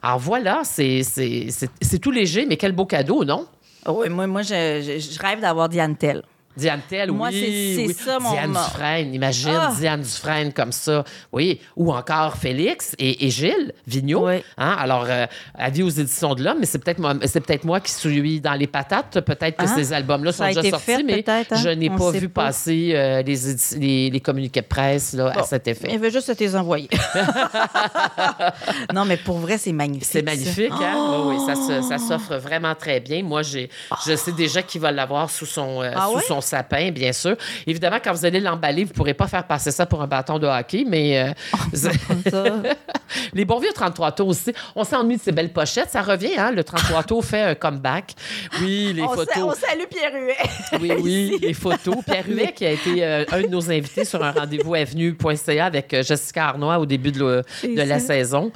Alors 0.03 0.19
voilà, 0.19 0.63
c'est 0.65 1.03
c'est- 1.03 1.49
c'est- 1.51 1.71
c'est 1.83 1.99
tout 1.99 2.11
léger, 2.11 2.47
mais 2.47 2.57
quel 2.57 2.73
beau 2.73 2.87
cadeau, 2.87 3.25
non? 3.25 3.47
Ah 3.85 3.93
Oui, 3.93 4.09
moi, 4.09 4.27
moi 4.27 4.43
je, 4.43 4.81
je- 4.83 4.99
je 5.15 5.19
rêve 5.21 5.41
d'avoir 5.41 5.69
Diane 5.69 5.97
Tell. 5.97 6.23
Diane 6.59 6.81
Tell, 6.89 7.11
Moi, 7.13 7.29
oui. 7.33 7.41
c'est- 7.41 7.81
c'est 7.83 7.87
oui. 7.87 7.95
ça, 7.95 8.19
mon- 8.19 8.33
Diane 8.33 8.51
Dufresne, 8.53 9.15
imagine 9.15 9.51
Ah! 9.55 9.73
Diane 9.79 10.03
Dufresne 10.03 10.53
comme 10.53 10.73
ça. 10.73 11.05
Oui, 11.33 11.61
ou 11.77 11.93
encore 11.93 12.37
Félix 12.37 12.95
et, 12.99 13.27
et 13.27 13.31
Gilles 13.31 13.73
Vigneault. 13.87 14.27
Oui. 14.29 14.43
Hein? 14.57 14.77
Alors, 14.79 15.07
euh, 15.09 15.27
avis 15.55 15.83
aux 15.83 15.89
éditions 15.91 16.35
de 16.35 16.43
l'Homme, 16.43 16.59
mais 16.61 16.67
c'est 16.67 16.79
peut-être 16.79 16.99
moi, 16.99 17.15
c'est 17.27 17.41
peut-être 17.41 17.65
moi 17.65 17.81
qui 17.81 17.93
suis 17.93 18.41
dans 18.41 18.55
les 18.55 18.67
patates. 18.67 19.21
Peut-être 19.21 19.57
que 19.57 19.65
Ah, 19.65 19.75
ces 19.75 19.93
albums-là 19.93 20.33
ça 20.33 20.49
sont 20.53 20.61
déjà 20.61 20.71
sortis, 20.71 20.85
fait, 20.85 21.03
mais 21.03 21.25
hein? 21.29 21.43
je 21.63 21.69
n'ai 21.69 21.91
pas 21.91 22.11
vu 22.11 22.29
pas. 22.29 22.47
passer 22.47 22.93
euh, 22.95 23.23
les, 23.23 23.55
édi- 23.55 23.79
les, 23.79 24.11
les 24.11 24.21
communiqués 24.21 24.61
de 24.63 24.67
presse 24.67 25.13
là, 25.13 25.33
à 25.39 25.43
cet 25.45 25.69
effet. 25.69 25.89
Il 25.93 25.99
veut 25.99 26.11
juste 26.11 26.35
te 26.35 26.43
les 26.43 26.57
envoyer. 26.57 26.89
non, 28.95 29.05
mais 29.05 29.17
pour 29.17 29.39
vrai, 29.39 29.59
c'est 29.59 29.73
magnifique. 29.73 30.09
C'est 30.11 30.19
ça. 30.21 30.25
magnifique, 30.25 30.73
hein? 30.73 31.23
Oui, 31.27 31.37
oui, 31.39 31.55
ça, 31.55 31.83
ça 31.83 31.99
s'offre 31.99 32.37
vraiment 32.37 32.75
très 32.75 33.01
bien. 33.01 33.23
Moi, 33.23 33.43
j'ai, 33.43 33.71
je 34.07 34.17
sais 34.17 34.33
déjà 34.33 34.63
qui 34.63 34.79
va 34.79 34.91
l'avoir 34.91 35.31
sous 35.31 35.47
son, 35.47 35.83
euh, 35.83 35.91
Ah 35.95 36.09
sous 36.13 36.21
son 36.27 36.41
sapin, 36.49 36.91
bien 36.91 37.13
sûr. 37.13 37.37
Évidemment, 37.67 37.99
quand 38.03 38.13
vous 38.13 38.25
allez 38.25 38.41
l'emballer, 38.41 38.85
vous 38.85 38.91
ne 38.91 38.95
pourrez 38.95 39.15
pas 39.15 39.29
faire 39.29 39.45
passer 39.47 39.71
ça 39.71 39.87
pour 39.87 40.03
un 40.03 40.07
bâton 40.07 40.39
de 40.39 40.47
hockey, 40.47 40.85
mais 40.87 41.19
euh, 41.19 41.33
Ça. 41.75 41.91
les 43.35 43.45
bons 43.45 43.59
vieux 43.59 43.73
33 43.75 44.13
tours 44.13 44.29
aussi. 44.29 44.53
On 44.75 44.85
s'ennuie 44.85 45.17
de 45.17 45.23
ces 45.23 45.33
belles 45.33 45.53
pochettes. 45.53 45.91
Ça 45.91 46.03
revient, 46.03 46.37
hein? 46.39 46.51
Le 46.51 46.65
33 46.65 47.03
tours 47.05 47.25
fait 47.25 47.43
un 47.43 47.55
comeback. 47.55 48.15
Oui, 48.61 48.93
les 48.95 49.03
on, 49.03 49.09
sa- 49.09 49.13
on 49.15 49.25
photos. 49.51 49.59
salue 49.59 49.85
Pierre 49.91 50.13
Huet. 50.15 50.37
Oui, 50.81 50.93
oui, 51.01 51.39
les 51.41 51.55
photos. 51.55 51.97
Pierre 52.05 52.25
Huet, 52.29 52.53
qui 52.53 52.65
a 52.67 52.71
été 52.73 53.05
euh, 53.05 53.25
un 53.33 53.41
de 53.43 53.47
nos 53.49 53.71
invités 53.71 54.05
sur 54.05 54.23
un 54.23 54.31
rendez-vous 54.33 54.75
avenue.ca 54.75 55.65
avec 55.67 55.93
euh, 55.95 56.03
Jessica 56.03 56.49
Arnois 56.49 56.79
au 56.79 56.87
début 56.87 57.13
de, 57.13 57.19
le- 57.19 57.43
C'est 57.61 57.75
de 57.75 57.83
la 57.83 57.99
saison. 57.99 58.53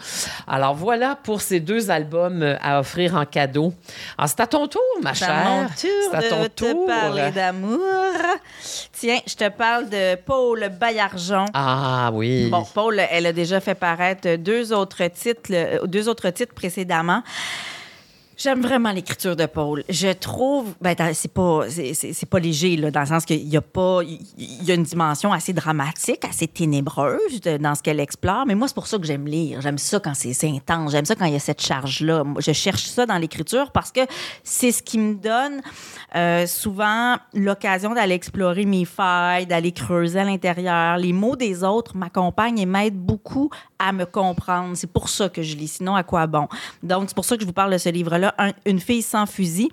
Alors 0.46 0.74
voilà 0.74 1.18
pour 1.22 1.40
ces 1.40 1.60
deux 1.60 1.90
albums 1.90 2.42
euh, 2.42 2.56
à 2.62 2.80
offrir 2.80 3.14
en 3.16 3.24
cadeau. 3.24 3.72
Alors, 4.18 4.28
c'est 4.28 4.40
à 4.40 4.46
ton 4.46 4.66
tour, 4.68 4.80
ma 5.02 5.14
chère. 5.14 5.68
C'est 5.76 5.88
à 6.14 6.22
ton 6.22 6.42
de 6.42 6.48
tour. 6.48 6.68
te 6.68 6.86
parler 6.86 7.30
d'amour. 7.30 7.71
Tiens, 8.92 9.20
je 9.26 9.34
te 9.34 9.48
parle 9.48 9.88
de 9.88 10.14
Paul 10.16 10.68
Baillargeon. 10.80 11.46
Ah 11.54 12.10
oui. 12.12 12.48
Bon, 12.50 12.64
Paul, 12.74 13.00
elle 13.10 13.26
a 13.26 13.32
déjà 13.32 13.60
fait 13.60 13.74
paraître 13.74 14.36
deux 14.36 14.72
autres 14.72 15.06
titres, 15.08 15.86
deux 15.86 16.08
autres 16.08 16.30
titres 16.30 16.54
précédemment. 16.54 17.22
J'aime 18.36 18.60
vraiment 18.62 18.92
l'écriture 18.92 19.36
de 19.36 19.46
Paul. 19.46 19.84
Je 19.88 20.12
trouve, 20.12 20.74
ben, 20.80 20.96
c'est 21.12 21.32
pas, 21.32 21.62
c'est 21.68 22.28
pas 22.28 22.38
léger 22.38 22.76
là, 22.76 22.90
dans 22.90 23.00
le 23.00 23.06
sens 23.06 23.24
qu'il 23.24 23.46
y 23.46 23.56
a 23.56 23.60
pas, 23.60 24.00
il 24.02 24.64
y 24.64 24.70
a 24.70 24.74
une 24.74 24.82
dimension 24.82 25.32
assez 25.32 25.52
dramatique, 25.52 26.24
assez 26.24 26.48
ténébreuse 26.48 27.40
dans 27.60 27.74
ce 27.74 27.82
qu'elle 27.82 28.00
explore. 28.00 28.44
Mais 28.46 28.54
moi, 28.54 28.68
c'est 28.68 28.74
pour 28.74 28.86
ça 28.86 28.98
que 28.98 29.04
j'aime 29.04 29.26
lire. 29.26 29.60
J'aime 29.60 29.78
ça 29.78 30.00
quand 30.00 30.14
c'est 30.14 30.48
intense. 30.48 30.92
J'aime 30.92 31.04
ça 31.04 31.14
quand 31.14 31.26
il 31.26 31.32
y 31.34 31.36
a 31.36 31.40
cette 31.40 31.62
charge-là. 31.62 32.24
Je 32.38 32.52
cherche 32.52 32.84
ça 32.84 33.06
dans 33.06 33.18
l'écriture 33.18 33.70
parce 33.70 33.92
que 33.92 34.00
c'est 34.42 34.72
ce 34.72 34.82
qui 34.82 34.98
me 34.98 35.14
donne 35.14 35.60
euh, 36.16 36.46
souvent 36.46 37.16
l'occasion 37.34 37.94
d'aller 37.94 38.14
explorer 38.14 38.64
mes 38.64 38.84
failles, 38.84 39.46
d'aller 39.46 39.72
creuser 39.72 40.20
à 40.20 40.24
l'intérieur. 40.24 40.96
Les 40.96 41.12
mots 41.12 41.36
des 41.36 41.64
autres 41.64 41.96
m'accompagnent 41.96 42.58
et 42.58 42.66
m'aident 42.66 42.98
beaucoup 42.98 43.50
à 43.78 43.92
me 43.92 44.04
comprendre. 44.04 44.76
C'est 44.76 44.90
pour 44.90 45.08
ça 45.08 45.28
que 45.28 45.42
je 45.42 45.56
lis. 45.56 45.68
Sinon, 45.68 45.94
à 45.94 46.02
quoi 46.02 46.26
bon? 46.26 46.48
Donc, 46.82 47.04
c'est 47.08 47.14
pour 47.14 47.24
ça 47.24 47.36
que 47.36 47.42
je 47.42 47.46
vous 47.46 47.52
parle 47.52 47.72
de 47.72 47.78
ce 47.78 47.88
Une 48.66 48.80
fille 48.80 49.02
sans 49.02 49.26
fusil. 49.26 49.70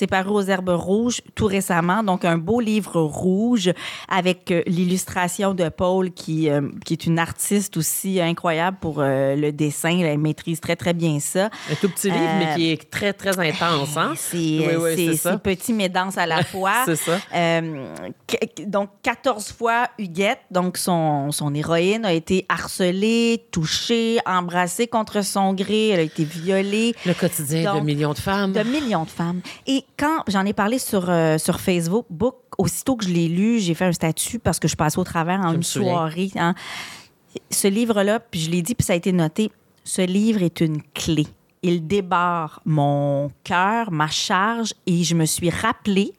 C'est 0.00 0.06
paru 0.06 0.30
aux 0.30 0.42
Herbes 0.42 0.70
Rouges 0.70 1.20
tout 1.34 1.46
récemment. 1.46 2.02
Donc, 2.02 2.24
un 2.24 2.38
beau 2.38 2.60
livre 2.60 3.00
rouge 3.00 3.70
avec 4.08 4.50
euh, 4.50 4.62
l'illustration 4.66 5.52
de 5.52 5.68
Paul, 5.68 6.12
qui, 6.12 6.48
euh, 6.48 6.62
qui 6.84 6.94
est 6.94 7.06
une 7.06 7.18
artiste 7.18 7.76
aussi 7.76 8.20
incroyable 8.20 8.78
pour 8.80 9.00
euh, 9.00 9.34
le 9.36 9.52
dessin. 9.52 9.98
Elle 9.98 10.18
maîtrise 10.18 10.60
très, 10.60 10.76
très 10.76 10.94
bien 10.94 11.18
ça. 11.20 11.50
Un 11.70 11.74
tout 11.80 11.88
petit 11.88 12.10
livre, 12.10 12.34
mais 12.38 12.54
qui 12.54 12.70
est 12.70 12.90
très, 12.90 13.12
très 13.12 13.38
intense. 13.38 13.96
Hein? 13.96 14.14
C'est 14.16 14.76
oui, 14.76 15.18
petit, 15.42 15.72
mais 15.72 15.88
dense 15.88 16.16
à 16.16 16.26
la 16.26 16.44
fois. 16.50 16.84
c'est 16.86 16.96
ça. 16.96 17.18
donc, 18.66 18.90
14 19.02 19.52
fois 19.52 19.88
Huguette, 19.98 20.40
donc 20.50 20.76
son, 20.76 21.30
son 21.32 21.54
héroïne, 21.54 22.04
a 22.04 22.12
été 22.12 22.46
harcelée, 22.48 23.44
touchée, 23.50 24.18
embrassée 24.24 24.86
contre 24.86 25.22
son 25.22 25.52
gré, 25.52 25.88
elle 25.88 26.00
a 26.00 26.02
été 26.02 26.24
violée. 26.24 26.94
Le 27.04 27.14
quotidien 27.14 27.74
de 27.74 27.80
millions 27.94 28.12
de 28.12 28.18
femmes. 28.18 28.52
De 28.52 28.62
millions 28.62 29.04
de 29.04 29.10
femmes. 29.10 29.40
Et 29.66 29.84
quand 29.98 30.22
j'en 30.28 30.44
ai 30.44 30.52
parlé 30.52 30.78
sur, 30.78 31.08
euh, 31.08 31.38
sur 31.38 31.60
Facebook, 31.60 32.06
book, 32.10 32.36
aussitôt 32.58 32.96
que 32.96 33.04
je 33.04 33.10
l'ai 33.10 33.28
lu, 33.28 33.60
j'ai 33.60 33.74
fait 33.74 33.86
un 33.86 33.92
statut 33.92 34.38
parce 34.38 34.58
que 34.58 34.68
je 34.68 34.76
passais 34.76 34.98
au 34.98 35.04
travers 35.04 35.40
en 35.40 35.52
une 35.52 35.62
soirée. 35.62 36.30
Hein. 36.36 36.54
Ce 37.50 37.68
livre-là, 37.68 38.20
puis 38.20 38.40
je 38.40 38.50
l'ai 38.50 38.62
dit, 38.62 38.74
puis 38.74 38.84
ça 38.84 38.92
a 38.92 38.96
été 38.96 39.12
noté, 39.12 39.50
ce 39.84 40.02
livre 40.02 40.42
est 40.42 40.60
une 40.60 40.82
clé. 40.94 41.26
Il 41.62 41.86
débarre 41.86 42.60
mon 42.64 43.30
cœur, 43.44 43.90
ma 43.90 44.08
charge, 44.08 44.74
et 44.86 45.04
je 45.04 45.14
me 45.14 45.26
suis 45.26 45.50
rappelé, 45.50 46.12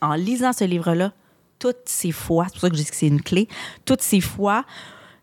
en 0.00 0.14
lisant 0.14 0.52
ce 0.52 0.64
livre-là, 0.64 1.12
toutes 1.58 1.86
ces 1.86 2.12
fois, 2.12 2.46
c'est 2.46 2.52
pour 2.52 2.60
ça 2.62 2.70
que 2.70 2.76
je 2.76 2.82
dis 2.82 2.90
que 2.90 2.96
c'est 2.96 3.06
une 3.06 3.22
clé, 3.22 3.48
toutes 3.84 4.02
ces 4.02 4.20
fois 4.20 4.64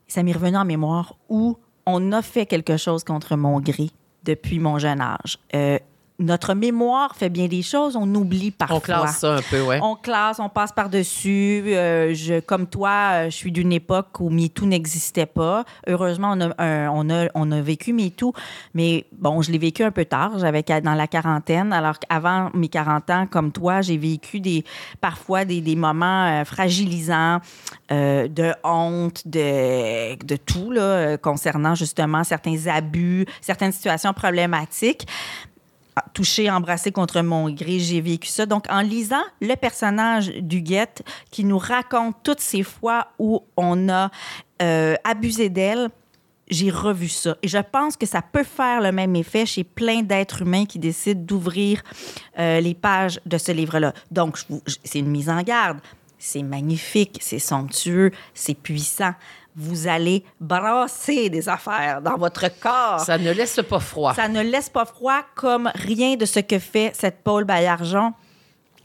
ça 0.10 0.24
m'est 0.24 0.34
revenu 0.34 0.58
en 0.58 0.66
mémoire, 0.66 1.16
où 1.30 1.58
on 1.86 2.12
a 2.12 2.22
fait 2.22 2.46
quelque 2.46 2.76
chose 2.76 3.04
contre 3.04 3.38
mon 3.38 3.62
gré 3.62 3.90
depuis 4.24 4.60
mon 4.60 4.78
jeune 4.80 5.00
âge. 5.00 5.38
Euh, 5.56 5.80
notre 6.20 6.54
mémoire 6.54 7.16
fait 7.16 7.30
bien 7.30 7.48
des 7.48 7.62
choses, 7.62 7.96
on 7.96 8.14
oublie 8.14 8.52
parfois. 8.52 8.78
On 8.78 8.82
classe 8.82 9.20
ça 9.20 9.36
un 9.36 9.42
peu, 9.42 9.62
oui. 9.62 9.78
On 9.82 9.96
classe, 9.96 10.40
on 10.40 10.50
passe 10.50 10.74
par-dessus. 10.74 11.64
Euh, 11.68 12.14
je, 12.14 12.42
comme 12.42 12.68
toi, 12.68 12.90
euh, 12.90 13.26
je 13.30 13.36
suis 13.36 13.52
d'une 13.52 13.72
époque 13.72 14.20
où 14.20 14.30
MeToo 14.30 14.66
n'existait 14.66 15.26
pas. 15.26 15.64
Heureusement, 15.88 16.34
on 16.36 16.42
a, 16.42 16.90
on 16.90 17.10
a, 17.10 17.28
on 17.34 17.52
a 17.52 17.62
vécu 17.62 17.94
MeToo, 17.94 18.34
mais 18.74 19.06
bon, 19.18 19.42
je 19.42 19.52
l'ai 19.52 19.58
vécu 19.58 19.84
un 19.84 19.92
peu 19.92 20.04
tard. 20.04 20.38
J'avais 20.40 20.64
dans 20.84 20.94
la 20.94 21.08
quarantaine, 21.08 21.72
alors 21.72 21.98
qu'avant 22.00 22.50
mes 22.54 22.68
40 22.68 23.10
ans, 23.10 23.28
comme 23.28 23.52
toi, 23.52 23.82
j'ai 23.82 23.98
vécu 23.98 24.42
des, 24.42 24.66
parfois 25.00 25.46
des, 25.46 25.62
des 25.62 25.78
moments 25.78 26.26
euh, 26.26 26.44
fragilisants, 26.44 27.40
de 27.90 28.54
honte, 28.64 29.28
de, 29.28 30.16
de 30.24 30.36
tout, 30.36 30.70
là, 30.72 31.18
concernant 31.18 31.74
justement 31.74 32.24
certains 32.24 32.68
abus, 32.68 33.26
certaines 33.42 33.72
situations 33.72 34.14
problématiques 34.14 35.08
touché, 36.14 36.50
embrassé 36.50 36.92
contre 36.92 37.22
mon 37.22 37.50
gré, 37.50 37.80
j'ai 37.80 38.02
vécu 38.02 38.28
ça. 38.30 38.46
Donc, 38.46 38.66
en 38.70 38.82
lisant 38.82 39.24
le 39.42 39.56
personnage 39.56 40.30
d'Huguette 40.30 41.04
qui 41.32 41.44
nous 41.44 41.58
raconte 41.58 42.16
toutes 42.24 42.40
ces 42.40 42.64
fois 42.64 43.08
où 43.20 43.44
on 43.58 43.90
a 43.90 44.12
euh, 44.62 44.96
abusé 45.04 45.50
d'elle, 45.50 45.90
j'ai 46.50 46.72
revu 46.72 47.08
ça. 47.08 47.38
Et 47.44 47.48
je 47.48 47.58
pense 47.58 47.96
que 47.96 48.06
ça 48.06 48.22
peut 48.22 48.44
faire 48.44 48.82
le 48.82 48.92
même 48.92 49.16
effet 49.16 49.46
chez 49.46 49.64
plein 49.64 50.02
d'êtres 50.02 50.42
humains 50.42 50.66
qui 50.66 50.80
décident 50.80 51.22
d'ouvrir 51.22 51.82
euh, 52.40 52.60
les 52.60 52.74
pages 52.74 53.22
de 53.26 53.38
ce 53.38 53.52
livre-là. 53.52 53.94
Donc, 54.12 54.40
c'est 54.84 55.00
une 55.00 55.10
mise 55.10 55.30
en 55.30 55.42
garde. 55.44 55.80
C'est 56.18 56.44
magnifique, 56.44 57.20
c'est 57.22 57.40
somptueux, 57.40 58.12
c'est 58.34 58.56
puissant 58.56 59.14
vous 59.56 59.88
allez 59.88 60.24
brasser 60.40 61.30
des 61.30 61.50
affaires 61.50 62.02
dans 62.02 62.18
votre 62.18 62.48
corps. 62.60 63.00
Ça 63.02 63.18
ne 63.18 63.32
laisse 63.32 63.60
pas 63.68 63.80
froid. 63.80 64.14
Ça 64.14 64.28
ne 64.28 64.42
laisse 64.42 64.70
pas 64.70 64.86
froid 64.86 65.22
comme 65.36 65.70
rien 65.76 66.16
de 66.16 66.26
ce 66.26 66.40
que 66.40 66.60
fait 66.60 66.92
cette 66.94 67.24
Paul 67.24 67.44
Baillargeon 67.44 68.14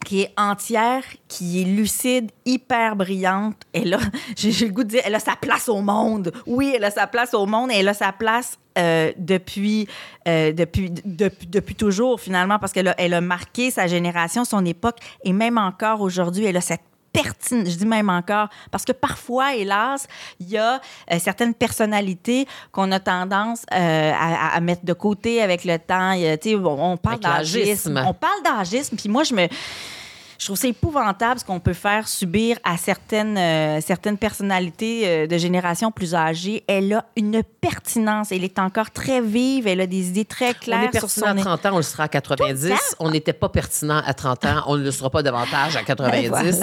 qui 0.05 0.21
est 0.21 0.33
entière, 0.37 1.03
qui 1.29 1.62
est 1.62 1.65
lucide, 1.65 2.31
hyper 2.45 2.95
brillante. 2.95 3.57
Elle 3.73 3.95
a, 3.95 3.99
j'ai 4.37 4.67
le 4.67 4.73
goût 4.73 4.85
de 4.85 4.91
dire, 4.91 5.03
elle 5.05 5.15
a 5.15 5.21
sa 5.21 5.35
place 5.35 5.69
au 5.69 5.81
monde. 5.81 6.31
Oui, 6.47 6.73
elle 6.77 6.85
a 6.85 6.91
sa 6.91 7.07
place 7.07 7.35
au 7.35 7.47
monde 7.47 7.73
et 7.73 7.77
elle 7.77 7.89
a 7.89 7.95
sa 7.95 8.12
place 8.12 8.59
euh, 8.79 9.12
depuis, 9.17 9.89
euh, 10.29 10.53
depuis, 10.53 10.91
depuis, 10.91 11.47
depuis, 11.47 11.75
toujours, 11.75 12.21
finalement, 12.21 12.59
parce 12.59 12.73
qu'elle 12.73 12.89
a, 12.89 12.95
elle 12.99 13.15
a 13.15 13.21
marqué 13.21 13.71
sa 13.71 13.87
génération, 13.87 14.45
son 14.45 14.65
époque, 14.65 14.99
et 15.25 15.33
même 15.33 15.59
encore 15.59 16.01
aujourd'hui, 16.01 16.45
elle 16.45 16.57
a 16.57 16.61
cette 16.61 16.83
pertinent, 17.15 17.65
je 17.65 17.77
dis 17.77 17.87
même 17.87 18.11
encore, 18.11 18.49
parce 18.71 18.85
que 18.85 18.93
parfois, 18.93 19.55
hélas, 19.55 20.07
il 20.41 20.51
y 20.51 20.59
a 20.59 20.81
euh, 21.11 21.19
certaines 21.19 21.55
personnalités 21.55 22.47
qu'on 22.73 22.91
a 22.93 23.01
tendance 23.01 23.62
euh, 23.73 24.12
à, 24.12 24.61
mettre 24.61 24.85
de 24.85 24.93
côté 24.93 25.41
avec 25.41 25.65
le 25.65 25.79
temps. 25.79 26.12
on 26.67 26.97
parle 26.97 27.21
d'agisme. 27.21 28.03
On 28.07 28.12
parle 28.12 28.43
d'agisme, 28.43 28.97
puis 28.97 29.09
moi, 29.09 29.23
je 29.23 29.35
me 29.35 29.49
je 30.45 30.49
trouve 30.49 30.59
c'est 30.59 30.68
épouvantable 30.68 31.40
ce 31.40 31.45
qu'on 31.47 31.59
peut 31.59 31.72
faire 31.72 32.07
subir 32.07 32.59
à 32.64 32.76
certaines, 32.76 33.38
euh, 33.38 33.80
certaines 33.80 34.18
personnalités 34.18 35.05
euh, 35.07 35.26
de 35.26 35.38
génération 35.38 35.90
plus 35.90 36.14
âgées. 36.14 36.62
Elle 36.68 36.92
a 36.92 37.07
une 37.16 37.42
pertinence. 37.62 38.30
Elle 38.30 38.45
est 38.45 38.59
encore 38.59 38.90
très 38.90 39.22
vive. 39.22 39.66
Elle 39.66 39.80
a 39.80 39.86
des 39.86 40.09
idées 40.09 40.26
très 40.26 40.53
claires. 40.53 40.80
On 40.82 40.88
est 40.88 41.01
pertinent 41.01 41.28
à 41.28 41.34
30 41.34 41.64
ans, 41.64 41.70
on 41.72 41.76
le 41.78 41.82
sera 41.82 42.03
à 42.03 42.09
90. 42.09 42.74
On 42.99 43.11
n'était 43.11 43.32
pas 43.32 43.49
pertinent 43.49 44.03
à 44.05 44.12
30 44.12 44.45
ans, 44.45 44.62
on 44.66 44.76
ne 44.76 44.82
le 44.84 44.90
sera 44.90 45.09
pas 45.09 45.22
davantage 45.22 45.76
à 45.76 45.82
90. 45.82 46.61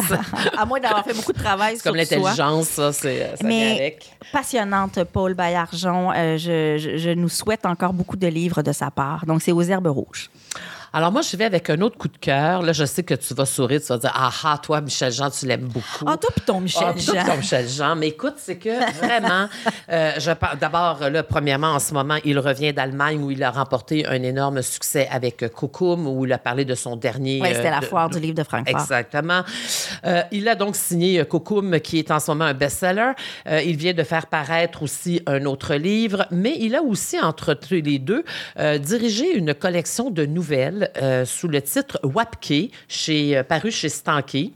à 0.55 0.65
moins 0.67 0.79
d'avoir 0.79 1.03
fait 1.03 1.15
beaucoup 1.15 1.34
de 1.34 1.39
travail 1.39 1.77
sur 1.77 1.86
Comme 1.86 1.95
l'intelligence, 1.95 2.67
ça, 2.67 2.93
c'est 2.93 3.32
ça 3.36 3.43
Mais 3.47 3.79
avec. 3.79 4.11
passionnante, 4.32 5.03
Paul. 5.05 5.36
Euh, 5.39 6.38
je, 6.38 6.77
je, 6.77 6.97
je 6.97 7.09
nous 7.09 7.29
souhaite 7.29 7.65
encore 7.65 7.93
beaucoup 7.93 8.15
de 8.15 8.27
livres 8.27 8.61
de 8.61 8.73
sa 8.73 8.91
part. 8.91 9.25
Donc, 9.25 9.41
c'est 9.41 9.51
aux 9.51 9.63
herbes 9.63 9.88
rouges. 9.88 10.29
Alors, 10.93 11.09
moi, 11.09 11.21
je 11.21 11.37
vais 11.37 11.45
avec 11.45 11.69
un 11.69 11.79
autre 11.79 11.97
coup 11.97 12.09
de 12.09 12.17
cœur. 12.17 12.61
Là, 12.63 12.73
je 12.73 12.83
sais 12.83 13.03
que 13.03 13.13
tu 13.13 13.33
vas 13.33 13.45
sourire, 13.45 13.79
tu 13.79 13.87
vas 13.87 13.97
dire 13.97 14.11
Ah, 14.13 14.29
ah 14.43 14.57
toi, 14.61 14.81
Michel 14.81 15.09
Jean, 15.13 15.29
tu 15.29 15.45
l'aimes 15.45 15.69
beaucoup. 15.69 16.05
Ah, 16.05 16.17
toi, 16.17 16.29
puis 16.35 16.43
ton 16.45 16.59
Michel 16.59 16.83
ah, 16.85 16.97
Jean. 16.97 17.25
ton 17.25 17.37
Michel 17.37 17.69
Jean. 17.69 17.95
Mais 17.95 18.09
écoute, 18.09 18.33
c'est 18.35 18.57
que 18.57 18.69
vraiment, 18.97 19.47
euh, 19.89 20.11
je 20.17 20.31
d'abord, 20.59 21.09
là, 21.09 21.23
premièrement, 21.23 21.69
en 21.75 21.79
ce 21.79 21.93
moment, 21.93 22.17
il 22.25 22.37
revient 22.37 22.73
d'Allemagne 22.73 23.23
où 23.23 23.31
il 23.31 23.41
a 23.41 23.51
remporté 23.51 24.05
un 24.05 24.21
énorme 24.21 24.61
succès 24.61 25.07
avec 25.09 25.49
Kokum, 25.53 26.07
où 26.07 26.25
il 26.25 26.33
a 26.33 26.37
parlé 26.37 26.65
de 26.65 26.75
son 26.75 26.97
dernier. 26.97 27.39
Oui, 27.41 27.47
c'était 27.53 27.69
la 27.69 27.77
euh, 27.77 27.81
foire 27.81 28.09
du 28.09 28.19
livre 28.19 28.35
de 28.35 28.43
Francfort. 28.43 28.81
Exactement. 28.81 29.43
Euh, 30.05 30.23
il 30.33 30.49
a 30.49 30.55
donc 30.55 30.75
signé 30.75 31.23
Kokum, 31.23 31.79
qui 31.79 31.99
est 31.99 32.11
en 32.11 32.19
ce 32.19 32.31
moment 32.31 32.45
un 32.45 32.53
best-seller. 32.53 33.13
il 33.63 33.77
vient 33.77 33.93
de 33.93 34.03
faire 34.03 34.27
paraître 34.27 34.83
aussi 34.83 35.21
un 35.25 35.45
autre 35.45 35.75
livre, 35.75 36.25
mais 36.31 36.57
il 36.59 36.75
a 36.75 36.81
aussi, 36.81 37.17
entre 37.17 37.57
les 37.71 37.99
deux, 37.99 38.25
dirigé 38.79 39.37
une 39.37 39.53
collection 39.53 40.11
de 40.11 40.25
nouvelles 40.25 40.80
euh, 41.01 41.25
sous 41.25 41.47
le 41.47 41.61
titre 41.61 41.99
Wapke, 42.03 42.71
chez, 42.88 43.38
euh, 43.38 43.43
paru 43.43 43.71
chez 43.71 43.89
Stanky, 43.89 44.53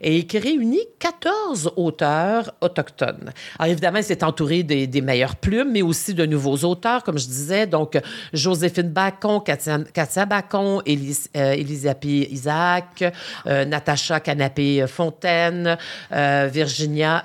et 0.00 0.26
qui 0.26 0.38
réunit 0.38 0.86
14 0.98 1.72
auteurs 1.76 2.54
autochtones. 2.60 3.32
Alors 3.58 3.72
évidemment, 3.72 4.00
c'est 4.02 4.22
entouré 4.22 4.62
des, 4.62 5.00
meilleures 5.02 5.36
plumes, 5.36 5.72
mais 5.72 5.82
aussi 5.82 6.14
de 6.14 6.26
nouveaux 6.26 6.58
auteurs, 6.58 7.02
comme 7.02 7.18
je 7.18 7.26
disais. 7.26 7.66
Donc, 7.66 7.98
Joséphine 8.32 8.90
Bacon, 8.90 9.40
Katia, 9.42 10.26
Bacon, 10.26 10.80
Élise, 10.86 11.28
euh, 11.36 11.56
Isaac, 12.04 13.04
Natacha 13.44 14.20
Canapé-Fontaine, 14.20 15.76
Virginia 16.10 17.24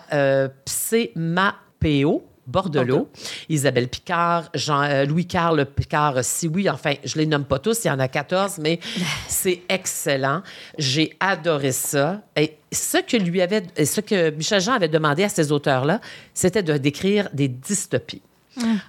Psemapeo. 0.66 2.27
Bordelot, 2.48 3.10
Isabelle 3.50 3.90
Picard, 3.90 4.50
Jean, 4.54 4.84
euh, 4.84 5.66
Picard, 5.66 6.24
si 6.24 6.48
oui, 6.48 6.70
enfin, 6.70 6.94
je 7.04 7.18
les 7.18 7.26
nomme 7.26 7.44
pas 7.44 7.60
tous, 7.60 7.84
il 7.84 7.88
y 7.88 7.92
en 7.92 8.00
a 8.00 8.08
14, 8.08 8.60
mais 8.60 8.80
c'est 9.28 9.62
excellent. 9.70 10.42
J'ai 10.78 11.16
adoré 11.20 11.74
ça. 11.74 12.22
Et 12.38 12.58
ce 12.72 12.98
que 12.98 13.18
lui 13.18 13.42
avait, 13.42 13.64
ce 13.86 14.02
que 14.02 14.32
Michel 14.32 14.62
Jean 14.62 14.74
avait 14.74 14.88
demandé 14.88 15.24
à 15.24 15.30
ces 15.30 15.52
auteurs-là, 15.52 16.00
c'était 16.34 16.64
de 16.64 16.78
décrire 16.78 17.30
des 17.34 17.50
dystopies. 17.50 18.22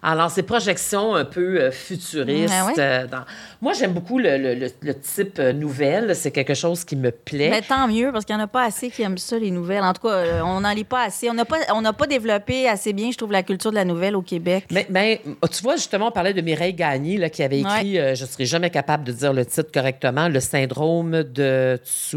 Alors, 0.02 0.30
ces 0.30 0.42
projections 0.42 1.14
un 1.14 1.24
peu 1.24 1.60
euh, 1.60 1.70
futuristes. 1.70 2.52
Ah 2.56 2.66
ouais? 2.66 2.72
euh, 2.78 3.06
dans- 3.06 3.24
Moi, 3.60 3.72
j'aime 3.72 3.92
beaucoup 3.92 4.18
le, 4.18 4.36
le- 4.38 4.54
le- 4.54 4.70
le 4.82 4.94
type 4.94 5.38
euh, 5.38 5.52
nouvelle. 5.52 6.14
C'est 6.16 6.30
quelque 6.30 6.54
chose 6.54 6.84
qui 6.84 6.96
me 6.96 7.10
plaît. 7.10 7.50
Mais 7.50 7.62
tant 7.62 7.86
mieux, 7.88 8.10
parce 8.12 8.24
qu'il 8.24 8.34
n'y 8.36 8.40
en 8.40 8.44
a 8.44 8.48
pas 8.48 8.64
assez 8.64 8.90
qui 8.90 9.02
aiment 9.02 9.18
ça, 9.18 9.38
les 9.38 9.50
nouvelles. 9.50 9.82
En 9.82 9.92
tout 9.92 10.06
cas, 10.08 10.42
on 10.44 10.60
n'en 10.60 10.72
lit 10.72 10.84
pas 10.84 11.04
assez. 11.04 11.28
On 11.30 11.34
n'a 11.34 11.44
pas, 11.44 11.58
on 11.74 11.82
pas 11.92 12.06
développé 12.06 12.68
assez 12.68 12.92
bien, 12.92 13.10
je 13.10 13.16
trouve, 13.16 13.32
la 13.32 13.42
culture 13.42 13.70
de 13.70 13.76
la 13.76 13.84
nouvelle 13.84 14.14
au 14.16 14.22
Québec. 14.22 14.64
Mais, 14.70 14.86
mais, 14.90 15.20
tu 15.50 15.62
vois, 15.62 15.76
justement, 15.76 16.08
on 16.08 16.12
parlait 16.12 16.34
de 16.34 16.40
Mireille 16.40 16.74
Gagné, 16.74 17.16
là, 17.18 17.28
qui 17.30 17.42
avait 17.42 17.60
écrit, 17.60 17.98
euh, 17.98 18.14
je 18.14 18.22
ne 18.24 18.28
serai 18.28 18.44
jamais 18.44 18.70
capable 18.70 19.04
de 19.04 19.12
dire 19.12 19.32
le 19.32 19.44
titre 19.46 19.70
correctement, 19.72 20.28
Le 20.28 20.40
syndrome 20.40 21.22
de 21.22 21.78
Tsu... 21.84 22.16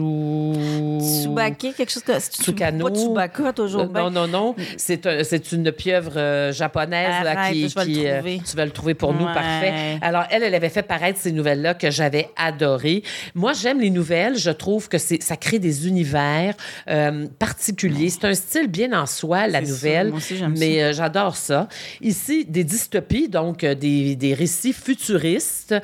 Tsubaki, 1.00 1.74
quelque 1.74 1.92
chose 1.92 2.04
comme 2.04 2.20
ça. 2.20 2.32
Tsukano? 2.32 2.90
Pas 2.90 2.96
Tsubaka, 2.96 3.54
toujours. 3.54 3.88
Non, 3.88 4.10
non, 4.10 4.28
non. 4.28 4.56
C'est 4.78 5.06
un- 5.06 5.24
c'est 5.24 5.52
une 5.52 5.72
pieuvre 5.72 6.14
euh, 6.18 6.52
japonaise 6.52 7.24
là, 7.24 7.41
Arrête, 7.42 7.54
qui, 7.54 7.70
je 7.70 7.76
vais 7.76 7.86
le 7.86 7.92
qui, 7.94 8.08
euh, 8.08 8.38
tu 8.50 8.58
vas 8.58 8.66
le 8.66 8.72
trouver 8.72 8.94
pour 8.94 9.14
nous, 9.14 9.26
parfait. 9.26 9.98
Alors 10.02 10.26
elle, 10.30 10.44
elle 10.44 10.56
avait 10.56 10.70
fait 10.70 10.84
paraître 10.84 11.20
ces 11.20 11.32
nouvelles-là 11.32 11.74
que 11.74 11.92
j'avais 11.92 12.30
adorées. 12.36 13.04
Moi, 13.36 13.54
j'aime 13.54 13.80
les 13.80 13.90
nouvelles. 13.90 14.38
Je 14.38 14.52
trouve 14.52 14.90
que 14.90 14.98
c'est 14.98 15.22
ça 15.22 15.38
crée 15.38 15.60
des 15.60 15.88
univers 15.88 16.56
euh, 16.90 17.28
particuliers. 17.40 18.10
C'est 18.10 18.26
un 18.26 18.34
style 18.34 18.68
bien 18.68 18.94
en 19.00 19.06
soi, 19.06 19.48
la 19.48 19.64
ça, 19.64 19.72
nouvelle. 19.72 20.10
moi 20.10 20.18
aussi, 20.18 20.38
j'aime 20.38 20.56
mais 20.58 20.82
euh, 20.82 20.94
j'adore 20.94 21.36
ça. 21.36 21.68
Ici, 22.02 22.46
des 22.46 22.64
dystopies, 22.64 23.30
donc 23.30 23.66
des, 23.66 24.16
des 24.16 24.34
récits 24.34 24.74
futuristes 24.74 25.76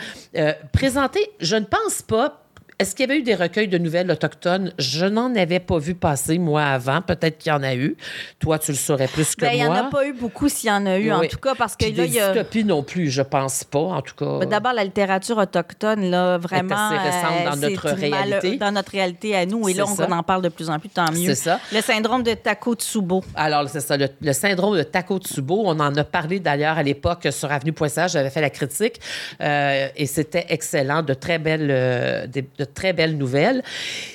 présentés. 0.71 1.27
Je 1.39 1.55
ne 1.55 1.65
pense 1.65 2.01
pas. 2.01 2.43
Est-ce 2.79 2.93
qu'il 2.95 3.07
y 3.07 3.11
avait 3.11 3.19
eu 3.19 3.23
des 3.23 3.33
recueils 3.33 3.67
de 3.67 3.79
nouvelles 3.79 4.11
autochtones? 4.11 4.71
Je 4.77 5.05
n'en 5.05 5.33
avais 5.35 5.59
pas 5.59 5.79
vu 5.79 5.95
passer, 5.95 6.37
moi, 6.37 6.63
avant. 6.63 7.01
Peut-être 7.01 7.39
qu'il 7.39 7.51
y 7.51 7.55
en 7.55 7.63
a 7.63 7.73
eu. 7.73 7.97
Toi, 8.39 8.59
tu 8.59 8.71
le 8.71 8.77
saurais 8.77 9.07
plus 9.07 9.33
que 9.35 9.41
Ben, 9.41 9.51
il 9.53 9.55
n'y 9.61 9.63
en 9.65 9.69
moi. 9.71 9.77
a 9.79 9.83
pas 9.89 10.05
eu 10.05 10.13
beaucoup 10.13 10.47
s'il 10.47 10.69
y 10.69 10.71
en 10.71 10.85
a 10.85 10.99
eu, 10.99 11.11
en 11.11 11.21
tout 11.21 11.39
cas, 11.39 11.55
parce 11.55 11.75
que 11.75 11.85
Puis 11.85 11.93
là, 11.95 12.05
il 12.05 12.13
y 12.13 12.19
a. 12.19 12.33
dystopies 12.33 12.63
non 12.63 12.83
plus, 12.83 13.09
je 13.09 13.23
pense 13.23 13.63
pas, 13.63 13.79
en 13.79 14.01
tout 14.03 14.13
cas. 14.13 14.37
Ben, 14.39 14.47
D'abord, 14.49 14.73
la 14.73 14.83
littérature 14.83 15.37
autochtone, 15.39 16.11
là, 16.11 16.37
vraiment. 16.37 16.75
assez 16.75 16.97
récente 16.99 17.45
dans 17.45 17.59
c'est 17.59 17.69
notre 17.71 17.85
mal- 17.89 17.99
réalité. 17.99 18.57
Dans 18.57 18.71
notre 18.71 18.91
réalité 18.91 19.35
à 19.35 19.45
nous. 19.47 19.67
Et 19.69 19.73
là, 19.73 19.85
on, 19.87 20.11
en 20.11 20.21
parle 20.21 20.43
de 20.43 20.49
plus 20.49 20.69
en 20.69 20.77
plus, 20.77 20.89
tant 20.89 21.11
mieux. 21.11 21.29
C'est 21.33 21.35
ça. 21.49 21.59
Le 21.73 21.81
syndrome 21.81 22.21
de 22.21 22.35
Takotsubo. 22.35 23.23
Alors, 23.33 23.67
c'est 23.69 23.79
ça, 23.81 23.97
le, 23.97 24.07
le 24.21 24.33
syndrome 24.33 24.77
de 24.77 24.83
Takotsubo. 24.83 25.63
On 25.65 25.79
en 25.79 25.95
a 25.95 26.03
parlé 26.03 26.39
d'ailleurs 26.39 26.77
à 26.77 26.83
l'époque 26.83 27.27
sur 27.31 27.51
Avenue.ca. 27.51 28.05
J'avais 28.07 28.29
fait 28.29 28.41
la 28.41 28.51
critique 28.51 28.99
euh, 29.41 29.87
et 29.95 30.05
c'était 30.05 30.45
excellent. 30.49 31.01
De 31.01 31.15
très 31.15 31.39
belles, 31.39 31.69
euh, 31.71 32.27
de 32.27 32.43
très 32.73 32.93
belles 32.93 33.17
nouvelles. 33.17 33.63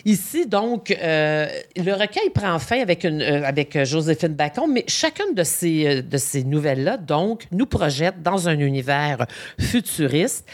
Ici, 0.05 0.47
donc, 0.47 0.91
euh, 0.91 1.49
le 1.77 1.93
recueil 1.93 2.31
prend 2.35 2.59
fin 2.59 2.81
avec, 2.81 3.05
une, 3.05 3.23
euh, 3.23 3.45
avec 3.45 3.77
euh, 3.77 3.85
Joséphine 3.85 4.35
Bacon, 4.35 4.71
mais 4.71 4.85
chacune 4.89 5.35
de 5.35 5.45
ces, 5.45 6.03
de 6.03 6.17
ces 6.19 6.45
nouvelles-là, 6.45 6.97
donc, 6.97 7.45
nous 7.51 7.67
projette 7.67 8.23
dans 8.23 8.49
un 8.49 8.59
univers 8.59 9.27
futuriste. 9.59 10.47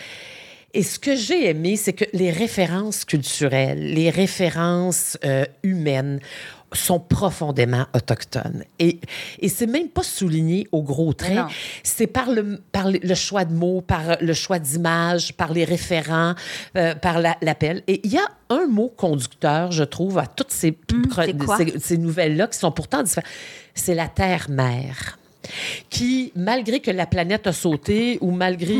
Et 0.74 0.82
ce 0.82 0.98
que 0.98 1.16
j'ai 1.16 1.48
aimé, 1.48 1.76
c'est 1.76 1.94
que 1.94 2.04
les 2.12 2.30
références 2.30 3.04
culturelles, 3.04 3.94
les 3.94 4.10
références 4.10 5.16
humaines 5.62 6.20
sont 6.72 7.00
profondément 7.00 7.86
autochtones. 7.94 8.64
Et, 8.78 9.00
et 9.38 9.48
c'est 9.48 9.66
même 9.66 9.88
pas 9.88 10.02
souligné 10.02 10.66
au 10.72 10.82
gros 10.82 11.12
trait. 11.12 11.36
C'est 11.82 12.06
par 12.06 12.30
le, 12.30 12.60
par 12.72 12.90
le 12.90 13.14
choix 13.14 13.44
de 13.44 13.54
mots, 13.54 13.80
par 13.80 14.16
le 14.20 14.32
choix 14.34 14.58
d'images, 14.58 15.32
par 15.34 15.52
les 15.52 15.64
référents, 15.64 16.34
euh, 16.76 16.94
par 16.94 17.20
la- 17.20 17.36
l'appel. 17.42 17.82
Et 17.86 18.00
il 18.04 18.12
y 18.12 18.18
a 18.18 18.28
un 18.50 18.66
mot 18.66 18.88
conducteur, 18.94 19.72
je 19.72 19.84
trouve, 19.84 20.18
à 20.18 20.26
toutes 20.26 20.50
ces, 20.52 20.72
quoi? 21.38 21.56
ces, 21.56 21.78
ces 21.78 21.98
nouvelles-là 21.98 22.46
qui 22.48 22.58
sont 22.58 22.72
pourtant 22.72 23.02
différentes. 23.02 23.28
C'est 23.74 23.94
la 23.94 24.08
terre-mère 24.08 25.17
qui, 25.88 26.32
malgré 26.36 26.80
que 26.80 26.90
la 26.90 27.06
planète 27.06 27.46
a 27.46 27.52
sauté 27.52 28.18
ou 28.20 28.30
malgré 28.30 28.74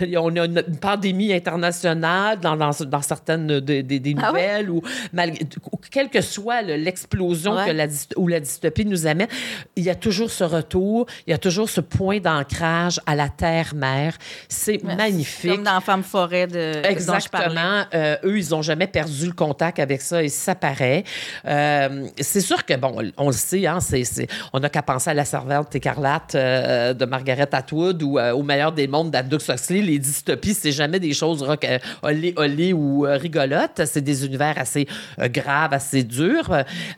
qu'on 0.00 0.36
a 0.36 0.44
une 0.44 0.62
pandémie 0.80 1.32
internationale 1.32 2.38
dans, 2.40 2.56
dans, 2.56 2.70
dans 2.86 3.02
certaines 3.02 3.60
des, 3.60 3.82
des- 3.82 4.00
des 4.00 4.14
Ah 4.20 4.32
ouais? 4.32 4.40
nouvelles 4.40 4.70
ou 4.70 4.82
malgré, 5.12 5.46
quelle 5.90 6.10
que 6.10 6.20
soit 6.20 6.62
le- 6.62 6.76
l'explosion 6.76 7.54
Ouais. 7.54 7.66
que 7.66 7.70
la, 7.72 7.86
ou 8.16 8.26
la 8.28 8.40
dystopie 8.40 8.84
nous 8.84 9.06
amène, 9.06 9.28
il 9.76 9.84
y 9.84 9.90
a 9.90 9.94
toujours 9.94 10.30
ce 10.30 10.42
retour, 10.44 11.06
il 11.26 11.30
y 11.30 11.34
a 11.34 11.38
toujours 11.38 11.68
ce 11.68 11.80
point 11.80 12.18
d'ancrage 12.18 13.00
à 13.06 13.14
la 13.14 13.28
terre-mère. 13.28 14.16
C'est 14.48 14.82
magnifique. 14.82 15.52
Comme 15.52 15.62
dans 15.64 15.80
Femme 15.80 16.02
Forêt 16.02 16.46
de, 16.46 16.82
dont 17.06 17.18
je 17.20 17.28
parlais. 17.28 17.46
Exactement. 17.50 17.84
Euh, 17.94 18.16
eux, 18.24 18.38
ils 18.38 18.50
n'ont 18.50 18.62
jamais 18.62 18.86
perdu 18.88 19.26
le 19.26 19.32
contact 19.32 19.78
avec 19.78 20.00
ça 20.02 20.22
et 20.22 20.28
ça 20.28 20.54
paraît. 20.54 21.04
Euh, 21.46 22.06
c'est 22.20 22.40
sûr 22.40 22.64
que, 22.64 22.74
bon, 22.74 22.96
on 23.16 23.26
le 23.28 23.32
sait, 23.32 23.66
hein, 23.66 23.78
c'est- 23.80 24.26
on 24.52 24.60
n'a 24.60 24.68
qu'à 24.68 24.82
penser 24.82 25.10
à 25.10 25.14
la 25.14 25.24
servante 25.24 25.70
écarlate 25.84 26.34
euh, 26.34 26.94
de 26.94 27.04
Margaret 27.04 27.48
Atwood 27.52 28.02
ou 28.02 28.18
euh, 28.18 28.32
au 28.32 28.42
meilleur 28.42 28.72
des 28.72 28.88
mondes 28.88 29.10
d'Aldous 29.10 29.50
Huxley. 29.50 29.82
Les 29.82 29.98
dystopies, 29.98 30.54
c'est 30.54 30.72
jamais 30.72 30.98
des 30.98 31.12
choses 31.12 31.42
rock, 31.42 31.64
euh, 31.64 31.78
olé, 32.02 32.32
olé 32.36 32.72
ou 32.72 33.02
rigolotes. 33.02 33.82
C'est 33.84 34.00
des 34.00 34.24
univers 34.24 34.56
assez 34.56 34.86
graves, 35.18 35.74
assez 35.74 36.02
durs. 36.02 36.50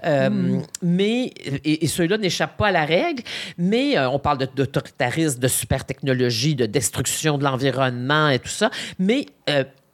Euh, 0.04 0.60
Mais, 0.82 1.32
et, 1.64 1.84
et 1.84 1.88
ceux-là 1.88 2.16
n'échappent 2.18 2.56
pas 2.56 2.68
à 2.68 2.72
la 2.72 2.84
règle. 2.84 3.22
Mais 3.58 3.98
on 3.98 4.20
parle 4.20 4.38
de- 4.38 4.48
d'autoritarisme, 4.54 5.40
de 5.40 5.48
super 5.48 5.84
technologie, 5.84 6.54
de 6.54 6.66
destruction 6.66 7.38
de 7.38 7.44
l'environnement 7.44 8.28
et 8.28 8.38
tout 8.38 8.48
ça. 8.48 8.70
Mais 8.98 9.26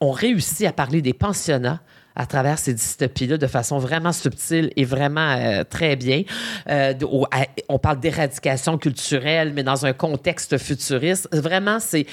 on 0.01 0.11
réussit 0.11 0.67
à 0.67 0.73
parler 0.73 1.01
des 1.01 1.15
pensionnats 1.15 1.81
à 2.17 2.27
travers 2.27 2.59
ces 2.59 2.75
dystopies-là 2.75 3.39
de 3.39 3.47
façon 3.47 3.79
vraiment 3.79 4.13
subtile 4.13 4.71
et 4.77 4.85
vraiment 4.85 5.31
euh, 5.39 5.65
très 5.65 5.97
bien. 5.97 6.23
Euh, 6.69 6.93
à- 7.31 7.47
on 7.69 7.79
parle 7.79 8.01
d'éradication 8.01 8.79
culturelle, 8.79 9.53
mais 9.55 9.63
dans 9.63 9.87
un 9.87 9.93
contexte 9.93 10.59
futuriste. 10.59 11.29
Vraiment, 11.33 11.79
c'est 11.81 12.07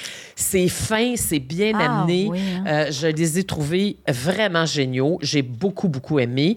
fin, 0.69 1.15
c'est 1.15 1.39
bien 1.39 1.71
Ah, 1.75 2.01
amené. 2.01 2.27
oui, 2.29 2.39
hein. 2.57 2.63
Euh, 2.67 2.91
je 2.91 3.07
les 3.07 3.39
ai 3.39 3.43
trouvés 3.43 3.97
vraiment 4.07 4.65
géniaux. 4.65 5.17
J'ai 5.21 5.41
beaucoup, 5.41 5.87
beaucoup 5.89 6.19
aimé. 6.19 6.55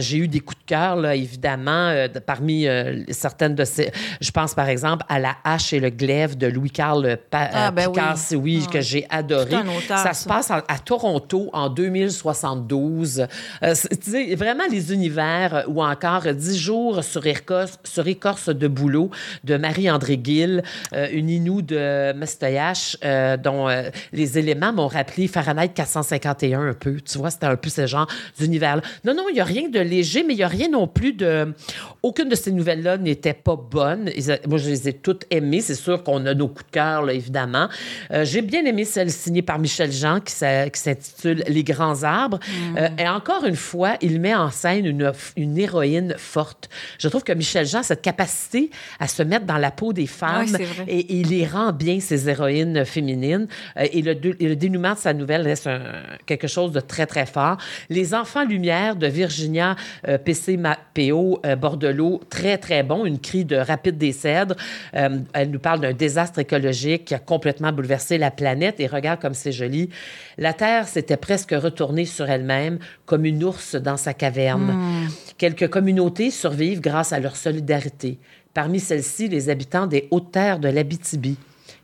J'ai 0.00 0.18
eu 0.18 0.28
des 0.28 0.40
coups 0.40 0.58
de 0.60 0.66
cœur, 0.66 0.96
là, 0.96 1.14
évidemment, 1.14 1.92
de- 2.12 2.18
parmi 2.18 2.66
certaines 3.10 3.54
de 3.54 3.64
ces... 3.64 3.90
Je 4.20 4.30
pense, 4.30 4.54
par 4.54 4.68
exemple, 4.68 5.04
à 5.08 5.18
La 5.18 5.36
hache 5.44 5.72
et 5.72 5.80
le 5.80 5.90
glaive 5.90 6.36
de 6.36 6.46
Louis-Carl 6.46 7.18
Ah, 7.32 7.70
ben 7.70 7.88
Picard, 7.90 8.16
oui. 8.32 8.62
Ah. 8.66 8.70
que 8.72 8.80
j'ai 8.80 9.06
adoré. 9.10 9.54
Auteur, 9.56 9.98
ça 9.98 10.12
ça. 10.12 10.14
se 10.14 10.28
passe 10.28 10.50
en- 10.50 10.58
à 10.68 10.78
Toronto 10.84 11.50
en 11.52 11.68
2072. 11.68 12.79
Euh, 12.88 13.74
c'est- 13.74 14.00
tu 14.00 14.10
sais, 14.10 14.34
vraiment 14.34 14.64
les 14.70 14.92
univers 14.92 15.54
euh, 15.54 15.62
ou 15.68 15.82
encore 15.82 16.22
10 16.32 16.58
jours 16.58 17.02
sur 17.04 17.26
écorce, 17.26 17.78
sur 17.84 18.06
écorce 18.06 18.48
de 18.48 18.68
boulot 18.68 19.10
de 19.44 19.56
Marie-André 19.56 20.18
Gill, 20.22 20.62
euh, 20.94 21.08
une 21.12 21.28
Inou 21.30 21.62
de 21.62 22.12
Mestoyache, 22.12 22.96
euh, 23.04 23.36
dont 23.36 23.68
euh, 23.68 23.90
les 24.12 24.38
éléments 24.38 24.72
m'ont 24.72 24.88
rappelé 24.88 25.28
Fahrenheit 25.28 25.68
451 25.74 26.68
un 26.68 26.74
peu. 26.74 26.96
Tu 27.00 27.18
vois, 27.18 27.30
c'était 27.30 27.46
un 27.46 27.56
peu 27.56 27.70
ce 27.70 27.86
genre 27.86 28.06
d'univers-là. 28.38 28.82
Non, 29.04 29.14
non, 29.14 29.24
il 29.30 29.34
n'y 29.34 29.40
a 29.40 29.44
rien 29.44 29.68
de 29.68 29.80
léger, 29.80 30.22
mais 30.26 30.34
il 30.34 30.38
n'y 30.38 30.42
a 30.42 30.48
rien 30.48 30.68
non 30.68 30.86
plus 30.86 31.12
de... 31.12 31.54
Aucune 32.02 32.28
de 32.28 32.34
ces 32.34 32.52
nouvelles-là 32.52 32.96
n'était 32.98 33.34
pas 33.34 33.56
bonne. 33.56 34.10
Moi, 34.48 34.58
je 34.58 34.68
les 34.70 34.88
ai 34.88 34.92
toutes 34.94 35.24
aimées. 35.30 35.60
C'est 35.60 35.74
sûr 35.74 36.02
qu'on 36.02 36.24
a 36.26 36.34
nos 36.34 36.48
coups 36.48 36.66
de 36.66 36.70
cœur, 36.72 37.02
là, 37.02 37.12
évidemment. 37.12 37.68
Euh, 38.10 38.24
J'ai 38.24 38.42
bien 38.42 38.64
aimé 38.64 38.84
celle 38.84 39.10
signée 39.10 39.42
par 39.42 39.58
Michel 39.58 39.92
Jean 39.92 40.20
qui 40.20 40.32
s'intitule 40.32 41.44
Les 41.48 41.64
grands 41.64 42.02
arbres. 42.02 42.38
Euh, 42.76 42.88
et 42.98 43.08
encore 43.08 43.44
une 43.44 43.56
fois, 43.56 43.96
il 44.00 44.20
met 44.20 44.34
en 44.34 44.50
scène 44.50 44.86
une, 44.86 45.12
une 45.36 45.58
héroïne 45.58 46.14
forte. 46.18 46.68
Je 46.98 47.08
trouve 47.08 47.22
que 47.24 47.32
Michel 47.32 47.66
Jean 47.66 47.82
cette 47.82 48.02
capacité 48.02 48.70
à 48.98 49.08
se 49.08 49.22
mettre 49.22 49.46
dans 49.46 49.56
la 49.58 49.70
peau 49.70 49.92
des 49.92 50.06
femmes 50.06 50.46
et, 50.86 50.98
et 51.00 51.14
il 51.20 51.28
les 51.28 51.46
rend 51.46 51.72
bien, 51.72 52.00
ces 52.00 52.28
héroïnes 52.28 52.84
féminines. 52.84 53.48
Euh, 53.78 53.86
et, 53.92 54.02
le, 54.02 54.14
dé- 54.14 54.36
et 54.40 54.48
le 54.48 54.56
dénouement 54.56 54.94
de 54.94 54.98
sa 54.98 55.12
nouvelle 55.14 55.42
reste 55.42 55.66
un- 55.66 55.80
quelque 56.26 56.46
chose 56.48 56.72
de 56.72 56.80
très, 56.80 57.06
très 57.06 57.26
fort. 57.26 57.56
Les 57.88 58.14
Enfants 58.14 58.44
Lumière 58.44 58.96
de 58.96 59.06
Virginia 59.06 59.76
euh, 60.08 60.18
PC 60.18 60.56
Mapeo 60.56 61.40
euh, 61.46 61.56
Bordelot, 61.56 62.20
très, 62.30 62.58
très 62.58 62.82
bon. 62.82 63.04
Une 63.04 63.18
crie 63.18 63.44
de 63.44 63.56
rapide 63.56 63.98
des 63.98 64.12
cèdres. 64.12 64.54
Elle 64.92 65.50
nous 65.50 65.58
parle 65.58 65.80
d'un 65.80 65.92
désastre 65.92 66.38
écologique 66.38 67.04
qui 67.06 67.14
a 67.14 67.18
complètement 67.18 67.72
bouleversé 67.72 68.18
la 68.18 68.30
planète. 68.30 68.80
Et 68.80 68.86
regarde 68.86 69.20
comme 69.20 69.34
c'est 69.34 69.52
joli. 69.52 69.90
La 70.38 70.52
Terre 70.52 70.86
s'était 70.88 71.16
presque 71.16 71.52
retournée 71.52 72.04
sur 72.04 72.28
elle-même 72.28 72.59
comme 73.06 73.24
une 73.24 73.44
ours 73.44 73.74
dans 73.76 73.96
sa 73.96 74.14
caverne. 74.14 75.08
Quelques 75.38 75.68
communautés 75.68 76.30
survivent 76.30 76.80
grâce 76.80 77.12
à 77.12 77.20
leur 77.20 77.36
solidarité. 77.36 78.18
Parmi 78.54 78.80
celles-ci, 78.80 79.28
les 79.28 79.48
habitants 79.48 79.86
des 79.86 80.08
hautes 80.10 80.32
terres 80.32 80.58
de 80.58 80.68
l'Abitibi, 80.68 81.36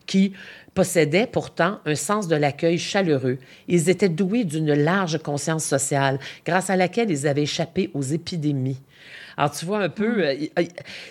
qui 0.06 0.32
possédaient 0.74 1.26
pourtant 1.26 1.80
un 1.86 1.94
sens 1.94 2.28
de 2.28 2.36
l'accueil 2.36 2.78
chaleureux. 2.78 3.38
Ils 3.66 3.88
étaient 3.88 4.08
doués 4.08 4.44
d'une 4.44 4.74
large 4.74 5.18
conscience 5.18 5.64
sociale, 5.64 6.18
grâce 6.44 6.70
à 6.70 6.76
laquelle 6.76 7.10
ils 7.10 7.26
avaient 7.26 7.42
échappé 7.42 7.90
aux 7.94 8.02
épidémies. 8.02 8.80
Alors, 9.38 9.50
tu 9.50 9.66
vois 9.66 9.80
un 9.80 9.88
peu, 9.90 10.24
euh, 10.24 10.34
euh, 10.58 10.62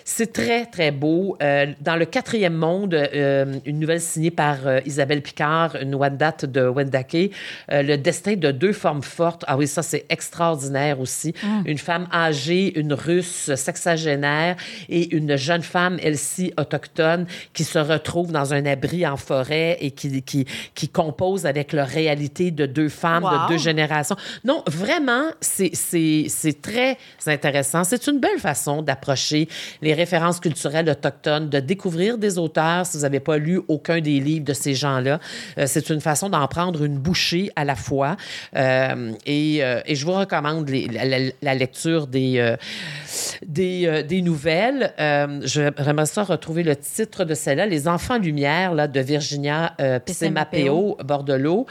c'est 0.04 0.32
très, 0.32 0.66
très 0.66 0.90
beau. 0.90 1.36
Euh, 1.42 1.66
dans 1.80 1.94
le 1.94 2.06
quatrième 2.06 2.54
monde, 2.54 2.94
une 3.14 3.78
nouvelle 3.78 4.00
signée 4.00 4.30
par 4.30 4.58
Isabelle 4.84 5.22
Picard, 5.22 5.76
une 5.76 5.96
date 6.16 6.44
de 6.44 6.66
Wendake, 6.66 7.30
Le 7.68 7.96
destin 7.96 8.34
de 8.34 8.50
deux 8.50 8.72
formes 8.72 9.02
fortes. 9.02 9.44
Ah 9.46 9.56
oui, 9.56 9.66
ça, 9.66 9.82
c'est 9.82 10.06
extraordinaire 10.08 11.00
aussi. 11.00 11.34
Mm. 11.42 11.62
Une 11.66 11.78
femme 11.78 12.08
âgée, 12.12 12.78
une 12.78 12.92
russe 12.92 13.54
sexagénaire 13.54 14.56
et 14.88 15.14
une 15.14 15.36
jeune 15.36 15.62
femme, 15.62 15.98
elle-ci, 16.02 16.52
autochtone, 16.58 17.26
qui 17.52 17.64
se 17.64 17.78
retrouve 17.78 18.32
dans 18.32 18.54
un 18.54 18.66
abri 18.66 19.06
en 19.06 19.16
forêt 19.16 19.78
et 19.80 19.92
qui, 19.92 20.22
qui, 20.22 20.46
qui 20.74 20.88
compose 20.88 21.46
avec 21.46 21.72
leur 21.72 21.88
réalité 21.88 22.50
de 22.50 22.66
deux 22.66 22.88
femmes 22.88 23.24
de 23.24 23.48
deux 23.48 23.58
générations. 23.58 24.16
Non, 24.44 24.62
vraiment, 24.66 25.30
c'est 25.40 25.72
très 26.60 26.98
intéressant. 27.26 27.84
C'est 27.84 28.06
une 28.06 28.15
belle 28.20 28.38
façon 28.38 28.82
d'approcher 28.82 29.48
les 29.82 29.94
références 29.94 30.40
culturelles 30.40 30.88
autochtones, 30.88 31.48
de 31.48 31.60
découvrir 31.60 32.18
des 32.18 32.38
auteurs 32.38 32.86
si 32.86 32.96
vous 32.96 33.02
n'avez 33.02 33.20
pas 33.20 33.38
lu 33.38 33.60
aucun 33.68 34.00
des 34.00 34.20
livres 34.20 34.44
de 34.44 34.52
ces 34.52 34.74
gens-là. 34.74 35.20
Euh, 35.58 35.64
c'est 35.66 35.90
une 35.90 36.00
façon 36.00 36.28
d'en 36.28 36.46
prendre 36.48 36.84
une 36.84 36.98
bouchée 36.98 37.50
à 37.56 37.64
la 37.64 37.76
fois. 37.76 38.16
Euh, 38.56 39.12
et, 39.24 39.62
euh, 39.62 39.80
et, 39.86 39.94
je 39.94 40.04
vous 40.04 40.12
recommande 40.12 40.68
la, 40.68 41.54
lecture 41.54 42.06
des, 42.06 42.54
des, 43.46 44.02
des, 44.06 44.22
nouvelles. 44.22 44.92
je 44.98 45.70
j'aimerais 45.76 46.06
ça 46.06 46.22
retrouver 46.22 46.62
le 46.62 46.76
titre 46.76 47.24
de 47.24 47.34
celle-là, 47.34 47.66
Les 47.66 47.88
Enfants 47.88 48.18
Lumière 48.18 48.74
là, 48.74 48.86
de 48.86 49.00
Virginia 49.00 49.74
Pissemapeo 50.04 50.98
Bordelot. 51.02 51.66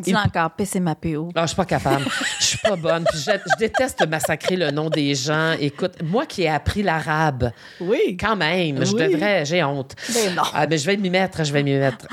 Dis 0.00 0.14
encore, 0.14 0.52
Pissemapeo. 0.52 1.30
Non, 1.34 1.42
je 1.42 1.46
suis 1.48 1.56
pas 1.56 1.64
capable. 1.64 2.04
je 2.38 2.44
suis 2.44 2.58
pas 2.58 2.76
bonne. 2.76 3.04
je, 3.14 3.18
je 3.18 3.58
déteste 3.58 4.06
massacrer 4.06 4.56
le 4.56 4.70
nom 4.70 4.90
des 4.90 5.14
gens. 5.24 5.52
Écoute, 5.60 5.94
moi 6.02 6.26
qui 6.26 6.42
ai 6.42 6.48
appris 6.48 6.82
l'arabe, 6.82 7.52
oui. 7.80 8.16
quand 8.18 8.36
même, 8.36 8.84
je 8.84 8.92
devrais, 8.92 9.44
j'ai 9.44 9.62
honte. 9.64 9.94
Mais 10.14 10.30
non. 10.34 10.42
Ah, 10.54 10.66
mais 10.66 10.78
je 10.78 10.86
vais 10.86 10.96
m'y 10.96 11.10
mettre, 11.10 11.44
je 11.44 11.52
vais 11.52 11.62
m'y 11.62 11.74
mettre. 11.74 12.06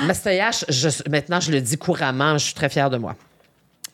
Je, 0.69 0.89
maintenant, 1.09 1.39
je 1.39 1.51
le 1.51 1.61
dis 1.61 1.77
couramment, 1.77 2.37
je 2.37 2.45
suis 2.45 2.53
très 2.53 2.69
fière 2.69 2.89
de 2.89 2.97
moi. 2.97 3.15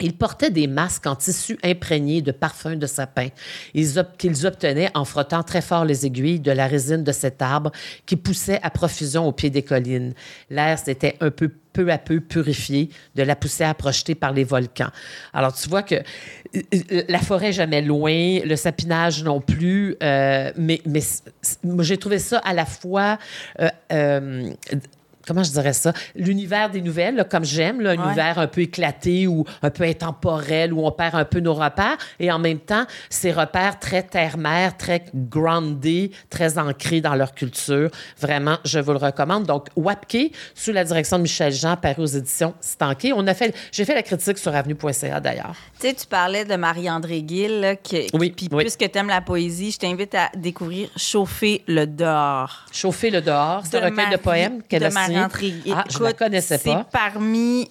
Ils 0.01 0.15
portaient 0.15 0.49
des 0.49 0.67
masques 0.67 1.07
en 1.07 1.15
tissu 1.15 1.57
imprégné 1.63 2.21
de 2.21 2.31
parfum 2.31 2.75
de 2.75 2.87
sapin 2.87 3.29
qu'ils 3.73 4.45
obtenaient 4.45 4.91
en 4.93 5.05
frottant 5.05 5.43
très 5.43 5.61
fort 5.61 5.85
les 5.85 6.05
aiguilles 6.05 6.39
de 6.39 6.51
la 6.51 6.67
résine 6.67 7.03
de 7.03 7.11
cet 7.11 7.41
arbre 7.41 7.71
qui 8.05 8.15
poussait 8.15 8.59
à 8.63 8.69
profusion 8.69 9.27
au 9.27 9.31
pied 9.31 9.49
des 9.49 9.63
collines. 9.63 10.13
L'air 10.49 10.79
s'était 10.79 11.15
un 11.21 11.31
peu 11.31 11.51
peu 11.73 11.89
à 11.89 11.97
peu 11.97 12.19
purifié 12.19 12.89
de 13.15 13.23
la 13.23 13.35
poussière 13.35 13.75
projetée 13.75 14.15
par 14.15 14.33
les 14.33 14.43
volcans. 14.43 14.89
Alors, 15.33 15.53
tu 15.53 15.69
vois 15.69 15.83
que 15.83 15.95
euh, 15.95 17.03
la 17.07 17.19
forêt 17.19 17.51
jamais 17.51 17.81
loin, 17.81 18.39
le 18.43 18.55
sapinage 18.55 19.23
non 19.23 19.39
plus, 19.39 19.95
euh, 20.03 20.51
mais, 20.57 20.81
j'ai 21.79 21.97
trouvé 21.97 22.19
ça 22.19 22.39
à 22.39 22.53
la 22.53 22.65
fois 22.65 23.17
euh, 23.91 24.51
comment 25.31 25.43
je 25.43 25.51
dirais 25.51 25.71
ça, 25.71 25.93
l'univers 26.13 26.69
des 26.69 26.81
nouvelles, 26.81 27.25
comme 27.31 27.45
j'aime, 27.45 27.79
un 27.85 27.93
univers 27.93 28.37
un 28.37 28.47
peu 28.47 28.61
éclaté 28.61 29.27
ou 29.27 29.45
un 29.61 29.69
peu 29.69 29.85
intemporel, 29.85 30.73
où 30.73 30.85
on 30.85 30.91
perd 30.91 31.15
un 31.15 31.23
peu 31.23 31.39
nos 31.39 31.53
repères, 31.53 31.97
et 32.19 32.29
en 32.29 32.37
même 32.37 32.59
temps, 32.59 32.83
ces 33.09 33.31
repères 33.31 33.79
très 33.79 34.03
terre-mère, 34.03 34.75
très 34.75 35.05
groundés, 35.15 36.11
très 36.29 36.57
ancrés 36.57 36.99
dans 36.99 37.15
leur 37.15 37.33
culture. 37.33 37.89
Vraiment, 38.19 38.57
je 38.65 38.79
vous 38.79 38.91
le 38.91 38.97
recommande. 38.97 39.45
Donc, 39.45 39.67
Wapke, 39.77 40.33
sous 40.53 40.73
la 40.73 40.83
direction 40.83 41.15
de 41.15 41.23
Michel 41.23 41.53
Jean, 41.53 41.77
paru 41.77 42.01
aux 42.01 42.05
éditions 42.07 42.53
Stanké. 42.59 43.13
On 43.13 43.25
a 43.27 43.33
fait, 43.33 43.55
j'ai 43.71 43.85
fait 43.85 43.95
la 43.95 44.03
critique 44.03 44.37
sur 44.37 44.53
avenue.ca 44.53 45.21
d'ailleurs. 45.21 45.55
Tu 45.79 45.87
sais, 45.87 45.93
tu 45.93 46.07
parlais 46.07 46.43
de 46.43 46.55
Marie-André 46.57 47.23
Gill, 47.25 47.77
qui, 47.81 48.07
oui, 48.13 48.31
puis 48.31 48.49
puisque 48.49 48.91
tu 48.91 48.97
aimes 48.97 49.07
la 49.07 49.21
poésie, 49.21 49.71
je 49.71 49.77
t'invite 49.77 50.13
à 50.13 50.29
découvrir 50.35 50.89
Chauffer 50.97 51.63
le 51.67 51.85
dehors. 51.85 52.65
Chauffer 52.73 53.11
le 53.11 53.21
dehors, 53.21 53.63
c'est 53.63 53.77
un 53.77 53.85
recueil 53.85 54.09
de 54.11 54.17
poèmes 54.17 54.61
qu'elle 54.63 54.83
a 54.83 54.89
ah, 55.23 55.83
je 55.89 56.03
ne 56.03 56.11
connaissais 56.11 56.57
pas. 56.57 56.63
C'est 56.63 56.91
parmi 56.91 57.69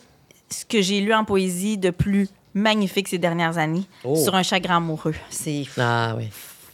ce 0.51 0.65
que 0.65 0.81
j'ai 0.83 1.01
lu 1.01 1.15
en 1.15 1.25
poésie 1.25 1.79
de 1.79 1.91
plus 1.91 2.29
magnifique 2.55 3.09
ces 3.09 3.19
dernières 3.19 3.59
années 3.59 3.85
oh. 4.05 4.17
sur 4.17 4.35
un 4.35 4.43
chagrin 4.43 4.79
amoureux. 4.79 5.15
C'est 5.31 5.65
ah, 5.79 6.15
oui. 6.17 6.29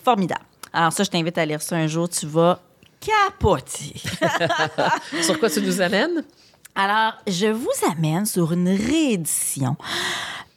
formidable. 0.05 0.45
Alors 0.73 0.93
ça, 0.93 1.05
je 1.05 1.11
t'invite 1.11 1.39
à 1.39 1.47
lire 1.47 1.63
ça 1.63 1.77
un 1.77 1.87
jour. 1.87 2.09
Tu 2.09 2.27
vas 2.27 2.61
capoter. 3.01 3.95
sur 5.23 5.39
quoi 5.39 5.51
tu 5.51 5.61
nous 5.63 5.81
amènes? 5.81 6.25
Alors, 6.75 7.15
je 7.27 7.47
vous 7.47 7.73
amène 7.91 8.27
sur 8.27 8.53
une 8.53 8.69
réédition. 8.69 9.77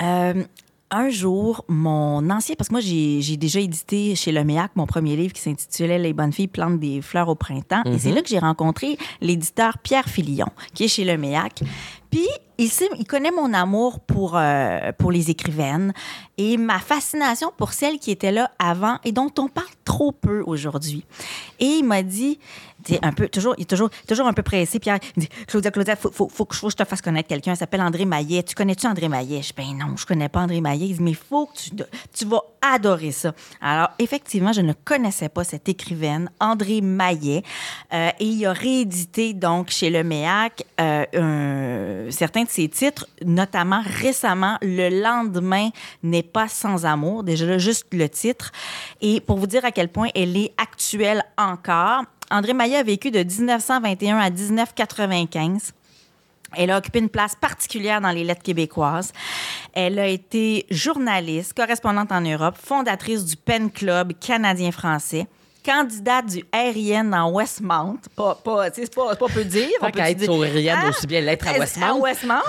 Euh, 0.02 0.44
un 0.92 1.10
jour, 1.10 1.64
mon 1.68 2.30
ancien, 2.30 2.56
parce 2.56 2.70
que 2.70 2.74
moi, 2.74 2.82
j'ai 2.82 3.38
déjà 3.38 3.60
édité 3.60 4.16
chez 4.16 4.32
Le 4.32 4.44
Méac 4.44 4.72
mon 4.76 4.88
premier 4.88 5.16
livre 5.16 5.34
qui 5.34 5.42
s'intitulait 5.42 6.00
Les 6.00 6.14
bonnes 6.14 6.34
filles 6.34 6.48
plantent 6.48 6.80
des 6.80 7.02
fleurs 7.02 7.30
au 7.30 7.36
printemps. 7.36 7.84
Et 7.86 8.00
c'est 8.00 8.10
mhm. 8.10 8.16
là 8.16 8.22
que 8.22 8.30
j'ai 8.30 8.40
rencontré 8.40 8.98
l'éditeur 9.22 9.78
Pierre 9.78 10.08
Filion, 10.08 10.48
qui 10.74 10.86
est 10.86 10.88
chez 10.88 11.06
Le 11.06 11.18
Méac. 11.18 11.62
Puis, 12.10 12.28
il, 12.58 12.70
il 12.98 13.06
connaît 13.06 13.32
mon 13.32 13.54
amour 13.54 14.00
pour, 14.00 14.36
euh, 14.36 14.92
pour 14.98 15.12
les 15.12 15.30
écrivaines 15.30 15.94
et 16.38 16.58
ma 16.58 16.80
fascination 16.80 17.52
pour 17.56 17.74
celles 17.74 18.00
qui 18.00 18.12
étaient 18.12 18.32
là 18.32 18.52
avant 18.58 18.98
et 19.04 19.12
dont 19.12 19.32
on 19.38 19.48
parle 19.48 19.68
trop 19.86 20.12
peu 20.12 20.44
aujourd'hui. 20.46 21.06
Et 21.60 21.66
il 21.66 21.84
m'a 21.84 22.02
dit, 22.02 22.40
un 23.02 23.12
peu, 23.12 23.28
toujours, 23.28 23.56
il 23.58 23.64
est 23.64 23.66
toujours, 23.66 23.90
toujours 24.08 24.28
un 24.28 24.34
peu 24.34 24.44
pressé. 24.44 24.80
Pierre, 24.80 25.00
il 25.16 25.22
dit 25.22 25.30
Claudia, 25.48 25.72
Claudia, 25.72 25.96
faut, 25.96 26.12
faut, 26.12 26.46
que 26.46 26.56
je 26.56 26.76
te 26.76 26.86
fasse 26.86 27.02
connaître 27.02 27.28
quelqu'un. 27.28 27.54
Il 27.54 27.58
s'appelle 27.58 27.82
André 27.82 28.06
Maillet. 28.06 28.44
Tu 28.44 28.56
connais-tu 28.56 28.88
André 28.88 29.10
Maillet? 29.10 29.42
Je 29.42 29.48
dis, 29.48 29.54
ben 29.56 29.78
non, 29.78 29.96
je 29.98 30.06
connais 30.06 30.30
pas 30.30 30.42
André 30.42 30.62
Maillet. 30.62 30.88
Il 30.88 30.98
dit, 30.98 31.04
mais 31.04 31.12
il 31.12 31.16
faut 31.16 31.48
que 31.48 31.58
tu, 31.58 31.72
tu 32.14 32.26
vas 32.26 32.42
adorer 32.62 33.12
ça. 33.12 33.34
Alors, 33.62 33.90
effectivement, 34.00 34.54
je 34.54 34.62
ne 34.62 34.74
connaissais 34.74 35.30
pas 35.30 35.44
cette 35.44 35.70
écrivaine, 35.70 36.30
André 36.40 36.82
Maillet. 36.82 37.44
Euh, 37.94 38.10
et 38.20 38.26
il 38.26 38.46
a 38.46 38.54
réédité, 38.54 39.34
donc, 39.34 39.70
chez 39.70 39.90
Le 39.90 40.04
Méac, 40.04 40.64
euh, 40.80 42.10
certains 42.12 42.44
de 42.44 42.50
ses 42.50 42.68
titres, 42.70 43.08
notamment 43.26 43.82
récemment, 43.84 44.58
Le 44.62 45.02
lendemain 45.02 45.70
n'est 46.04 46.24
pas 46.24 46.48
sans 46.48 46.86
amour. 46.86 47.24
Déjà, 47.24 47.58
juste 47.58 47.88
le 47.92 48.10
titre. 48.10 48.52
Et 49.02 49.22
pour 49.22 49.38
vous 49.38 49.48
dire 49.48 49.66
à 49.66 49.72
quel 49.72 49.90
point 49.90 50.10
elle 50.16 50.36
est 50.38 50.54
actuelle 50.58 51.24
encore, 51.38 52.04
André 52.32 52.54
Maillet 52.54 52.78
a 52.78 52.84
vécu 52.84 53.12
de 53.12 53.24
1921 53.24 54.18
à 54.18 54.30
1995. 54.30 55.74
Elle 56.56 56.72
a 56.72 56.78
occupé 56.78 57.00
une 57.00 57.10
place 57.10 57.36
particulière 57.36 58.02
dans 58.02 58.12
les 58.12 58.24
lettres 58.24 58.44
québécoises. 58.44 59.14
Elle 59.74 60.00
a 60.00 60.08
été 60.08 60.66
journaliste, 60.72 61.54
correspondante 61.54 62.12
en 62.12 62.22
Europe, 62.22 62.56
fondatrice 62.58 63.26
du 63.26 63.36
Pen 63.36 63.72
Club 63.72 64.14
canadien-français 64.20 65.28
candidate 65.66 66.26
du 66.26 66.46
RIN 66.54 67.14
en 67.14 67.32
Westmount. 67.32 68.00
Pas, 68.16 68.36
pas, 68.36 68.72
c'est 68.72 68.94
pas, 68.94 69.16
pas 69.16 69.28
peu 69.28 69.44
dire. 69.44 69.68
Tant 69.80 69.92
qu'à 69.92 70.10
être 70.10 70.24
sur 70.24 70.40
RIN, 70.40 70.76
ah, 70.76 70.90
aussi 70.90 71.06
bien 71.06 71.22
l'être 71.22 71.48
à 71.48 71.60
Westmount. 71.60 71.86
À 71.86 71.94
Westmount, 71.96 72.42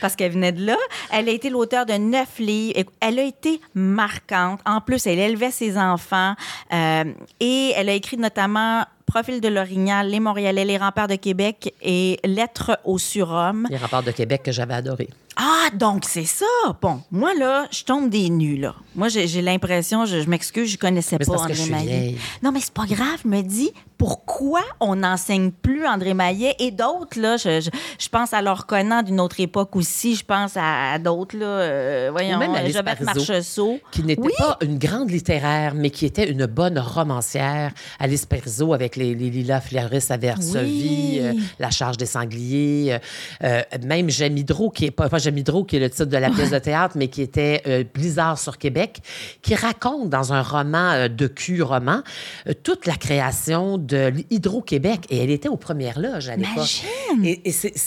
parce 0.00 0.14
qu'elle 0.14 0.32
venait 0.32 0.52
de 0.52 0.64
là. 0.66 0.76
Elle 1.10 1.28
a 1.28 1.32
été 1.32 1.50
l'auteur 1.50 1.86
de 1.86 1.94
neuf 1.94 2.38
livres. 2.38 2.90
Elle 3.00 3.18
a 3.18 3.22
été 3.22 3.60
marquante. 3.74 4.60
En 4.66 4.80
plus, 4.80 5.06
elle 5.06 5.18
élevait 5.18 5.50
ses 5.50 5.78
enfants 5.78 6.34
euh, 6.72 7.04
et 7.40 7.72
elle 7.74 7.88
a 7.88 7.94
écrit 7.94 8.16
notamment 8.16 8.84
Profil 9.08 9.40
de 9.40 9.48
l'Orignal, 9.48 10.10
Les 10.10 10.20
Montréalais, 10.20 10.66
Les 10.66 10.76
Remparts 10.76 11.08
de 11.08 11.14
Québec 11.14 11.74
et 11.80 12.20
Lettres 12.24 12.78
au 12.84 12.98
surhomme. 12.98 13.66
Les 13.70 13.78
Remparts 13.78 14.02
de 14.02 14.10
Québec 14.10 14.42
que 14.44 14.52
j'avais 14.52 14.74
adoré. 14.74 15.08
Ah, 15.34 15.70
donc 15.72 16.04
c'est 16.04 16.26
ça. 16.26 16.44
Bon, 16.82 17.00
moi, 17.10 17.32
là, 17.32 17.66
je 17.70 17.84
tombe 17.84 18.10
des 18.10 18.28
nues, 18.28 18.58
là. 18.58 18.74
Moi, 18.94 19.08
j'ai 19.08 19.40
l'impression, 19.40 20.04
je, 20.04 20.28
m'excuse, 20.28 20.70
je 20.70 20.76
connaissais 20.76 21.16
pas 21.16 21.32
André 21.32 21.54
Maillet. 21.70 22.16
Non, 22.42 22.52
mais 22.52 22.60
c'est 22.60 22.74
pas 22.74 22.84
grave. 22.84 23.20
Je 23.24 23.28
me 23.28 23.40
dis, 23.40 23.72
pourquoi 23.98 24.62
on 24.80 24.96
n'enseigne 24.96 25.50
plus 25.50 25.86
André 25.86 26.14
Maillet? 26.14 26.54
Et 26.58 26.70
d'autres, 26.70 27.20
là, 27.20 27.36
je, 27.36 27.60
je, 27.60 28.08
pense 28.08 28.32
à 28.32 28.40
leur 28.40 28.66
connant 28.66 29.02
d'une 29.02 29.20
autre 29.20 29.40
époque 29.40 29.76
aussi. 29.76 30.14
Je 30.14 30.24
pense 30.24 30.52
à, 30.56 30.98
d'autres, 30.98 31.36
là. 31.36 31.46
Euh, 31.46 32.08
voyons, 32.10 32.38
même 32.38 32.54
Elisabeth 32.54 33.00
Marcheseau. 33.00 33.78
Qui 33.90 34.02
n'était 34.04 34.30
pas 34.38 34.56
une 34.62 34.78
grande 34.78 35.10
littéraire, 35.10 35.74
mais 35.74 35.90
qui 35.90 36.06
était 36.06 36.30
une 36.30 36.46
bonne 36.46 36.78
romancière. 36.78 37.72
Alice 37.98 38.24
Perizo 38.24 38.72
avec 38.72 38.96
les, 38.96 39.14
les 39.14 39.30
Lilas 39.30 39.60
Fleuris 39.60 40.06
à 40.08 40.16
Versevie, 40.16 41.18
euh, 41.20 41.34
La 41.58 41.70
charge 41.70 41.98
des 41.98 42.06
sangliers. 42.06 42.98
Euh, 43.44 43.62
même 43.82 44.08
Jamidro, 44.10 44.70
qui 44.70 44.86
est 44.86 44.90
pas 44.90 45.08
Midro, 45.30 45.64
qui 45.64 45.76
est 45.76 45.80
le 45.80 45.90
titre 45.90 46.06
de 46.06 46.16
la 46.16 46.30
pièce 46.30 46.50
de 46.50 46.58
théâtre, 46.58 46.96
mais 46.96 47.08
qui 47.08 47.22
était 47.22 47.62
euh, 47.66 47.84
Blizzard 47.92 48.38
sur 48.38 48.58
Québec, 48.58 49.00
qui 49.42 49.54
raconte 49.54 50.08
dans 50.08 50.32
un 50.32 50.42
roman 50.42 50.92
euh, 50.92 51.08
de 51.08 51.26
cul 51.26 51.62
roman 51.62 52.02
euh, 52.46 52.52
toute 52.62 52.86
la 52.86 52.94
création 52.94 53.78
de 53.88 54.12
Hydro-Québec 54.30 55.00
et 55.10 55.18
elle 55.24 55.30
était 55.30 55.48
aux 55.48 55.56
premières 55.56 55.98
loges 55.98 56.28
à 56.28 56.36
l'époque. 56.36 56.52
Imagine! 56.54 57.24
Et, 57.24 57.42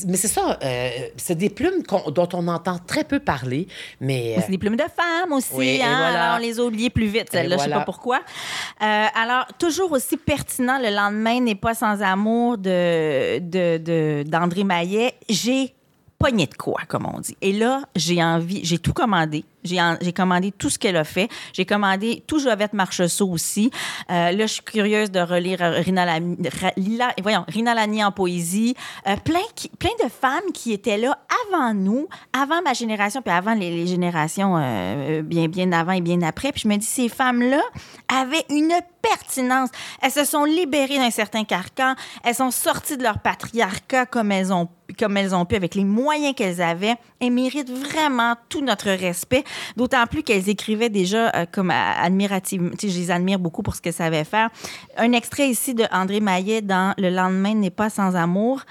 mais 0.07 0.17
c'est 0.17 0.27
ça, 0.27 0.57
euh, 0.63 0.89
c'est 1.17 1.35
des 1.35 1.49
plumes 1.49 1.83
dont 2.13 2.29
on 2.33 2.47
entend 2.47 2.79
très 2.85 3.03
peu 3.03 3.19
parler, 3.19 3.67
mais... 3.99 4.35
C'est 4.41 4.51
des 4.51 4.57
plumes 4.57 4.75
de 4.75 4.83
femmes 4.83 5.31
aussi, 5.33 5.49
Oui, 5.53 5.79
hein? 5.81 5.87
voilà. 5.97 6.23
Alors, 6.33 6.37
on 6.39 6.41
les 6.41 6.59
a 6.59 6.63
oubliées 6.63 6.89
plus 6.89 7.07
vite, 7.07 7.27
celles-là, 7.31 7.57
je 7.57 7.63
sais 7.63 7.69
pas 7.69 7.81
pourquoi. 7.85 8.17
Euh, 8.81 9.05
alors, 9.15 9.45
toujours 9.59 9.91
aussi 9.91 10.17
pertinent, 10.17 10.79
le 10.79 10.93
lendemain 10.93 11.39
n'est 11.39 11.55
pas 11.55 11.73
sans 11.73 12.01
amour 12.01 12.57
de, 12.57 13.39
de, 13.39 13.77
de- 13.77 14.23
d'André 14.27 14.63
Maillet. 14.63 15.13
J'ai 15.29 15.73
pogné 16.21 16.45
de 16.47 16.55
quoi, 16.55 16.81
comme 16.87 17.05
on 17.11 17.19
dit. 17.19 17.35
Et 17.41 17.53
là, 17.53 17.81
j'ai 17.95 18.23
envie, 18.23 18.61
j'ai 18.63 18.77
tout 18.77 18.93
commandé. 18.93 19.45
J'ai, 19.63 19.77
commandé 20.11 20.51
tout 20.51 20.71
ce 20.71 20.79
qu'elle 20.79 20.97
a 20.97 21.03
fait. 21.03 21.29
J'ai 21.53 21.65
commandé 21.65 22.23
tout 22.25 22.39
Jovette 22.39 22.73
Marcheseau 22.73 23.29
aussi. 23.29 23.69
Euh, 24.09 24.31
là, 24.31 24.47
je 24.47 24.53
suis 24.53 24.63
curieuse 24.63 25.11
de 25.11 25.19
relire 25.19 25.61
euh, 25.61 25.81
Rina, 25.81 26.03
Lamy- 26.03 26.37
Ra- 26.61 26.73
Lila- 26.77 27.13
voyons, 27.21 27.45
Rina 27.47 27.75
Lani 27.75 28.03
en 28.03 28.11
poésie. 28.11 28.75
Euh, 29.07 29.15
plein, 29.17 29.39
plein 29.77 29.91
de 30.03 30.09
femmes 30.09 30.51
qui 30.51 30.73
étaient 30.73 30.97
là 30.97 31.15
avant 31.47 31.75
nous, 31.75 32.07
avant 32.33 32.63
ma 32.63 32.73
génération, 32.73 33.21
puis 33.21 33.31
avant 33.31 33.53
les, 33.53 33.85
générations 33.85 34.55
bien, 35.23 35.47
bien 35.47 35.71
avant 35.73 35.91
et 35.91 36.01
bien 36.01 36.23
après. 36.23 36.51
Puis 36.51 36.61
je 36.63 36.67
me 36.67 36.77
dis, 36.77 36.85
ces 36.85 37.07
femmes-là 37.09 37.61
avaient 38.07 38.45
une 38.49 38.73
pertinence. 39.01 39.69
Elles 40.01 40.11
se 40.11 40.25
sont 40.25 40.43
libérées 40.43 40.97
d'un 40.97 41.11
certain 41.11 41.43
carcan. 41.43 41.93
Elles 42.23 42.35
sont 42.35 42.51
sorties 42.51 42.97
de 42.97 43.03
leur 43.03 43.19
patriarcat 43.19 44.05
comme 44.07 44.31
elles 44.31 44.51
ont, 44.51 44.67
comme 44.97 45.17
elles 45.17 45.35
ont 45.35 45.45
pu, 45.45 45.55
avec 45.55 45.75
les 45.75 45.83
moyens 45.83 46.35
qu'elles 46.35 46.61
avaient. 46.61 46.95
Elles 47.19 47.31
méritent 47.31 47.69
vraiment 47.69 48.35
tout 48.49 48.61
notre 48.61 48.89
respect. 48.89 49.43
D'autant 49.75 50.05
plus 50.07 50.23
qu'elles 50.23 50.49
écrivaient 50.49 50.89
déjà 50.89 51.29
euh, 51.35 51.45
comme 51.51 51.71
admirativement. 51.71 52.71
Je 52.81 52.87
les 52.87 53.11
admire 53.11 53.39
beaucoup 53.39 53.63
pour 53.63 53.75
ce 53.75 53.81
qu'elles 53.81 53.93
savaient 53.93 54.23
faire. 54.23 54.49
Un 54.97 55.11
extrait 55.13 55.49
ici 55.49 55.73
de 55.73 55.85
André 55.91 56.19
Maillet 56.19 56.61
dans 56.61 56.93
Le 56.97 57.09
lendemain 57.09 57.55
n'est 57.55 57.69
pas 57.69 57.89
sans 57.89 58.15
amour. 58.15 58.61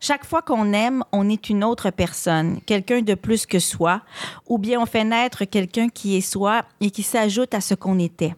Chaque 0.00 0.24
fois 0.24 0.42
qu'on 0.42 0.72
aime, 0.72 1.02
on 1.10 1.28
est 1.28 1.50
une 1.50 1.64
autre 1.64 1.90
personne, 1.90 2.60
quelqu'un 2.66 3.02
de 3.02 3.14
plus 3.14 3.46
que 3.46 3.58
soi, 3.58 4.02
ou 4.46 4.56
bien 4.56 4.80
on 4.80 4.86
fait 4.86 5.02
naître 5.02 5.44
quelqu'un 5.44 5.88
qui 5.88 6.16
est 6.16 6.20
soi 6.20 6.62
et 6.80 6.92
qui 6.92 7.02
s'ajoute 7.02 7.52
à 7.52 7.60
ce 7.60 7.74
qu'on 7.74 7.98
était. 7.98 8.34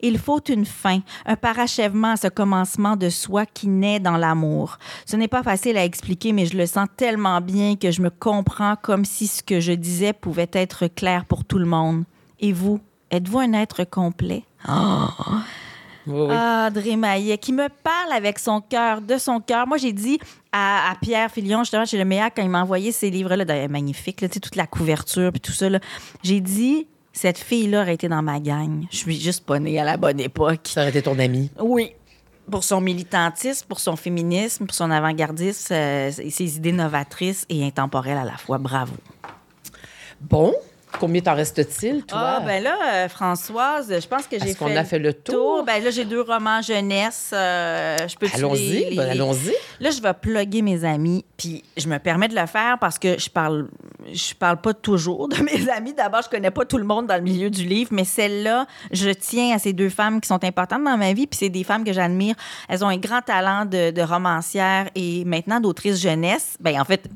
Il 0.00 0.18
faut 0.18 0.42
une 0.48 0.64
fin, 0.64 1.00
un 1.26 1.36
parachèvement 1.36 2.12
à 2.12 2.16
ce 2.16 2.28
commencement 2.28 2.96
de 2.96 3.08
soi 3.08 3.46
qui 3.46 3.68
naît 3.68 4.00
dans 4.00 4.16
l'amour. 4.16 4.78
Ce 5.06 5.16
n'est 5.16 5.28
pas 5.28 5.42
facile 5.42 5.76
à 5.76 5.84
expliquer, 5.84 6.32
mais 6.32 6.46
je 6.46 6.56
le 6.56 6.66
sens 6.66 6.88
tellement 6.96 7.40
bien 7.40 7.76
que 7.76 7.90
je 7.90 8.02
me 8.02 8.10
comprends 8.10 8.76
comme 8.80 9.04
si 9.04 9.26
ce 9.26 9.42
que 9.42 9.60
je 9.60 9.72
disais 9.72 10.12
pouvait 10.12 10.50
être 10.52 10.86
clair 10.86 11.24
pour 11.24 11.44
tout 11.44 11.58
le 11.58 11.66
monde. 11.66 12.04
Et 12.40 12.52
vous, 12.52 12.80
êtes-vous 13.10 13.38
un 13.38 13.52
être 13.52 13.84
complet? 13.84 14.44
Oui, 16.06 16.20
oui. 16.20 16.34
Ah, 16.36 16.68
André 16.68 16.96
Maillet, 16.96 17.38
qui 17.38 17.52
me 17.52 17.68
parle 17.68 18.12
avec 18.12 18.38
son 18.38 18.60
cœur, 18.60 19.00
de 19.00 19.16
son 19.16 19.40
cœur. 19.40 19.66
Moi, 19.66 19.78
j'ai 19.78 19.92
dit 19.92 20.18
à, 20.52 20.90
à 20.90 20.94
Pierre 20.96 21.30
Filion, 21.30 21.60
justement, 21.60 21.86
chez 21.86 21.96
le 21.96 22.04
MEAC, 22.04 22.34
quand 22.36 22.42
il 22.42 22.50
m'a 22.50 22.62
envoyé 22.62 22.92
ces 22.92 23.08
livres-là, 23.08 23.44
d'ailleurs, 23.44 23.70
magnifiques, 23.70 24.20
là, 24.20 24.28
toute 24.28 24.56
la 24.56 24.66
couverture 24.66 25.30
puis 25.32 25.40
tout 25.40 25.52
ça, 25.52 25.68
j'ai 26.22 26.40
dit, 26.40 26.86
cette 27.14 27.38
fille-là 27.38 27.82
aurait 27.82 27.94
été 27.94 28.08
dans 28.08 28.22
ma 28.22 28.40
gang. 28.40 28.86
Je 28.90 28.96
suis 28.96 29.18
juste 29.18 29.46
pas 29.46 29.58
née 29.60 29.78
à 29.78 29.84
la 29.84 29.96
bonne 29.96 30.20
époque. 30.20 30.60
Ça 30.64 30.80
aurait 30.82 30.90
été 30.90 31.00
ton 31.00 31.18
ami. 31.18 31.50
Oui. 31.60 31.92
Pour 32.50 32.64
son 32.64 32.80
militantisme, 32.80 33.66
pour 33.68 33.80
son 33.80 33.96
féminisme, 33.96 34.66
pour 34.66 34.74
son 34.74 34.90
avant-gardisme, 34.90 35.72
euh, 35.72 36.10
ses 36.10 36.56
idées 36.56 36.72
novatrices 36.72 37.46
et 37.48 37.64
intemporelles 37.64 38.18
à 38.18 38.24
la 38.24 38.36
fois. 38.36 38.58
Bravo. 38.58 38.94
Bon, 40.20 40.52
combien 40.98 41.20
t'en 41.20 41.34
reste-t-il, 41.34 42.04
toi? 42.04 42.18
Ah, 42.36 42.40
ben 42.44 42.62
là, 42.62 42.76
euh, 42.92 43.08
Françoise, 43.08 43.92
je 44.00 44.06
pense 44.06 44.26
que 44.26 44.38
j'ai 44.38 44.50
Est-ce 44.50 44.58
qu'on 44.58 44.68
fait 44.68 44.76
a 44.76 44.84
fait 44.84 44.98
le 44.98 45.12
tour? 45.12 45.64
Ben 45.64 45.82
là, 45.82 45.90
j'ai 45.90 46.04
deux 46.04 46.20
romans 46.20 46.62
jeunesse. 46.62 47.30
euh, 47.32 47.96
je 48.08 48.16
peux 48.16 48.26
allons-y, 48.34 48.94
ben, 48.96 49.08
allons-y. 49.10 49.52
Là, 49.80 49.90
je 49.90 50.00
vais 50.00 50.12
plugger 50.14 50.62
mes 50.62 50.84
amis, 50.84 51.24
puis 51.36 51.62
je 51.76 51.88
me 51.88 51.98
permets 51.98 52.28
de 52.28 52.34
le 52.34 52.46
faire 52.46 52.78
parce 52.80 52.98
que 52.98 53.18
je 53.18 53.28
parle, 53.28 53.68
je 54.12 54.34
parle 54.34 54.60
pas 54.60 54.74
toujours 54.74 55.28
de 55.28 55.36
mes 55.42 55.68
amis. 55.70 55.92
D'abord, 55.94 56.22
je 56.22 56.28
connais 56.28 56.50
pas 56.50 56.64
tout 56.64 56.78
le 56.78 56.84
monde 56.84 57.06
dans 57.06 57.16
le 57.16 57.22
milieu 57.22 57.50
du 57.50 57.64
livre, 57.64 57.90
mais 57.92 58.04
celle-là, 58.04 58.66
je 58.92 59.10
tiens 59.10 59.54
à 59.54 59.58
ces 59.58 59.72
deux 59.72 59.88
femmes 59.90 60.20
qui 60.20 60.28
sont 60.28 60.42
importantes 60.44 60.84
dans 60.84 60.96
ma 60.96 61.12
vie, 61.12 61.26
puis 61.26 61.38
c'est 61.38 61.48
des 61.48 61.64
femmes 61.64 61.84
que 61.84 61.92
j'admire. 61.92 62.34
Elles 62.68 62.84
ont 62.84 62.88
un 62.88 62.98
grand 62.98 63.20
talent 63.20 63.64
de, 63.64 63.90
de 63.90 64.02
romancière 64.02 64.88
et 64.94 65.24
maintenant 65.24 65.60
d'autrice 65.60 66.00
jeunesse. 66.00 66.56
Ben 66.60 66.80
en 66.80 66.84
fait, 66.84 67.08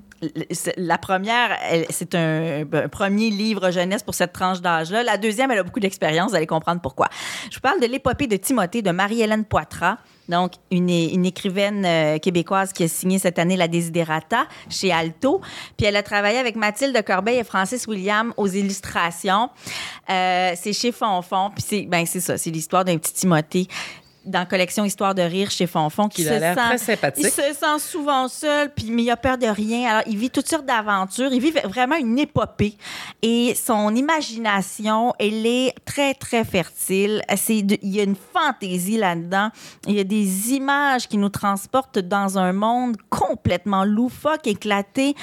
la 0.77 0.99
première, 0.99 1.57
c'est 1.91 2.15
un, 2.17 2.63
un 2.73 2.89
premier 2.89 3.31
livre 3.31 3.68
jeunesse 3.71 4.03
pour 4.03 4.15
cette 4.15 4.33
tranche 4.33 4.61
d'âge-là. 4.61 5.03
La 5.03 5.17
deuxième, 5.17 5.51
elle 5.51 5.59
a 5.59 5.63
beaucoup 5.63 5.81
d'expérience, 5.81 6.31
vous 6.31 6.37
allez 6.37 6.47
comprendre 6.47 6.81
pourquoi. 6.81 7.09
Je 7.51 7.57
vous 7.57 7.61
parle 7.61 7.81
de 7.81 7.87
l'épopée 7.87 8.27
de 8.27 8.37
Timothée 8.37 8.83
de 8.83 8.91
Marie-Hélène 8.91 9.45
Poitras. 9.45 9.99
Donc, 10.29 10.53
une, 10.71 10.91
écrivaine 11.25 11.85
euh, 11.87 12.19
québécoise 12.19 12.73
qui 12.75 12.85
a 12.85 12.89
signé 12.89 13.19
cette 13.19 13.39
année 13.39 13.57
La 13.57 13.67
Desiderata 13.67 14.47
chez 14.69 14.93
Alto. 14.93 15.41
Puis 15.77 15.87
elle 15.87 15.97
a 15.97 16.03
travaillé 16.03 16.39
avec 16.39 16.55
Mathilde 16.55 17.03
Corbeil 17.03 17.39
et 17.39 17.45
Francis 17.45 17.87
William 17.87 18.35
aux 18.37 18.47
illustrations. 18.47 19.49
Euh, 20.11 20.53
c'est 20.55 20.75
chez 20.75 20.93
Fonfon. 20.93 21.51
Puis 21.55 21.65
c'est 21.67 21.83
ben, 21.83 22.05
c'est 22.05 22.21
ça, 22.21 22.37
c'est 22.37 22.51
l'histoire 22.51 22.85
d'un 22.85 22.99
petit 22.99 23.15
Timothée 23.15 23.69
dans 24.25 24.47
collection 24.47 24.85
Histoire 24.85 25.15
de 25.15 25.23
rire 25.23 25.51
chez 25.51 25.67
Fonfon 25.67 26.09
qui 26.09 26.23
Il 26.23 26.29
se 26.29 26.33
a 26.33 26.55
sent 26.55 26.61
très 26.61 26.79
sympathique. 26.79 27.25
il 27.27 27.31
se 27.31 27.55
sent 27.55 27.79
souvent 27.79 28.29
seul 28.29 28.71
puis 28.75 28.91
mais 28.91 29.03
il 29.03 29.11
a 29.11 29.17
peur 29.17 29.39
de 29.39 29.47
rien. 29.47 29.89
Alors 29.89 30.03
il 30.07 30.17
vit 30.17 30.31
toutes 30.31 30.49
sortes 30.49 30.67
d'aventures. 30.67 31.33
Il 31.33 31.41
vit 31.41 31.53
vraiment 31.65 31.97
une 31.97 32.19
épopée. 32.19 32.77
Et 33.23 33.55
son 33.55 33.95
imagination 33.95 35.15
elle 35.19 35.47
est 35.47 35.75
très 35.85 36.15
très 36.15 36.45
fertile. 36.45 37.23
C'est 37.37 37.59
il 37.59 37.95
y 37.95 38.01
a 38.01 38.05
une 38.05 38.17
fantaisie 38.17 38.99
là-dedans. 38.99 39.51
Il 39.87 39.95
y 39.95 40.01
a 40.01 40.05
des 40.05 40.53
images 40.53 41.09
qui 41.09 41.17
nous 41.17 41.29
transportent 41.29 41.99
dans 41.99 42.39
un 42.39 42.53
monde 42.53 42.97
complètement 43.11 43.85
loufoque 43.85 44.47
éclaté. 44.47 45.15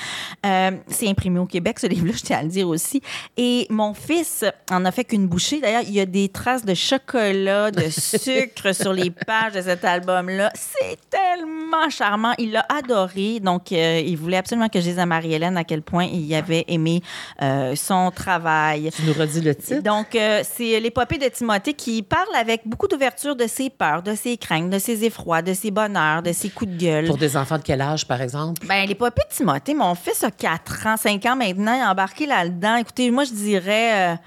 Euh, 0.46 0.72
c'est 0.88 1.08
imprimé 1.08 1.40
au 1.40 1.46
Québec 1.46 1.80
ce 1.80 1.88
livre-là 1.88 2.14
je 2.16 2.24
tiens 2.24 2.40
à 2.40 2.44
le 2.44 2.50
dire 2.50 2.68
aussi. 2.68 3.02
Et 3.38 3.68
mon 3.70 3.94
fils 3.94 4.46
en 4.72 4.86
a 4.86 4.92
fait 4.92 5.04
qu'une 5.04 5.28
bouchée. 5.28 5.60
D'ailleurs 5.60 5.84
il 5.84 5.94
y 5.94 6.00
a 6.00 6.06
des 6.06 6.30
traces 6.30 6.66
de 6.66 6.74
chocolat 6.74 7.72
de 7.72 7.90
sucre 7.90 8.74
sur 8.86 8.94
les 8.94 9.10
pages 9.28 9.54
de 9.54 9.62
cet 9.62 9.84
album-là. 9.84 10.52
C'est 10.54 11.00
tellement 11.10 11.90
charmant. 11.90 12.34
Il 12.38 12.52
l'a 12.52 12.66
adoré. 12.70 13.40
Donc, 13.40 13.72
euh, 13.72 14.00
il 14.06 14.16
voulait 14.16 14.38
absolument 14.38 14.70
que 14.70 14.80
je 14.80 14.86
dise 14.86 15.00
à 15.00 15.08
Marie-Hélène 15.08 15.58
à 15.58 15.64
quel 15.64 15.82
point 15.82 16.04
il 16.04 16.32
avait 16.36 16.66
aimé 16.68 17.02
euh, 17.42 17.76
son 17.76 18.12
travail. 18.12 18.92
Tu 18.96 19.02
nous 19.02 19.14
redis 19.14 19.42
le 19.42 19.56
titre? 19.56 19.82
Donc, 19.82 20.14
euh, 20.14 20.44
c'est 20.44 20.80
l'épopée 20.80 21.18
de 21.18 21.28
Timothée 21.28 21.74
qui 21.74 22.04
parle 22.04 22.36
avec 22.36 22.62
beaucoup 22.68 22.88
d'ouverture 22.88 23.36
de 23.36 23.48
ses 23.48 23.72
peurs, 23.72 24.04
de 24.04 24.14
ses 24.14 24.38
craintes, 24.38 24.70
de 24.70 24.78
ses 24.78 25.04
effrois, 25.04 25.42
de 25.42 25.54
ses 25.56 25.72
bonheurs, 25.72 26.22
de 26.22 26.32
ses 26.32 26.50
coups 26.50 26.70
de 26.70 26.78
gueule. 26.78 27.08
Pour 27.08 27.18
des 27.18 27.36
enfants 27.36 27.58
de 27.58 27.64
quel 27.64 27.82
âge, 27.82 28.08
par 28.08 28.22
exemple? 28.22 28.64
Ben, 28.68 28.88
l'épopée 28.88 29.24
de 29.28 29.36
Timothée, 29.36 29.74
mon 29.74 29.96
fils 29.96 30.24
a 30.24 30.30
4 30.30 30.88
ans, 30.88 30.98
5 30.98 31.26
ans 31.26 31.36
maintenant, 31.36 31.74
il 31.74 31.82
est 31.82 31.86
embarqué 31.86 32.28
là-dedans. 32.28 32.76
Écoutez, 32.76 33.10
moi, 33.10 33.24
je 33.24 33.34
dirais 33.34 34.20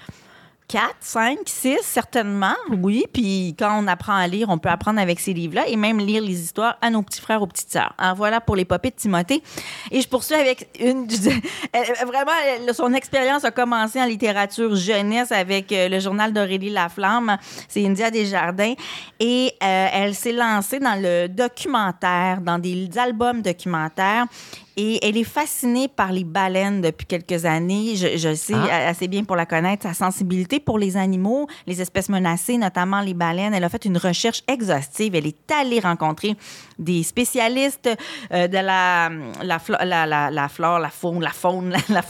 4, 0.69 0.97
5, 1.01 1.39
6, 1.47 1.79
certainement, 1.81 2.55
oui. 2.83 3.07
Puis 3.11 3.57
quand 3.59 3.83
on 3.83 3.87
apprend 3.87 4.15
à 4.15 4.27
lire, 4.27 4.51
on 4.51 4.59
peut 4.59 4.69
apprendre 4.69 5.01
avec 5.01 5.19
ces 5.19 5.33
livres-là 5.33 5.67
et 5.67 5.77
même 5.77 5.99
lire 5.99 6.23
les 6.23 6.39
histoires 6.39 6.77
à 6.83 6.91
nos 6.91 7.01
petits 7.01 7.23
frères, 7.23 7.41
aux 7.41 7.47
petites 7.47 7.73
sœurs. 7.73 7.95
Alors 7.97 8.17
voilà 8.17 8.43
pour 8.43 8.55
l'épopée 8.55 8.91
de 8.91 8.97
Timothée. 8.97 9.43
Et 9.91 10.03
je 10.03 10.09
poursuis 10.09 10.35
avec 10.35 10.69
une... 10.79 11.07
Vraiment, 12.07 12.33
son 12.75 12.93
expérience 12.93 13.45
a 13.45 13.51
commencé 13.51 13.99
en 13.99 14.05
littérature 14.05 14.77
jeunesse 14.77 15.33
avec 15.33 15.73
euh, 15.73 15.89
le 15.89 16.01
journal 16.01 16.35
d'Aurélie 16.35 16.71
Laflamme. 16.71 17.39
C'est 17.67 17.85
India 17.87 18.11
Desjardins. 18.11 18.75
Et 19.21 19.55
euh, 19.63 19.87
elle 19.91 20.15
s'est 20.15 20.33
lancée 20.33 20.81
dans 20.81 21.01
le 21.01 21.29
documentaire, 21.29 22.43
dans 22.43 22.59
des 22.59 22.91
albums 22.99 23.41
documentaires. 23.41 24.27
Et 24.81 25.05
elle 25.05 25.17
est 25.17 25.25
fascinée 25.25 25.89
par 25.89 26.13
les 26.13 26.23
baleines 26.23 26.81
depuis 26.81 27.05
quelques 27.05 27.45
années. 27.45 27.97
Je, 27.97 28.17
je 28.17 28.33
sais 28.33 28.55
Ah. 28.55 28.91
assez 28.91 29.09
bien 29.09 29.25
pour 29.25 29.35
la 29.35 29.45
connaître, 29.45 29.83
sa 29.83 29.93
sensibilité 29.93 30.61
pour 30.61 30.79
les 30.79 30.97
animaux, 30.97 31.49
les 31.67 31.83
espèces 31.83 32.09
menacées, 32.09 32.57
notamment 32.59 33.01
les 33.01 33.13
baleines. 33.13 33.53
Elle 33.55 33.65
a 33.65 33.69
fait 33.69 33.85
une 33.87 33.99
recherche 33.99 34.43
exhaustive. 34.47 35.17
Elle 35.17 35.27
est 35.27 35.51
allée 35.51 35.81
rencontrer 35.81 36.37
des 36.79 37.03
spécialistes 37.03 37.91
euh, 38.33 38.47
de 38.47 38.59
la, 38.59 39.11
la, 39.43 39.59
la, 39.85 40.07
la, 40.07 40.31
la 40.31 40.49
flore, 40.49 40.79
la 40.79 40.91
faune, 40.91 41.23
la 41.23 41.31
faune, 41.33 41.71
la, 41.89 42.01
la. 42.01 42.03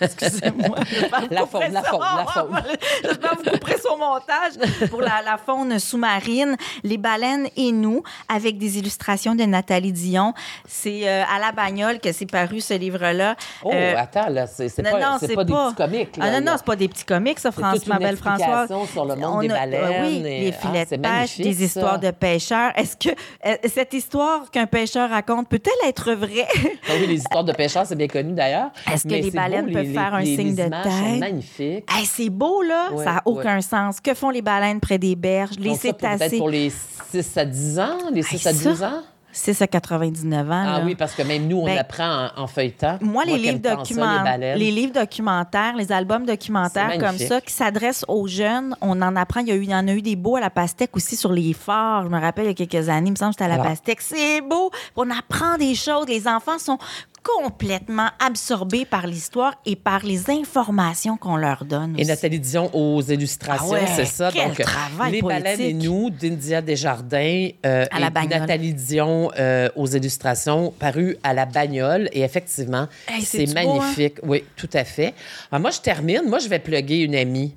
Excusez-moi. 0.00 0.76
La 1.30 1.46
faune, 1.46 1.72
la 1.72 1.82
faune, 1.82 2.00
la 2.00 2.26
faune. 2.26 2.62
J'espère 3.02 3.34
vous 3.36 3.50
couperez 3.50 3.78
son 3.78 3.96
montage 3.98 4.52
pour 4.90 5.00
la, 5.00 5.22
la 5.24 5.38
faune 5.38 5.78
sous-marine, 5.80 6.56
les 6.84 6.98
baleines 6.98 7.48
et 7.56 7.72
nous, 7.72 8.02
avec 8.28 8.58
des 8.58 8.78
illustrations 8.78 9.34
de 9.34 9.42
Nathalie 9.44 9.92
Dion. 9.92 10.34
C'est 10.68 11.08
euh, 11.08 11.24
à 11.24 11.38
la 11.40 11.50
bagnole 11.52 11.79
Que 12.02 12.12
c'est 12.12 12.26
paru, 12.26 12.60
ce 12.60 12.74
livre-là. 12.74 13.36
Oh, 13.64 13.70
Euh, 13.72 13.94
attends, 13.96 14.28
là, 14.28 14.46
c'est 14.46 14.68
c'est 14.68 14.82
pas, 14.82 14.92
non, 15.00 15.16
c'est 15.18 15.28
c'est 15.28 15.34
pas, 15.34 15.44
pas. 15.44 15.44
des 15.44 15.52
petits 15.54 15.74
comiques. 15.76 16.16
Là, 16.16 16.24
Ah 16.26 16.40
non, 16.40 16.46
non, 16.50 16.56
c'est 16.56 16.64
pas 16.66 16.76
des 16.76 16.88
petits 16.88 17.04
comics, 17.04 17.38
ça, 17.38 17.50
C'est 17.52 17.60
France, 17.60 17.86
ma 17.86 17.98
belle 17.98 18.16
Françoise. 18.16 18.68
sur 18.92 19.04
le 19.04 19.16
monde 19.16 19.36
On 19.36 19.40
des 19.40 19.50
a- 19.50 19.54
baleines 19.58 20.04
oui, 20.06 20.16
et- 20.26 20.40
les 20.50 20.54
ah, 20.56 20.66
filets 20.66 20.86
c'est 20.88 20.96
de 20.98 21.02
pêche, 21.02 21.12
magnifique, 21.12 21.44
des 21.46 21.54
ça. 21.54 21.64
histoires 21.64 21.98
de 21.98 22.10
pêcheurs. 22.10 22.72
Est-ce 22.76 22.96
que 22.96 23.08
euh, 23.46 23.56
cette 23.72 23.92
histoire 23.94 24.50
qu'un 24.50 24.66
pêcheur 24.66 25.10
raconte 25.10 25.48
peut-elle 25.48 25.88
être 25.88 26.12
vraie? 26.12 26.46
Ah 26.88 26.92
oui, 27.00 27.06
les 27.06 27.14
histoires 27.16 27.44
de 27.44 27.52
pêcheurs, 27.52 27.86
c'est 27.86 27.96
bien 27.96 28.08
connu 28.08 28.32
d'ailleurs. 28.32 28.70
Est-ce 28.92 29.04
que 29.04 29.08
les 29.14 29.22
c'est 29.24 29.30
baleines 29.30 29.66
beau, 29.66 29.72
peuvent 29.72 29.82
les- 29.84 29.92
faire 29.94 30.14
un 30.14 30.20
les- 30.20 30.36
signe 30.36 30.54
de 30.54 30.62
tête? 30.62 31.18
magnifiques. 31.20 31.84
Hey, 31.90 32.04
c'est 32.06 32.30
beau, 32.30 32.62
là. 32.62 32.88
Ça 32.98 33.04
n'a 33.04 33.22
aucun 33.24 33.60
sens. 33.60 34.00
Que 34.00 34.14
font 34.14 34.30
les 34.30 34.42
baleines 34.42 34.80
près 34.80 34.98
des 34.98 35.16
berges? 35.16 35.56
Les 35.58 35.70
pour- 35.70 35.78
Peut-être 35.80 36.00
cétacés. 36.18 36.38
pour 36.38 36.48
les 36.48 36.72
6 37.10 37.36
à 37.36 37.44
10 37.44 37.78
ans, 37.78 37.96
les 38.12 38.22
6 38.22 38.46
à 38.46 38.50
Hey, 38.50 38.56
12 38.58 38.78
ça, 38.78 38.88
ans? 38.88 39.02
6 39.32 39.62
à 39.62 39.66
99 39.66 40.50
ans. 40.50 40.64
Ah 40.66 40.78
là. 40.78 40.82
oui, 40.84 40.94
parce 40.94 41.14
que 41.14 41.22
même 41.22 41.46
nous, 41.46 41.58
on 41.58 41.64
Ben, 41.66 41.78
apprend 41.78 42.28
en, 42.36 42.42
en 42.42 42.46
feuilletant. 42.46 42.98
Moi, 43.00 43.24
les 43.24 43.38
livres, 43.38 43.60
ça, 43.62 43.76
documentaires, 43.76 44.38
les 44.38 44.70
livres 44.70 44.92
documentaires, 44.92 45.76
les 45.76 45.92
albums 45.92 46.26
documentaires 46.26 46.98
comme 46.98 47.18
ça, 47.18 47.40
qui 47.40 47.52
s'adressent 47.52 48.04
aux 48.08 48.26
jeunes, 48.26 48.74
on 48.80 49.00
en 49.02 49.14
apprend. 49.16 49.40
Il 49.40 49.48
y, 49.48 49.52
a 49.52 49.54
eu, 49.54 49.62
il 49.62 49.70
y 49.70 49.74
en 49.74 49.86
a 49.88 49.92
eu 49.92 50.02
des 50.02 50.16
beaux 50.16 50.36
à 50.36 50.40
la 50.40 50.50
pastèque 50.50 50.96
aussi 50.96 51.16
sur 51.16 51.32
les 51.32 51.52
forts. 51.52 52.04
Je 52.04 52.08
me 52.08 52.20
rappelle 52.20 52.46
il 52.46 52.48
y 52.48 52.62
a 52.62 52.66
quelques 52.66 52.88
années, 52.88 53.08
il 53.08 53.12
me 53.12 53.16
semble 53.16 53.30
que 53.34 53.34
c'était 53.40 53.44
à 53.44 53.48
la 53.48 53.54
Alors- 53.54 53.66
pastèque. 53.66 54.00
C'est 54.00 54.40
beau. 54.40 54.70
On 54.96 55.08
apprend 55.10 55.56
des 55.58 55.74
choses. 55.74 56.06
Les 56.08 56.26
enfants 56.26 56.58
sont 56.58 56.78
complètement 57.22 58.08
absorbés 58.18 58.84
par 58.84 59.06
l'histoire 59.06 59.54
et 59.66 59.76
par 59.76 60.04
les 60.04 60.30
informations 60.30 61.16
qu'on 61.16 61.36
leur 61.36 61.64
donne. 61.64 61.94
Et. 61.98 62.04
Nathalie 62.04 62.40
Dion 62.40 62.70
aux 62.74 63.02
illustrations, 63.02 63.66
Ah 63.70 63.82
ouais, 63.82 63.86
c'est 63.94 64.04
ça. 64.06 64.30
quel 64.32 64.48
Donc, 64.48 64.60
travail 64.60 65.12
Les 65.12 65.22
baleines 65.22 65.60
et 65.60 65.72
nous, 65.74 66.10
d'India 66.10 66.62
Desjardins 66.62 67.48
euh, 67.66 67.84
À 67.90 68.00
la 68.00 68.06
et 68.06 68.10
Bagnole. 68.10 68.40
Nathalie 68.40 68.74
Dion 68.74 69.30
euh, 69.38 69.68
aux 69.76 69.86
illustrations, 69.86 70.72
paru 70.78 71.16
à 71.22 71.34
la 71.34 71.46
bagnole. 71.46 72.08
Et 72.12 72.22
effectivement, 72.22 72.88
Hey, 73.08 73.22
c'est 73.22 73.44
beau, 73.44 73.50
hein? 73.50 73.54
magnifique. 73.80 74.16
Oui, 74.22 74.44
tout 74.56 74.70
à 74.72 74.84
fait. 74.84 75.14
Alors, 75.52 75.60
moi, 75.60 75.70
je 75.70 75.80
termine. 75.80 76.22
Moi, 76.26 76.38
je 76.38 76.48
vais 76.48 76.58
plugger 76.58 77.00
une 77.02 77.14
amie. 77.14 77.54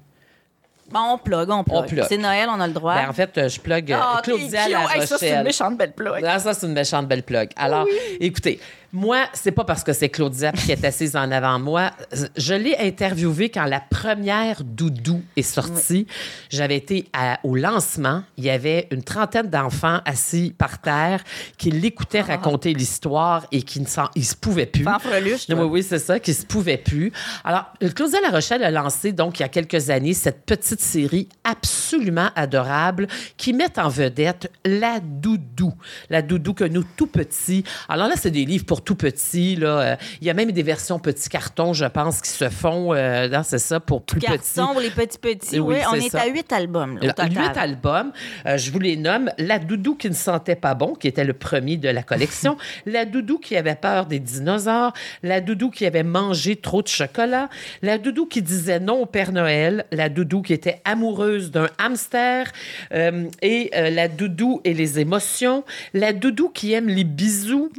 Bon, 0.91 0.99
on 1.13 1.17
plug, 1.17 1.49
on 1.49 1.63
plug. 1.63 1.87
plug. 1.87 2.05
C'est 2.07 2.17
Noël, 2.17 2.47
on 2.51 2.59
a 2.59 2.67
le 2.67 2.73
droit. 2.73 2.95
Ben, 2.95 3.09
en 3.09 3.13
fait, 3.13 3.35
euh, 3.37 3.49
je 3.49 3.59
plug 3.59 3.91
euh, 3.91 3.97
Ah, 3.99 4.19
Claudia 4.23 4.67
La. 4.67 4.85
Hey, 4.95 5.07
ça, 5.07 5.17
c'est 5.17 5.31
une 5.31 5.43
méchante 5.43 5.77
belle 5.77 5.93
plug. 5.93 6.23
Ah, 6.27 6.37
ça, 6.39 6.53
c'est 6.53 6.67
une 6.67 6.73
méchante 6.73 7.07
belle 7.07 7.23
plug. 7.23 7.49
Alors, 7.55 7.87
écoutez, 8.19 8.59
moi, 8.93 9.25
c'est 9.33 9.51
pas 9.51 9.63
parce 9.63 9.83
que 9.83 9.91
c'est 9.91 10.09
Claudia 10.09 10.51
qui 10.51 10.71
est 10.71 10.85
assise 10.85 11.15
en 11.15 11.31
avant 11.31 11.57
de 11.57 11.63
moi. 11.63 11.91
Je 12.37 12.53
l'ai 12.53 12.77
interviewée 12.77 13.49
quand 13.49 13.65
la 13.65 13.79
première 13.79 14.63
Doudou 14.63 15.21
est 15.35 15.41
sortie. 15.41 16.05
J'avais 16.51 16.75
été 16.77 17.07
à- 17.11 17.39
au 17.43 17.55
lancement. 17.55 18.21
Il 18.37 18.43
y 18.43 18.51
avait 18.51 18.87
une 18.91 19.01
trentaine 19.03 19.49
d'enfants 19.49 19.99
assis 20.05 20.53
par 20.55 20.79
terre 20.79 21.23
qui 21.57 21.71
l'écoutaient 21.71 22.21
raconter 22.21 22.73
l'histoire 22.73 23.47
et 23.51 23.63
qui 23.63 23.81
ne 23.81 23.87
s'en, 23.87 24.09
ils 24.15 24.25
se 24.25 24.35
pouvaient 24.35 24.67
plus. 24.67 24.83
Fanfreluche. 24.83 25.47
Oui, 25.49 25.55
oui, 25.63 25.83
c'est 25.83 25.97
ça, 25.99 26.19
qui 26.19 26.33
se 26.35 26.45
pouvait 26.45 26.77
plus. 26.77 27.11
Alors, 27.43 27.65
Claudia 27.95 28.19
La 28.21 28.29
Rochelle 28.29 28.63
a 28.63 28.69
lancé, 28.69 29.11
donc, 29.11 29.39
il 29.39 29.41
y 29.41 29.45
a 29.45 29.49
quelques 29.49 29.89
années, 29.89 30.13
cette 30.13 30.45
petite 30.45 30.81
série 30.81 31.27
absolument 31.43 32.29
adorable 32.35 33.07
qui 33.37 33.53
met 33.53 33.79
en 33.79 33.89
vedette 33.89 34.51
la 34.63 34.99
doudou. 35.01 35.73
La 36.11 36.21
doudou 36.21 36.53
que 36.53 36.63
nous, 36.65 36.83
tout 36.83 37.07
petits. 37.07 37.63
Alors 37.89 38.07
là, 38.07 38.13
c'est 38.15 38.29
des 38.29 38.45
livres 38.45 38.65
pour 38.65 38.82
tout 38.83 38.95
petits. 38.95 39.55
Là. 39.55 39.79
Euh, 39.79 39.95
Il 40.21 40.27
y 40.27 40.29
a 40.29 40.33
même 40.33 40.51
des 40.51 40.63
versions 40.63 40.99
petits 40.99 41.29
cartons, 41.29 41.73
je 41.73 41.85
pense, 41.85 42.21
qui 42.21 42.29
se 42.29 42.49
font. 42.49 42.93
Euh, 42.93 43.27
non, 43.29 43.41
c'est 43.43 43.59
ça, 43.59 43.79
pour 43.79 44.03
plus 44.03 44.19
petits. 44.19 44.31
Garçon, 44.31 44.79
les 44.79 44.89
petits 44.89 45.17
petits. 45.17 45.59
Oui, 45.59 45.75
Oui, 45.75 45.81
on 45.91 45.95
est 45.95 46.13
à 46.15 46.27
huit 46.27 46.51
albums. 46.51 46.99
là, 47.01 47.13
au. 47.17 47.39
Huit 47.41 47.57
albums. 47.57 48.11
Euh, 48.45 48.57
je 48.57 48.71
vous 48.71 48.79
les 48.79 48.95
nomme. 48.97 49.29
La 49.37 49.59
doudou 49.59 49.95
qui 49.95 50.09
ne 50.09 50.13
sentait 50.15 50.55
pas 50.55 50.73
bon, 50.75 50.93
qui 50.93 51.07
était 51.07 51.23
le 51.23 51.33
premier 51.33 51.77
de 51.77 51.89
la 51.89 52.03
collection. 52.03 52.57
la 52.85 53.05
doudou 53.05 53.39
qui 53.39 53.55
avait 53.55 53.75
peur 53.75 54.05
des 54.05 54.19
dinosaures. 54.19 54.93
La 55.23 55.41
doudou 55.41 55.69
qui 55.69 55.85
avait 55.85 56.03
mangé 56.03 56.55
trop 56.55 56.81
de 56.81 56.87
chocolat. 56.87 57.49
La 57.81 57.97
doudou 57.97 58.25
qui 58.25 58.41
disait 58.41 58.79
non 58.79 59.01
au 59.01 59.05
Père 59.05 59.31
Noël. 59.31 59.85
La 59.91 60.09
doudou 60.09 60.41
qui 60.41 60.53
était 60.53 60.81
amoureuse 60.85 61.51
d'un 61.51 61.67
hamster. 61.77 62.51
Euh, 62.93 63.25
et 63.41 63.71
la 63.73 64.07
doudou 64.07 64.61
et 64.63 64.73
les 64.73 64.99
émotions. 64.99 65.63
La 65.93 66.13
doudou 66.13 66.49
qui 66.49 66.73
aime 66.73 66.87
les 66.87 67.03
bisous. 67.03 67.71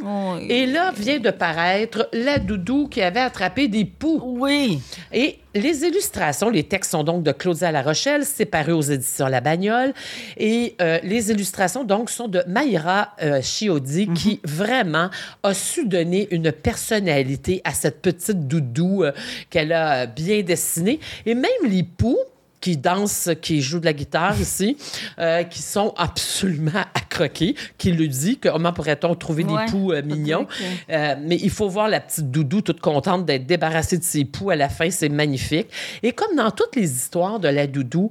Et 0.49 0.67
là 0.67 0.93
vient 0.95 1.19
de 1.19 1.31
paraître 1.31 2.09
la 2.13 2.39
doudou 2.39 2.89
qui 2.89 3.03
avait 3.03 3.21
attrapé 3.21 3.69
des 3.69 3.85
poux. 3.85 4.21
Oui. 4.25 4.81
Et 5.13 5.39
les 5.55 5.85
illustrations, 5.85 6.51
les 6.51 6.65
textes 6.65 6.91
sont 6.91 7.05
donc 7.05 7.23
de 7.23 7.33
Claudia 7.33 7.71
La 7.71 7.83
Rochelle, 7.83 8.25
séparés 8.25 8.73
aux 8.73 8.83
éditions 8.83 9.27
La 9.27 9.41
Bagnole. 9.41 9.95
Et 10.37 10.75
euh, 10.81 10.99
les 11.03 11.31
illustrations, 11.31 11.85
donc, 11.85 12.11
sont 12.11 12.29
de 12.29 12.43
Maïra 12.49 13.13
euh, 13.23 13.41
Chiodi, 13.41 14.09
qui 14.15 14.41
vraiment 14.45 15.11
a 15.43 15.55
su 15.55 15.87
donner 15.87 16.29
une 16.33 16.51
personnalité 16.51 17.61
à 17.65 17.73
cette 17.73 18.03
petite 18.03 18.49
doudou 18.49 19.05
euh, 19.05 19.13
qu'elle 19.51 19.73
a 19.73 20.07
bien 20.07 20.43
dessinée. 20.43 20.99
Et 21.25 21.35
même 21.35 21.51
les 21.69 21.85
poux, 21.85 22.19
qui 22.65 22.79
dansent, 22.79 23.29
qui 23.43 23.61
jouent 23.61 23.81
de 23.81 23.85
la 23.85 23.93
guitare 23.93 24.41
ici, 24.41 24.79
euh, 25.19 25.43
qui 25.43 25.61
sont 25.61 25.93
absolument 25.99 26.71
à 26.95 27.01
croquer, 27.11 27.55
qui 27.77 27.93
le 27.93 28.09
dit, 28.09 28.39
comment 28.39 28.73
pourrait-on 28.73 29.15
trouver 29.15 29.45
Ouais. 29.45 29.67
des 29.67 29.71
poux 29.71 29.93
euh, 29.93 30.01
mignons? 30.03 30.47
Euh, 30.91 31.15
mais 31.21 31.37
il 31.43 31.51
faut 31.51 31.69
voir 31.69 31.89
la 31.89 32.01
petite 32.01 32.31
doudou 32.31 32.63
toute 32.63 32.81
contente 32.81 33.27
d'être 33.27 33.45
débarrassée 33.47 33.99
de 33.99 34.03
ses 34.05 34.25
poux 34.25 34.49
à 34.49 34.57
la 34.57 34.71
fin, 34.71 34.89
c'est 34.91 35.11
magnifique. 35.11 35.67
Et 36.03 36.13
comme 36.13 36.35
dans 36.37 36.51
toutes 36.51 36.75
les 36.77 36.91
histoires 36.91 37.39
de 37.39 37.49
la 37.49 37.67
doudou, 37.67 38.11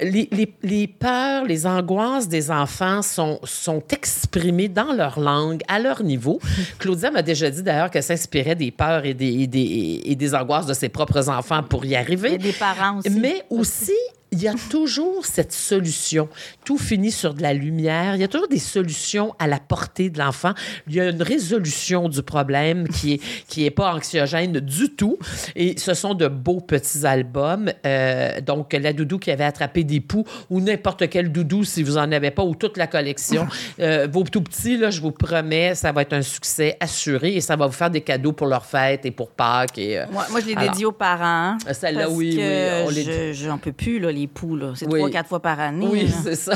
les, 0.00 0.28
les- 0.30 0.54
les 0.62 0.86
peurs, 0.86 1.44
les 1.46 1.66
angoisses 1.66 2.28
des 2.28 2.50
enfants 2.52 3.02
sont, 3.02 3.40
sont 3.44 3.82
exprimées 3.90 4.68
dans 4.68 4.92
leur 4.92 5.18
langue, 5.18 5.62
à 5.66 5.78
leur 5.80 6.02
niveau. 6.04 6.38
Claudia 6.78 7.10
m'a 7.10 7.22
déjà 7.22 7.50
dit 7.50 7.62
d'ailleurs 7.64 7.90
qu'elle 7.90 8.02
s'inspirait 8.04 8.54
des 8.54 8.70
peurs 8.70 9.04
et 9.04 9.14
des, 9.14 9.32
et 9.42 9.46
des, 9.48 10.02
et 10.04 10.14
des 10.14 10.34
angoisses 10.34 10.66
de 10.66 10.74
ses 10.74 10.88
propres 10.90 11.28
enfants 11.28 11.62
pour 11.64 11.84
y 11.84 11.96
arriver. 11.96 12.38
des 12.38 12.52
parents 12.52 12.98
aussi. 12.98 13.10
Mais 13.10 13.42
aussi, 13.50 13.79
Merci 13.80 14.19
il 14.32 14.42
y 14.42 14.48
a 14.48 14.54
toujours 14.70 15.26
cette 15.26 15.52
solution. 15.52 16.28
Tout 16.64 16.78
finit 16.78 17.10
sur 17.10 17.34
de 17.34 17.42
la 17.42 17.52
lumière. 17.52 18.14
Il 18.14 18.20
y 18.20 18.24
a 18.24 18.28
toujours 18.28 18.48
des 18.48 18.58
solutions 18.58 19.34
à 19.38 19.46
la 19.46 19.58
portée 19.58 20.08
de 20.10 20.18
l'enfant. 20.18 20.52
Il 20.88 20.94
y 20.94 21.00
a 21.00 21.08
une 21.08 21.22
résolution 21.22 22.08
du 22.08 22.22
problème 22.22 22.86
qui 22.88 23.14
est 23.14 23.20
qui 23.48 23.64
est 23.66 23.70
pas 23.70 23.92
anxiogène 23.94 24.60
du 24.60 24.90
tout. 24.94 25.18
Et 25.56 25.78
ce 25.78 25.94
sont 25.94 26.14
de 26.14 26.28
beaux 26.28 26.60
petits 26.60 27.04
albums. 27.06 27.70
Euh, 27.86 28.40
donc 28.40 28.72
la 28.72 28.92
doudou 28.92 29.18
qui 29.18 29.30
avait 29.30 29.44
attrapé 29.44 29.84
des 29.84 30.00
poux 30.00 30.24
ou 30.48 30.60
n'importe 30.60 31.08
quel 31.08 31.32
doudou 31.32 31.64
si 31.64 31.82
vous 31.82 31.98
en 31.98 32.10
avez 32.12 32.30
pas 32.30 32.44
ou 32.44 32.54
toute 32.54 32.76
la 32.76 32.86
collection. 32.86 33.46
Euh, 33.80 34.06
vos 34.10 34.22
tout 34.24 34.42
petits 34.42 34.76
là, 34.76 34.90
je 34.90 35.00
vous 35.00 35.12
promets, 35.12 35.74
ça 35.74 35.92
va 35.92 36.02
être 36.02 36.12
un 36.12 36.22
succès 36.22 36.76
assuré 36.80 37.34
et 37.34 37.40
ça 37.40 37.56
va 37.56 37.66
vous 37.66 37.72
faire 37.72 37.90
des 37.90 38.00
cadeaux 38.00 38.32
pour 38.32 38.46
leur 38.46 38.64
fête 38.64 39.04
et 39.06 39.10
pour 39.10 39.30
Pâques 39.30 39.78
et 39.78 39.98
euh, 39.98 40.04
Moi, 40.12 40.26
moi, 40.30 40.40
je 40.40 40.46
l'ai 40.46 40.54
dédié 40.54 40.84
aux 40.86 40.92
parents. 40.92 41.56
celle-là, 41.72 42.02
parce 42.04 42.14
oui, 42.14 42.36
que 42.36 42.40
oui, 42.40 42.84
on 42.86 42.90
les- 42.90 43.32
je- 43.34 43.44
J'en 43.44 43.58
peux 43.58 43.72
plus, 43.72 43.98
là, 43.98 44.12
les 44.12 44.19
poux. 44.26 44.56
là. 44.56 44.72
C'est 44.74 44.86
trois, 44.86 45.10
quatre 45.10 45.28
fois 45.28 45.40
par 45.40 45.58
année. 45.60 45.86
oui, 45.88 46.06
là. 46.06 46.14
c'est 46.22 46.36
ça. 46.36 46.52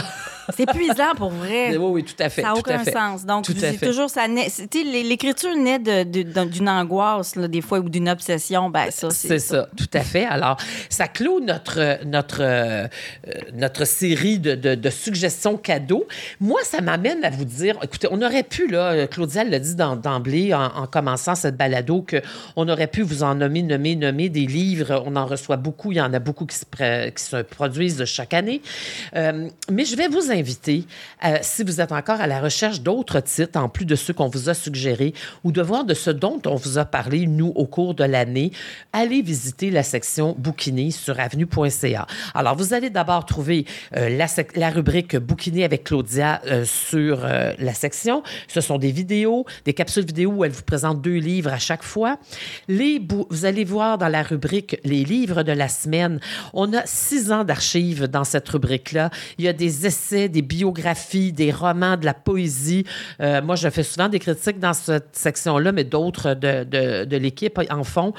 C'est 0.54 0.64
épuisant 0.64 1.14
pour 1.16 1.30
vrai. 1.30 1.74
Oui, 1.76 1.86
oui, 1.90 2.04
tout 2.04 2.22
à 2.22 2.28
fait. 2.28 2.42
Ça 2.42 2.48
n'a 2.48 2.54
aucun 2.56 2.84
sens. 2.84 3.24
Donc, 3.24 3.44
Tout 3.46 3.52
à 3.56 3.60
c'est 3.60 3.72
fait. 3.78 3.86
toujours 3.86 4.10
ça. 4.10 4.28
naît- 4.28 4.48
L'écriture 4.84 5.56
naît 5.56 5.78
de- 5.78 6.02
de- 6.02 6.22
de- 6.30 6.44
d'une 6.44 6.68
angoisse, 6.68 7.34
là, 7.36 7.48
des 7.48 7.62
fois, 7.62 7.78
ou 7.78 7.88
d'une 7.88 8.10
obsession. 8.10 8.68
Ben, 8.68 8.90
ça, 8.90 9.08
C'est 9.10 9.38
ça, 9.38 9.68
tout 9.74 9.88
à 9.94 10.00
fait. 10.00 10.26
Alors, 10.26 10.58
ça 10.90 11.08
clôt 11.08 11.40
notre, 11.40 12.04
notre, 12.04 12.42
euh, 12.42 12.86
euh, 13.26 13.32
notre 13.54 13.86
série 13.86 14.38
de, 14.38 14.54
de- 14.54 14.74
de 14.74 14.90
suggestions 14.90 15.56
cadeaux. 15.56 16.04
Moi, 16.40 16.60
ça 16.64 16.82
m'amène 16.82 17.24
à 17.24 17.30
vous 17.30 17.46
dire, 17.46 17.76
écoutez, 17.82 18.08
on 18.10 18.20
aurait 18.20 18.42
pu, 18.42 18.66
là, 18.68 19.06
Claudia 19.06 19.44
l'a 19.44 19.58
dit 19.58 19.74
d'em- 19.74 19.98
d'emblée 20.00 20.52
en, 20.52 20.64
en 20.66 20.86
commençant 20.86 21.34
cette 21.34 21.56
balado, 21.56 22.04
qu'on 22.54 22.68
aurait 22.68 22.86
pu 22.88 23.00
vous 23.00 23.22
en 23.22 23.34
nommer, 23.34 23.62
nommer, 23.62 23.96
nommer 23.96 24.28
des 24.28 24.44
livres. 24.46 25.02
On 25.06 25.16
en 25.16 25.24
reçoit 25.24 25.56
beaucoup. 25.56 25.90
Il 25.92 25.96
y 25.96 26.00
en 26.02 26.12
a 26.12 26.18
beaucoup 26.18 26.44
qui 26.44 26.56
se, 26.56 26.64
qui 27.10 27.22
se 27.24 27.36
produisent 27.55 28.05
chaque 28.05 28.34
année. 28.34 28.62
Euh, 29.14 29.48
mais 29.70 29.84
je 29.84 29.96
vais 29.96 30.09
vous 30.09 30.30
inviter, 30.30 30.84
euh, 31.24 31.36
si 31.42 31.62
vous 31.62 31.80
êtes 31.80 31.92
encore 31.92 32.20
à 32.20 32.26
la 32.26 32.40
recherche 32.40 32.80
d'autres 32.80 33.20
titres, 33.20 33.59
en 33.59 33.68
plus 33.68 33.84
de 33.84 33.94
ceux 33.94 34.12
qu'on 34.12 34.28
vous 34.28 34.48
a 34.48 34.55
suggérés, 34.55 35.14
ou 35.42 35.52
de 35.52 35.62
voir 35.62 35.84
de 35.84 35.94
ce 35.94 36.11
dont 36.11 36.40
on 36.46 36.57
vous 36.57 36.78
a 36.78 36.84
parlé, 36.84 37.26
nous, 37.26 37.52
au 37.55 37.66
cours 37.66 37.94
de 37.94 38.05
l'année, 38.05 38.52
allez 38.92 39.22
visiter 39.22 39.70
la 39.70 39.82
section 39.82 40.34
bouquiner 40.38 40.90
sur 40.90 41.18
avenue.ca. 41.18 42.07
Alors, 42.34 42.57
vous 42.57 42.74
allez 42.74 42.90
d'abord 42.90 43.26
trouver 43.26 43.66
euh, 43.96 44.09
la, 44.57 44.70
rubrique 44.70 45.16
bouquiner 45.16 45.64
avec 45.64 45.84
Claudia 45.84 46.40
sur 46.64 47.26
la 47.26 47.74
section. 47.74 48.22
Ce 48.48 48.61
sont 48.61 48.78
des 48.78 48.90
vidéos, 48.90 49.44
des 49.64 49.74
capsules 49.74 50.05
vidéo 50.05 50.30
où 50.30 50.44
elle 50.44 50.52
vous 50.52 50.62
présente 50.62 51.00
deux 51.00 51.18
livres 51.18 51.52
à 51.52 51.59
chaque 51.59 51.82
fois. 51.82 52.18
Vous 52.68 53.44
allez 53.44 53.64
voir 53.64 53.98
dans 53.98 54.09
la 54.09 54.22
rubrique 54.22 54.78
les 54.84 55.05
livres 55.05 55.42
de 55.42 55.52
la 55.52 55.68
semaine. 55.68 56.20
On 56.52 56.72
a 56.72 56.84
six 56.86 57.32
ans 57.32 57.43
d'archives 57.45 58.07
dans 58.07 58.24
cette 58.24 58.49
rubrique-là. 58.49 59.11
Il 59.38 59.45
y 59.45 59.49
a 59.49 59.53
des 59.53 59.86
essais 59.86 60.28
des 60.28 60.42
biographies, 60.42 61.32
des 61.32 61.53
romans, 61.53 61.97
de 61.97 62.05
la 62.05 62.14
poésie. 62.14 62.84
Euh, 63.20 63.42
moi, 63.42 63.57
je 63.57 63.68
fais 63.68 63.82
souvent 63.82 64.09
des 64.09 64.18
critiques 64.18 64.59
dans 64.59 64.72
cette 64.72 65.16
section-là, 65.16 65.72
mais 65.72 65.84
d'autres 65.84 66.34
de, 66.34 66.64
de, 66.64 67.05
de 67.05 67.16
l'équipe 67.16 67.59
en 67.70 67.84
font. 67.84 68.12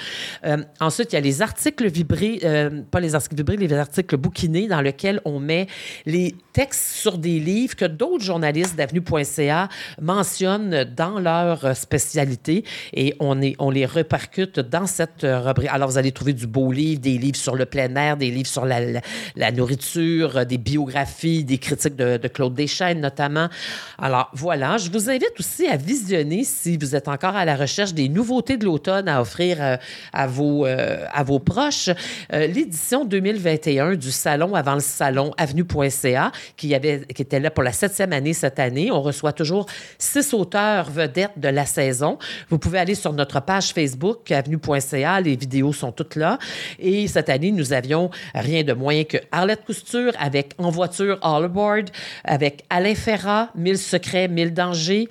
Euh, 0.46 0.58
ensuite, 0.80 1.14
il 1.14 1.16
y 1.16 1.20
a 1.20 1.22
les 1.22 1.42
articles 1.42 1.88
vibrés, 1.88 2.40
euh, 2.44 2.82
pas 2.90 3.00
les 3.00 3.16
articles 3.16 3.36
vibrés, 3.36 3.58
les 3.58 3.74
articles 3.74 4.18
bouquinés 4.18 4.68
dans 4.68 4.82
lesquels 4.82 5.22
on 5.26 5.40
met 5.40 5.68
les 6.06 6.36
textes 6.56 6.96
sur 6.96 7.18
des 7.18 7.38
livres 7.42 7.76
que 7.76 7.84
d'autres 7.84 8.24
journalistes 8.24 8.78
d'avenue.ca 8.78 9.68
mentionnent 10.02 10.86
dans 10.86 11.20
leur 11.20 11.76
spécialité 11.76 12.64
et 12.94 13.14
on, 13.20 13.36
les 13.36 13.86
repercute 13.86 14.62
dans 14.62 14.88
cette 14.88 15.24
rubrique. 15.24 15.70
Alors, 15.70 15.90
vous 15.90 15.98
allez 15.98 16.14
trouver 16.14 16.32
du 16.32 16.48
beau 16.48 16.72
livre, 16.72 17.02
des 17.02 17.18
livres 17.18 17.36
sur 17.36 17.58
le 17.58 17.66
plein 17.66 17.94
air, 17.98 18.16
des 18.16 18.32
livres 18.32 18.48
sur 18.48 18.66
la, 18.66 19.52
nourriture, 19.52 20.46
des 20.46 20.58
biographies, 20.58 21.44
des 21.44 21.58
critiques 21.58 21.98
de, 21.98 22.16
de 22.16 22.28
Claude 22.30 22.54
Deschaines 22.54 23.02
notamment. 23.02 23.50
Alors, 23.98 24.30
voilà, 24.34 24.78
je 24.78 24.90
vous 24.90 25.10
invite 25.10 25.34
aussi 25.38 25.68
à 25.68 25.76
visionner, 25.76 26.46
si 26.46 26.78
vous 26.78 26.96
êtes 26.96 27.10
encore 27.10 27.36
à 27.36 27.44
la 27.44 27.58
recherche 27.58 27.94
des 27.94 28.08
nouveautés 28.08 28.56
de 28.56 28.64
l'automne 28.64 29.10
à 29.10 29.20
offrir 29.20 29.58
euh, 29.60 29.76
à, 30.14 30.28
vos, 30.28 30.66
euh, 30.66 31.06
à 31.12 31.24
vos 31.24 31.40
proches, 31.40 31.90
euh, 32.34 32.48
l'édition 32.48 33.04
2021 33.04 33.96
du 33.96 34.12
Salon 34.12 34.56
avant 34.56 34.76
le 34.76 34.80
Salon, 34.80 35.32
avenue.ca, 35.38 36.32
qui, 36.58 36.74
était 36.74 37.40
là 37.40 37.52
pour 37.52 37.64
la 37.64 37.72
septième 37.72 38.14
année 38.14 38.34
cette 38.34 38.60
année. 38.60 38.92
On 38.92 39.02
reçoit 39.02 39.34
toujours 39.34 39.66
six 39.98 40.34
auteurs 40.34 40.90
vedettes 40.90 41.38
de 41.38 41.50
la 41.50 41.66
saison. 41.66 42.18
Vous 42.50 42.58
pouvez 42.58 42.80
aller 42.80 42.96
sur 42.96 43.14
notre 43.14 43.40
page 43.42 43.74
Facebook, 43.74 44.32
avenue.ca. 44.32 45.22
Les 45.22 45.36
vidéos 45.36 45.74
sont 45.74 45.92
toutes 45.92 46.16
là. 46.16 46.38
Et 46.80 47.08
cette 47.08 47.30
année, 47.30 47.52
nous 47.52 47.74
avions 47.74 48.10
rien 48.34 48.64
de 48.64 48.74
moins 48.74 49.04
que 49.04 49.18
Arlette 49.32 49.66
Cousture 49.66 50.14
avec 50.20 50.54
En 50.58 50.70
voiture 50.70 51.18
All 51.22 51.46
Aboard, 51.46 51.86
avec 52.24 52.64
Alain 52.70 52.96
Ferrat, 52.96 53.50
Mille 53.56 53.78
secrets, 53.78 54.28
mille 54.28 54.54
dangers, 54.54 55.08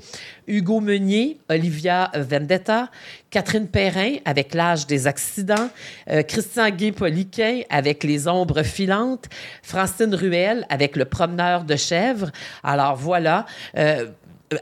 Hugo 0.47 0.81
Meunier, 0.81 1.39
Olivia 1.49 2.11
Vendetta, 2.15 2.91
Catherine 3.31 3.69
Perrin 3.69 4.17
avec 4.25 4.55
L'âge 4.55 4.87
des 4.87 5.07
accidents, 5.07 5.71
euh, 6.11 6.23
Christian 6.23 6.71
Guy-Poliquin 6.71 7.63
avec 7.71 8.05
Les 8.05 8.29
ombres 8.29 8.63
filantes, 8.63 9.27
Francine 9.63 10.15
Ruel 10.15 10.67
avec 10.69 10.97
Le 10.97 11.05
promeneur 11.05 11.65
de 11.65 11.77
chèvres. 11.77 12.31
Alors 12.63 12.97
voilà. 12.97 13.47
Euh, 13.77 14.07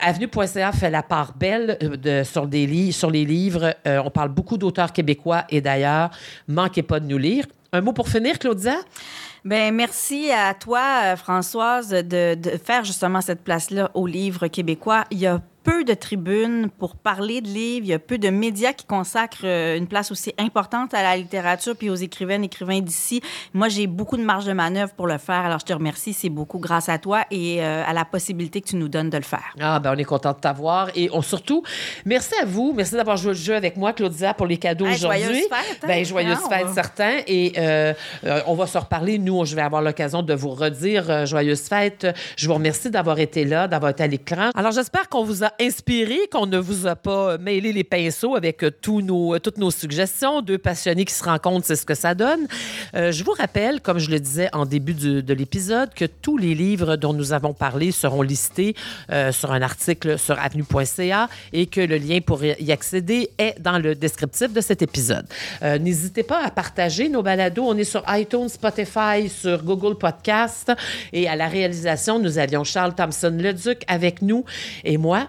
Avenue.ca 0.00 0.72
fait 0.72 0.90
la 0.90 1.02
part 1.02 1.34
belle 1.36 1.76
euh, 1.82 2.24
sur, 2.24 2.46
les 2.46 2.66
livres. 2.66 3.74
on 3.84 4.10
parle 4.10 4.30
beaucoup 4.30 4.56
d'auteurs 4.56 4.92
québécois 4.92 5.44
et 5.50 5.60
d'ailleurs, 5.60 6.10
manquez 6.48 6.82
pas 6.82 6.98
de 6.98 7.06
nous 7.06 7.18
lire. 7.18 7.44
Un 7.72 7.80
mot 7.80 7.92
pour 7.92 8.08
finir, 8.08 8.38
Claudia? 8.38 8.76
Ben 9.44 9.74
merci 9.74 10.30
à 10.30 10.54
toi, 10.54 11.16
Françoise, 11.16 11.90
de, 11.90 12.34
de 12.34 12.50
faire 12.64 12.84
justement 12.84 13.20
cette 13.20 13.42
place-là 13.42 13.90
au 13.94 14.06
livre 14.06 14.46
québécois. 14.46 15.04
Il 15.10 15.18
y 15.18 15.26
a 15.26 15.42
peu 15.62 15.84
de 15.84 15.94
tribunes 15.94 16.68
pour 16.78 16.96
parler 16.96 17.40
de 17.40 17.48
livres. 17.48 17.86
Il 17.86 17.90
y 17.90 17.92
a 17.92 17.98
peu 17.98 18.18
de 18.18 18.30
médias 18.30 18.72
qui 18.72 18.84
consacrent 18.84 19.44
euh, 19.44 19.76
une 19.76 19.86
place 19.86 20.10
aussi 20.10 20.32
importante 20.38 20.94
à 20.94 21.02
la 21.02 21.16
littérature 21.16 21.76
puis 21.76 21.90
aux 21.90 21.94
écrivaines, 21.94 22.44
écrivains 22.44 22.80
d'ici. 22.80 23.20
Moi, 23.54 23.68
j'ai 23.68 23.86
beaucoup 23.86 24.16
de 24.16 24.22
marge 24.22 24.44
de 24.44 24.52
manœuvre 24.52 24.92
pour 24.94 25.06
le 25.06 25.18
faire. 25.18 25.44
Alors, 25.44 25.60
je 25.60 25.66
te 25.66 25.72
remercie. 25.72 26.12
C'est 26.12 26.28
beaucoup 26.28 26.58
grâce 26.58 26.88
à 26.88 26.98
toi 26.98 27.24
et 27.30 27.62
euh, 27.62 27.84
à 27.86 27.92
la 27.92 28.04
possibilité 28.04 28.60
que 28.60 28.68
tu 28.68 28.76
nous 28.76 28.88
donnes 28.88 29.10
de 29.10 29.16
le 29.16 29.22
faire. 29.22 29.54
Ah, 29.60 29.78
ben 29.78 29.94
on 29.94 29.98
est 29.98 30.04
content 30.04 30.32
de 30.32 30.38
t'avoir. 30.38 30.88
Et 30.94 31.08
on, 31.12 31.22
surtout, 31.22 31.62
merci 32.04 32.34
à 32.40 32.44
vous. 32.44 32.72
Merci 32.76 32.94
d'avoir 32.94 33.16
joué 33.16 33.32
le 33.32 33.38
jeu 33.38 33.54
avec 33.54 33.76
moi, 33.76 33.92
Claudia, 33.92 34.34
pour 34.34 34.46
les 34.46 34.58
cadeaux 34.58 34.86
aujourd'hui. 34.86 35.20
Joyeuse 35.28 35.48
fête. 35.48 35.78
Hein? 35.82 35.86
Ben, 35.86 36.04
joyeuse 36.04 36.40
fête, 36.48 36.68
certains. 36.74 37.18
Et 37.26 37.52
euh, 37.58 37.94
on 38.46 38.54
va 38.54 38.66
se 38.66 38.78
reparler. 38.78 39.18
Nous, 39.18 39.44
je 39.44 39.54
vais 39.54 39.62
avoir 39.62 39.82
l'occasion 39.82 40.22
de 40.22 40.34
vous 40.34 40.50
redire 40.50 41.26
joyeuse 41.26 41.62
fête. 41.62 42.06
Je 42.36 42.46
vous 42.46 42.54
remercie 42.54 42.90
d'avoir 42.90 43.18
été 43.18 43.44
là, 43.44 43.68
d'avoir 43.68 43.92
été 43.92 44.02
à 44.02 44.06
l'écran. 44.06 44.50
Alors, 44.54 44.72
j'espère 44.72 45.08
qu'on 45.08 45.24
vous 45.24 45.44
a 45.44 45.51
inspiré, 45.60 46.18
qu'on 46.30 46.46
ne 46.46 46.58
vous 46.58 46.86
a 46.86 46.96
pas 46.96 47.38
mêlé 47.38 47.72
les 47.72 47.84
pinceaux 47.84 48.36
avec 48.36 48.64
tous 48.80 49.00
nos, 49.02 49.38
toutes 49.38 49.58
nos 49.58 49.70
suggestions. 49.70 50.42
Deux 50.42 50.58
passionnés 50.58 51.04
qui 51.04 51.14
se 51.14 51.24
rencontrent, 51.24 51.66
c'est 51.66 51.76
ce 51.76 51.86
que 51.86 51.94
ça 51.94 52.14
donne. 52.14 52.46
Euh, 52.94 53.12
je 53.12 53.24
vous 53.24 53.32
rappelle, 53.32 53.80
comme 53.80 53.98
je 53.98 54.10
le 54.10 54.20
disais 54.20 54.48
en 54.52 54.66
début 54.66 54.94
de 54.94 55.34
l'épisode, 55.34 55.94
que 55.94 56.04
tous 56.04 56.38
les 56.38 56.54
livres 56.54 56.96
dont 56.96 57.12
nous 57.12 57.32
avons 57.32 57.54
parlé 57.54 57.92
seront 57.92 58.22
listés 58.22 58.74
euh, 59.10 59.32
sur 59.32 59.52
un 59.52 59.62
article 59.62 60.18
sur 60.18 60.38
avenue.ca 60.38 61.28
et 61.52 61.66
que 61.66 61.80
le 61.80 61.96
lien 61.96 62.20
pour 62.20 62.44
y 62.44 62.72
accéder 62.72 63.30
est 63.38 63.60
dans 63.60 63.78
le 63.78 63.94
descriptif 63.94 64.52
de 64.52 64.60
cet 64.60 64.82
épisode. 64.82 65.26
Euh, 65.62 65.78
n'hésitez 65.78 66.22
pas 66.22 66.44
à 66.44 66.50
partager 66.50 67.08
nos 67.08 67.22
balados. 67.22 67.64
On 67.64 67.76
est 67.76 67.84
sur 67.84 68.04
iTunes, 68.08 68.48
Spotify, 68.48 69.28
sur 69.28 69.62
Google 69.62 69.96
Podcast 69.96 70.72
et 71.12 71.28
à 71.28 71.36
la 71.36 71.48
réalisation, 71.48 72.18
nous 72.18 72.38
avions 72.38 72.64
Charles 72.64 72.94
Thompson-Leduc 72.94 73.82
avec 73.86 74.22
nous 74.22 74.44
et 74.84 74.96
moi, 74.96 75.28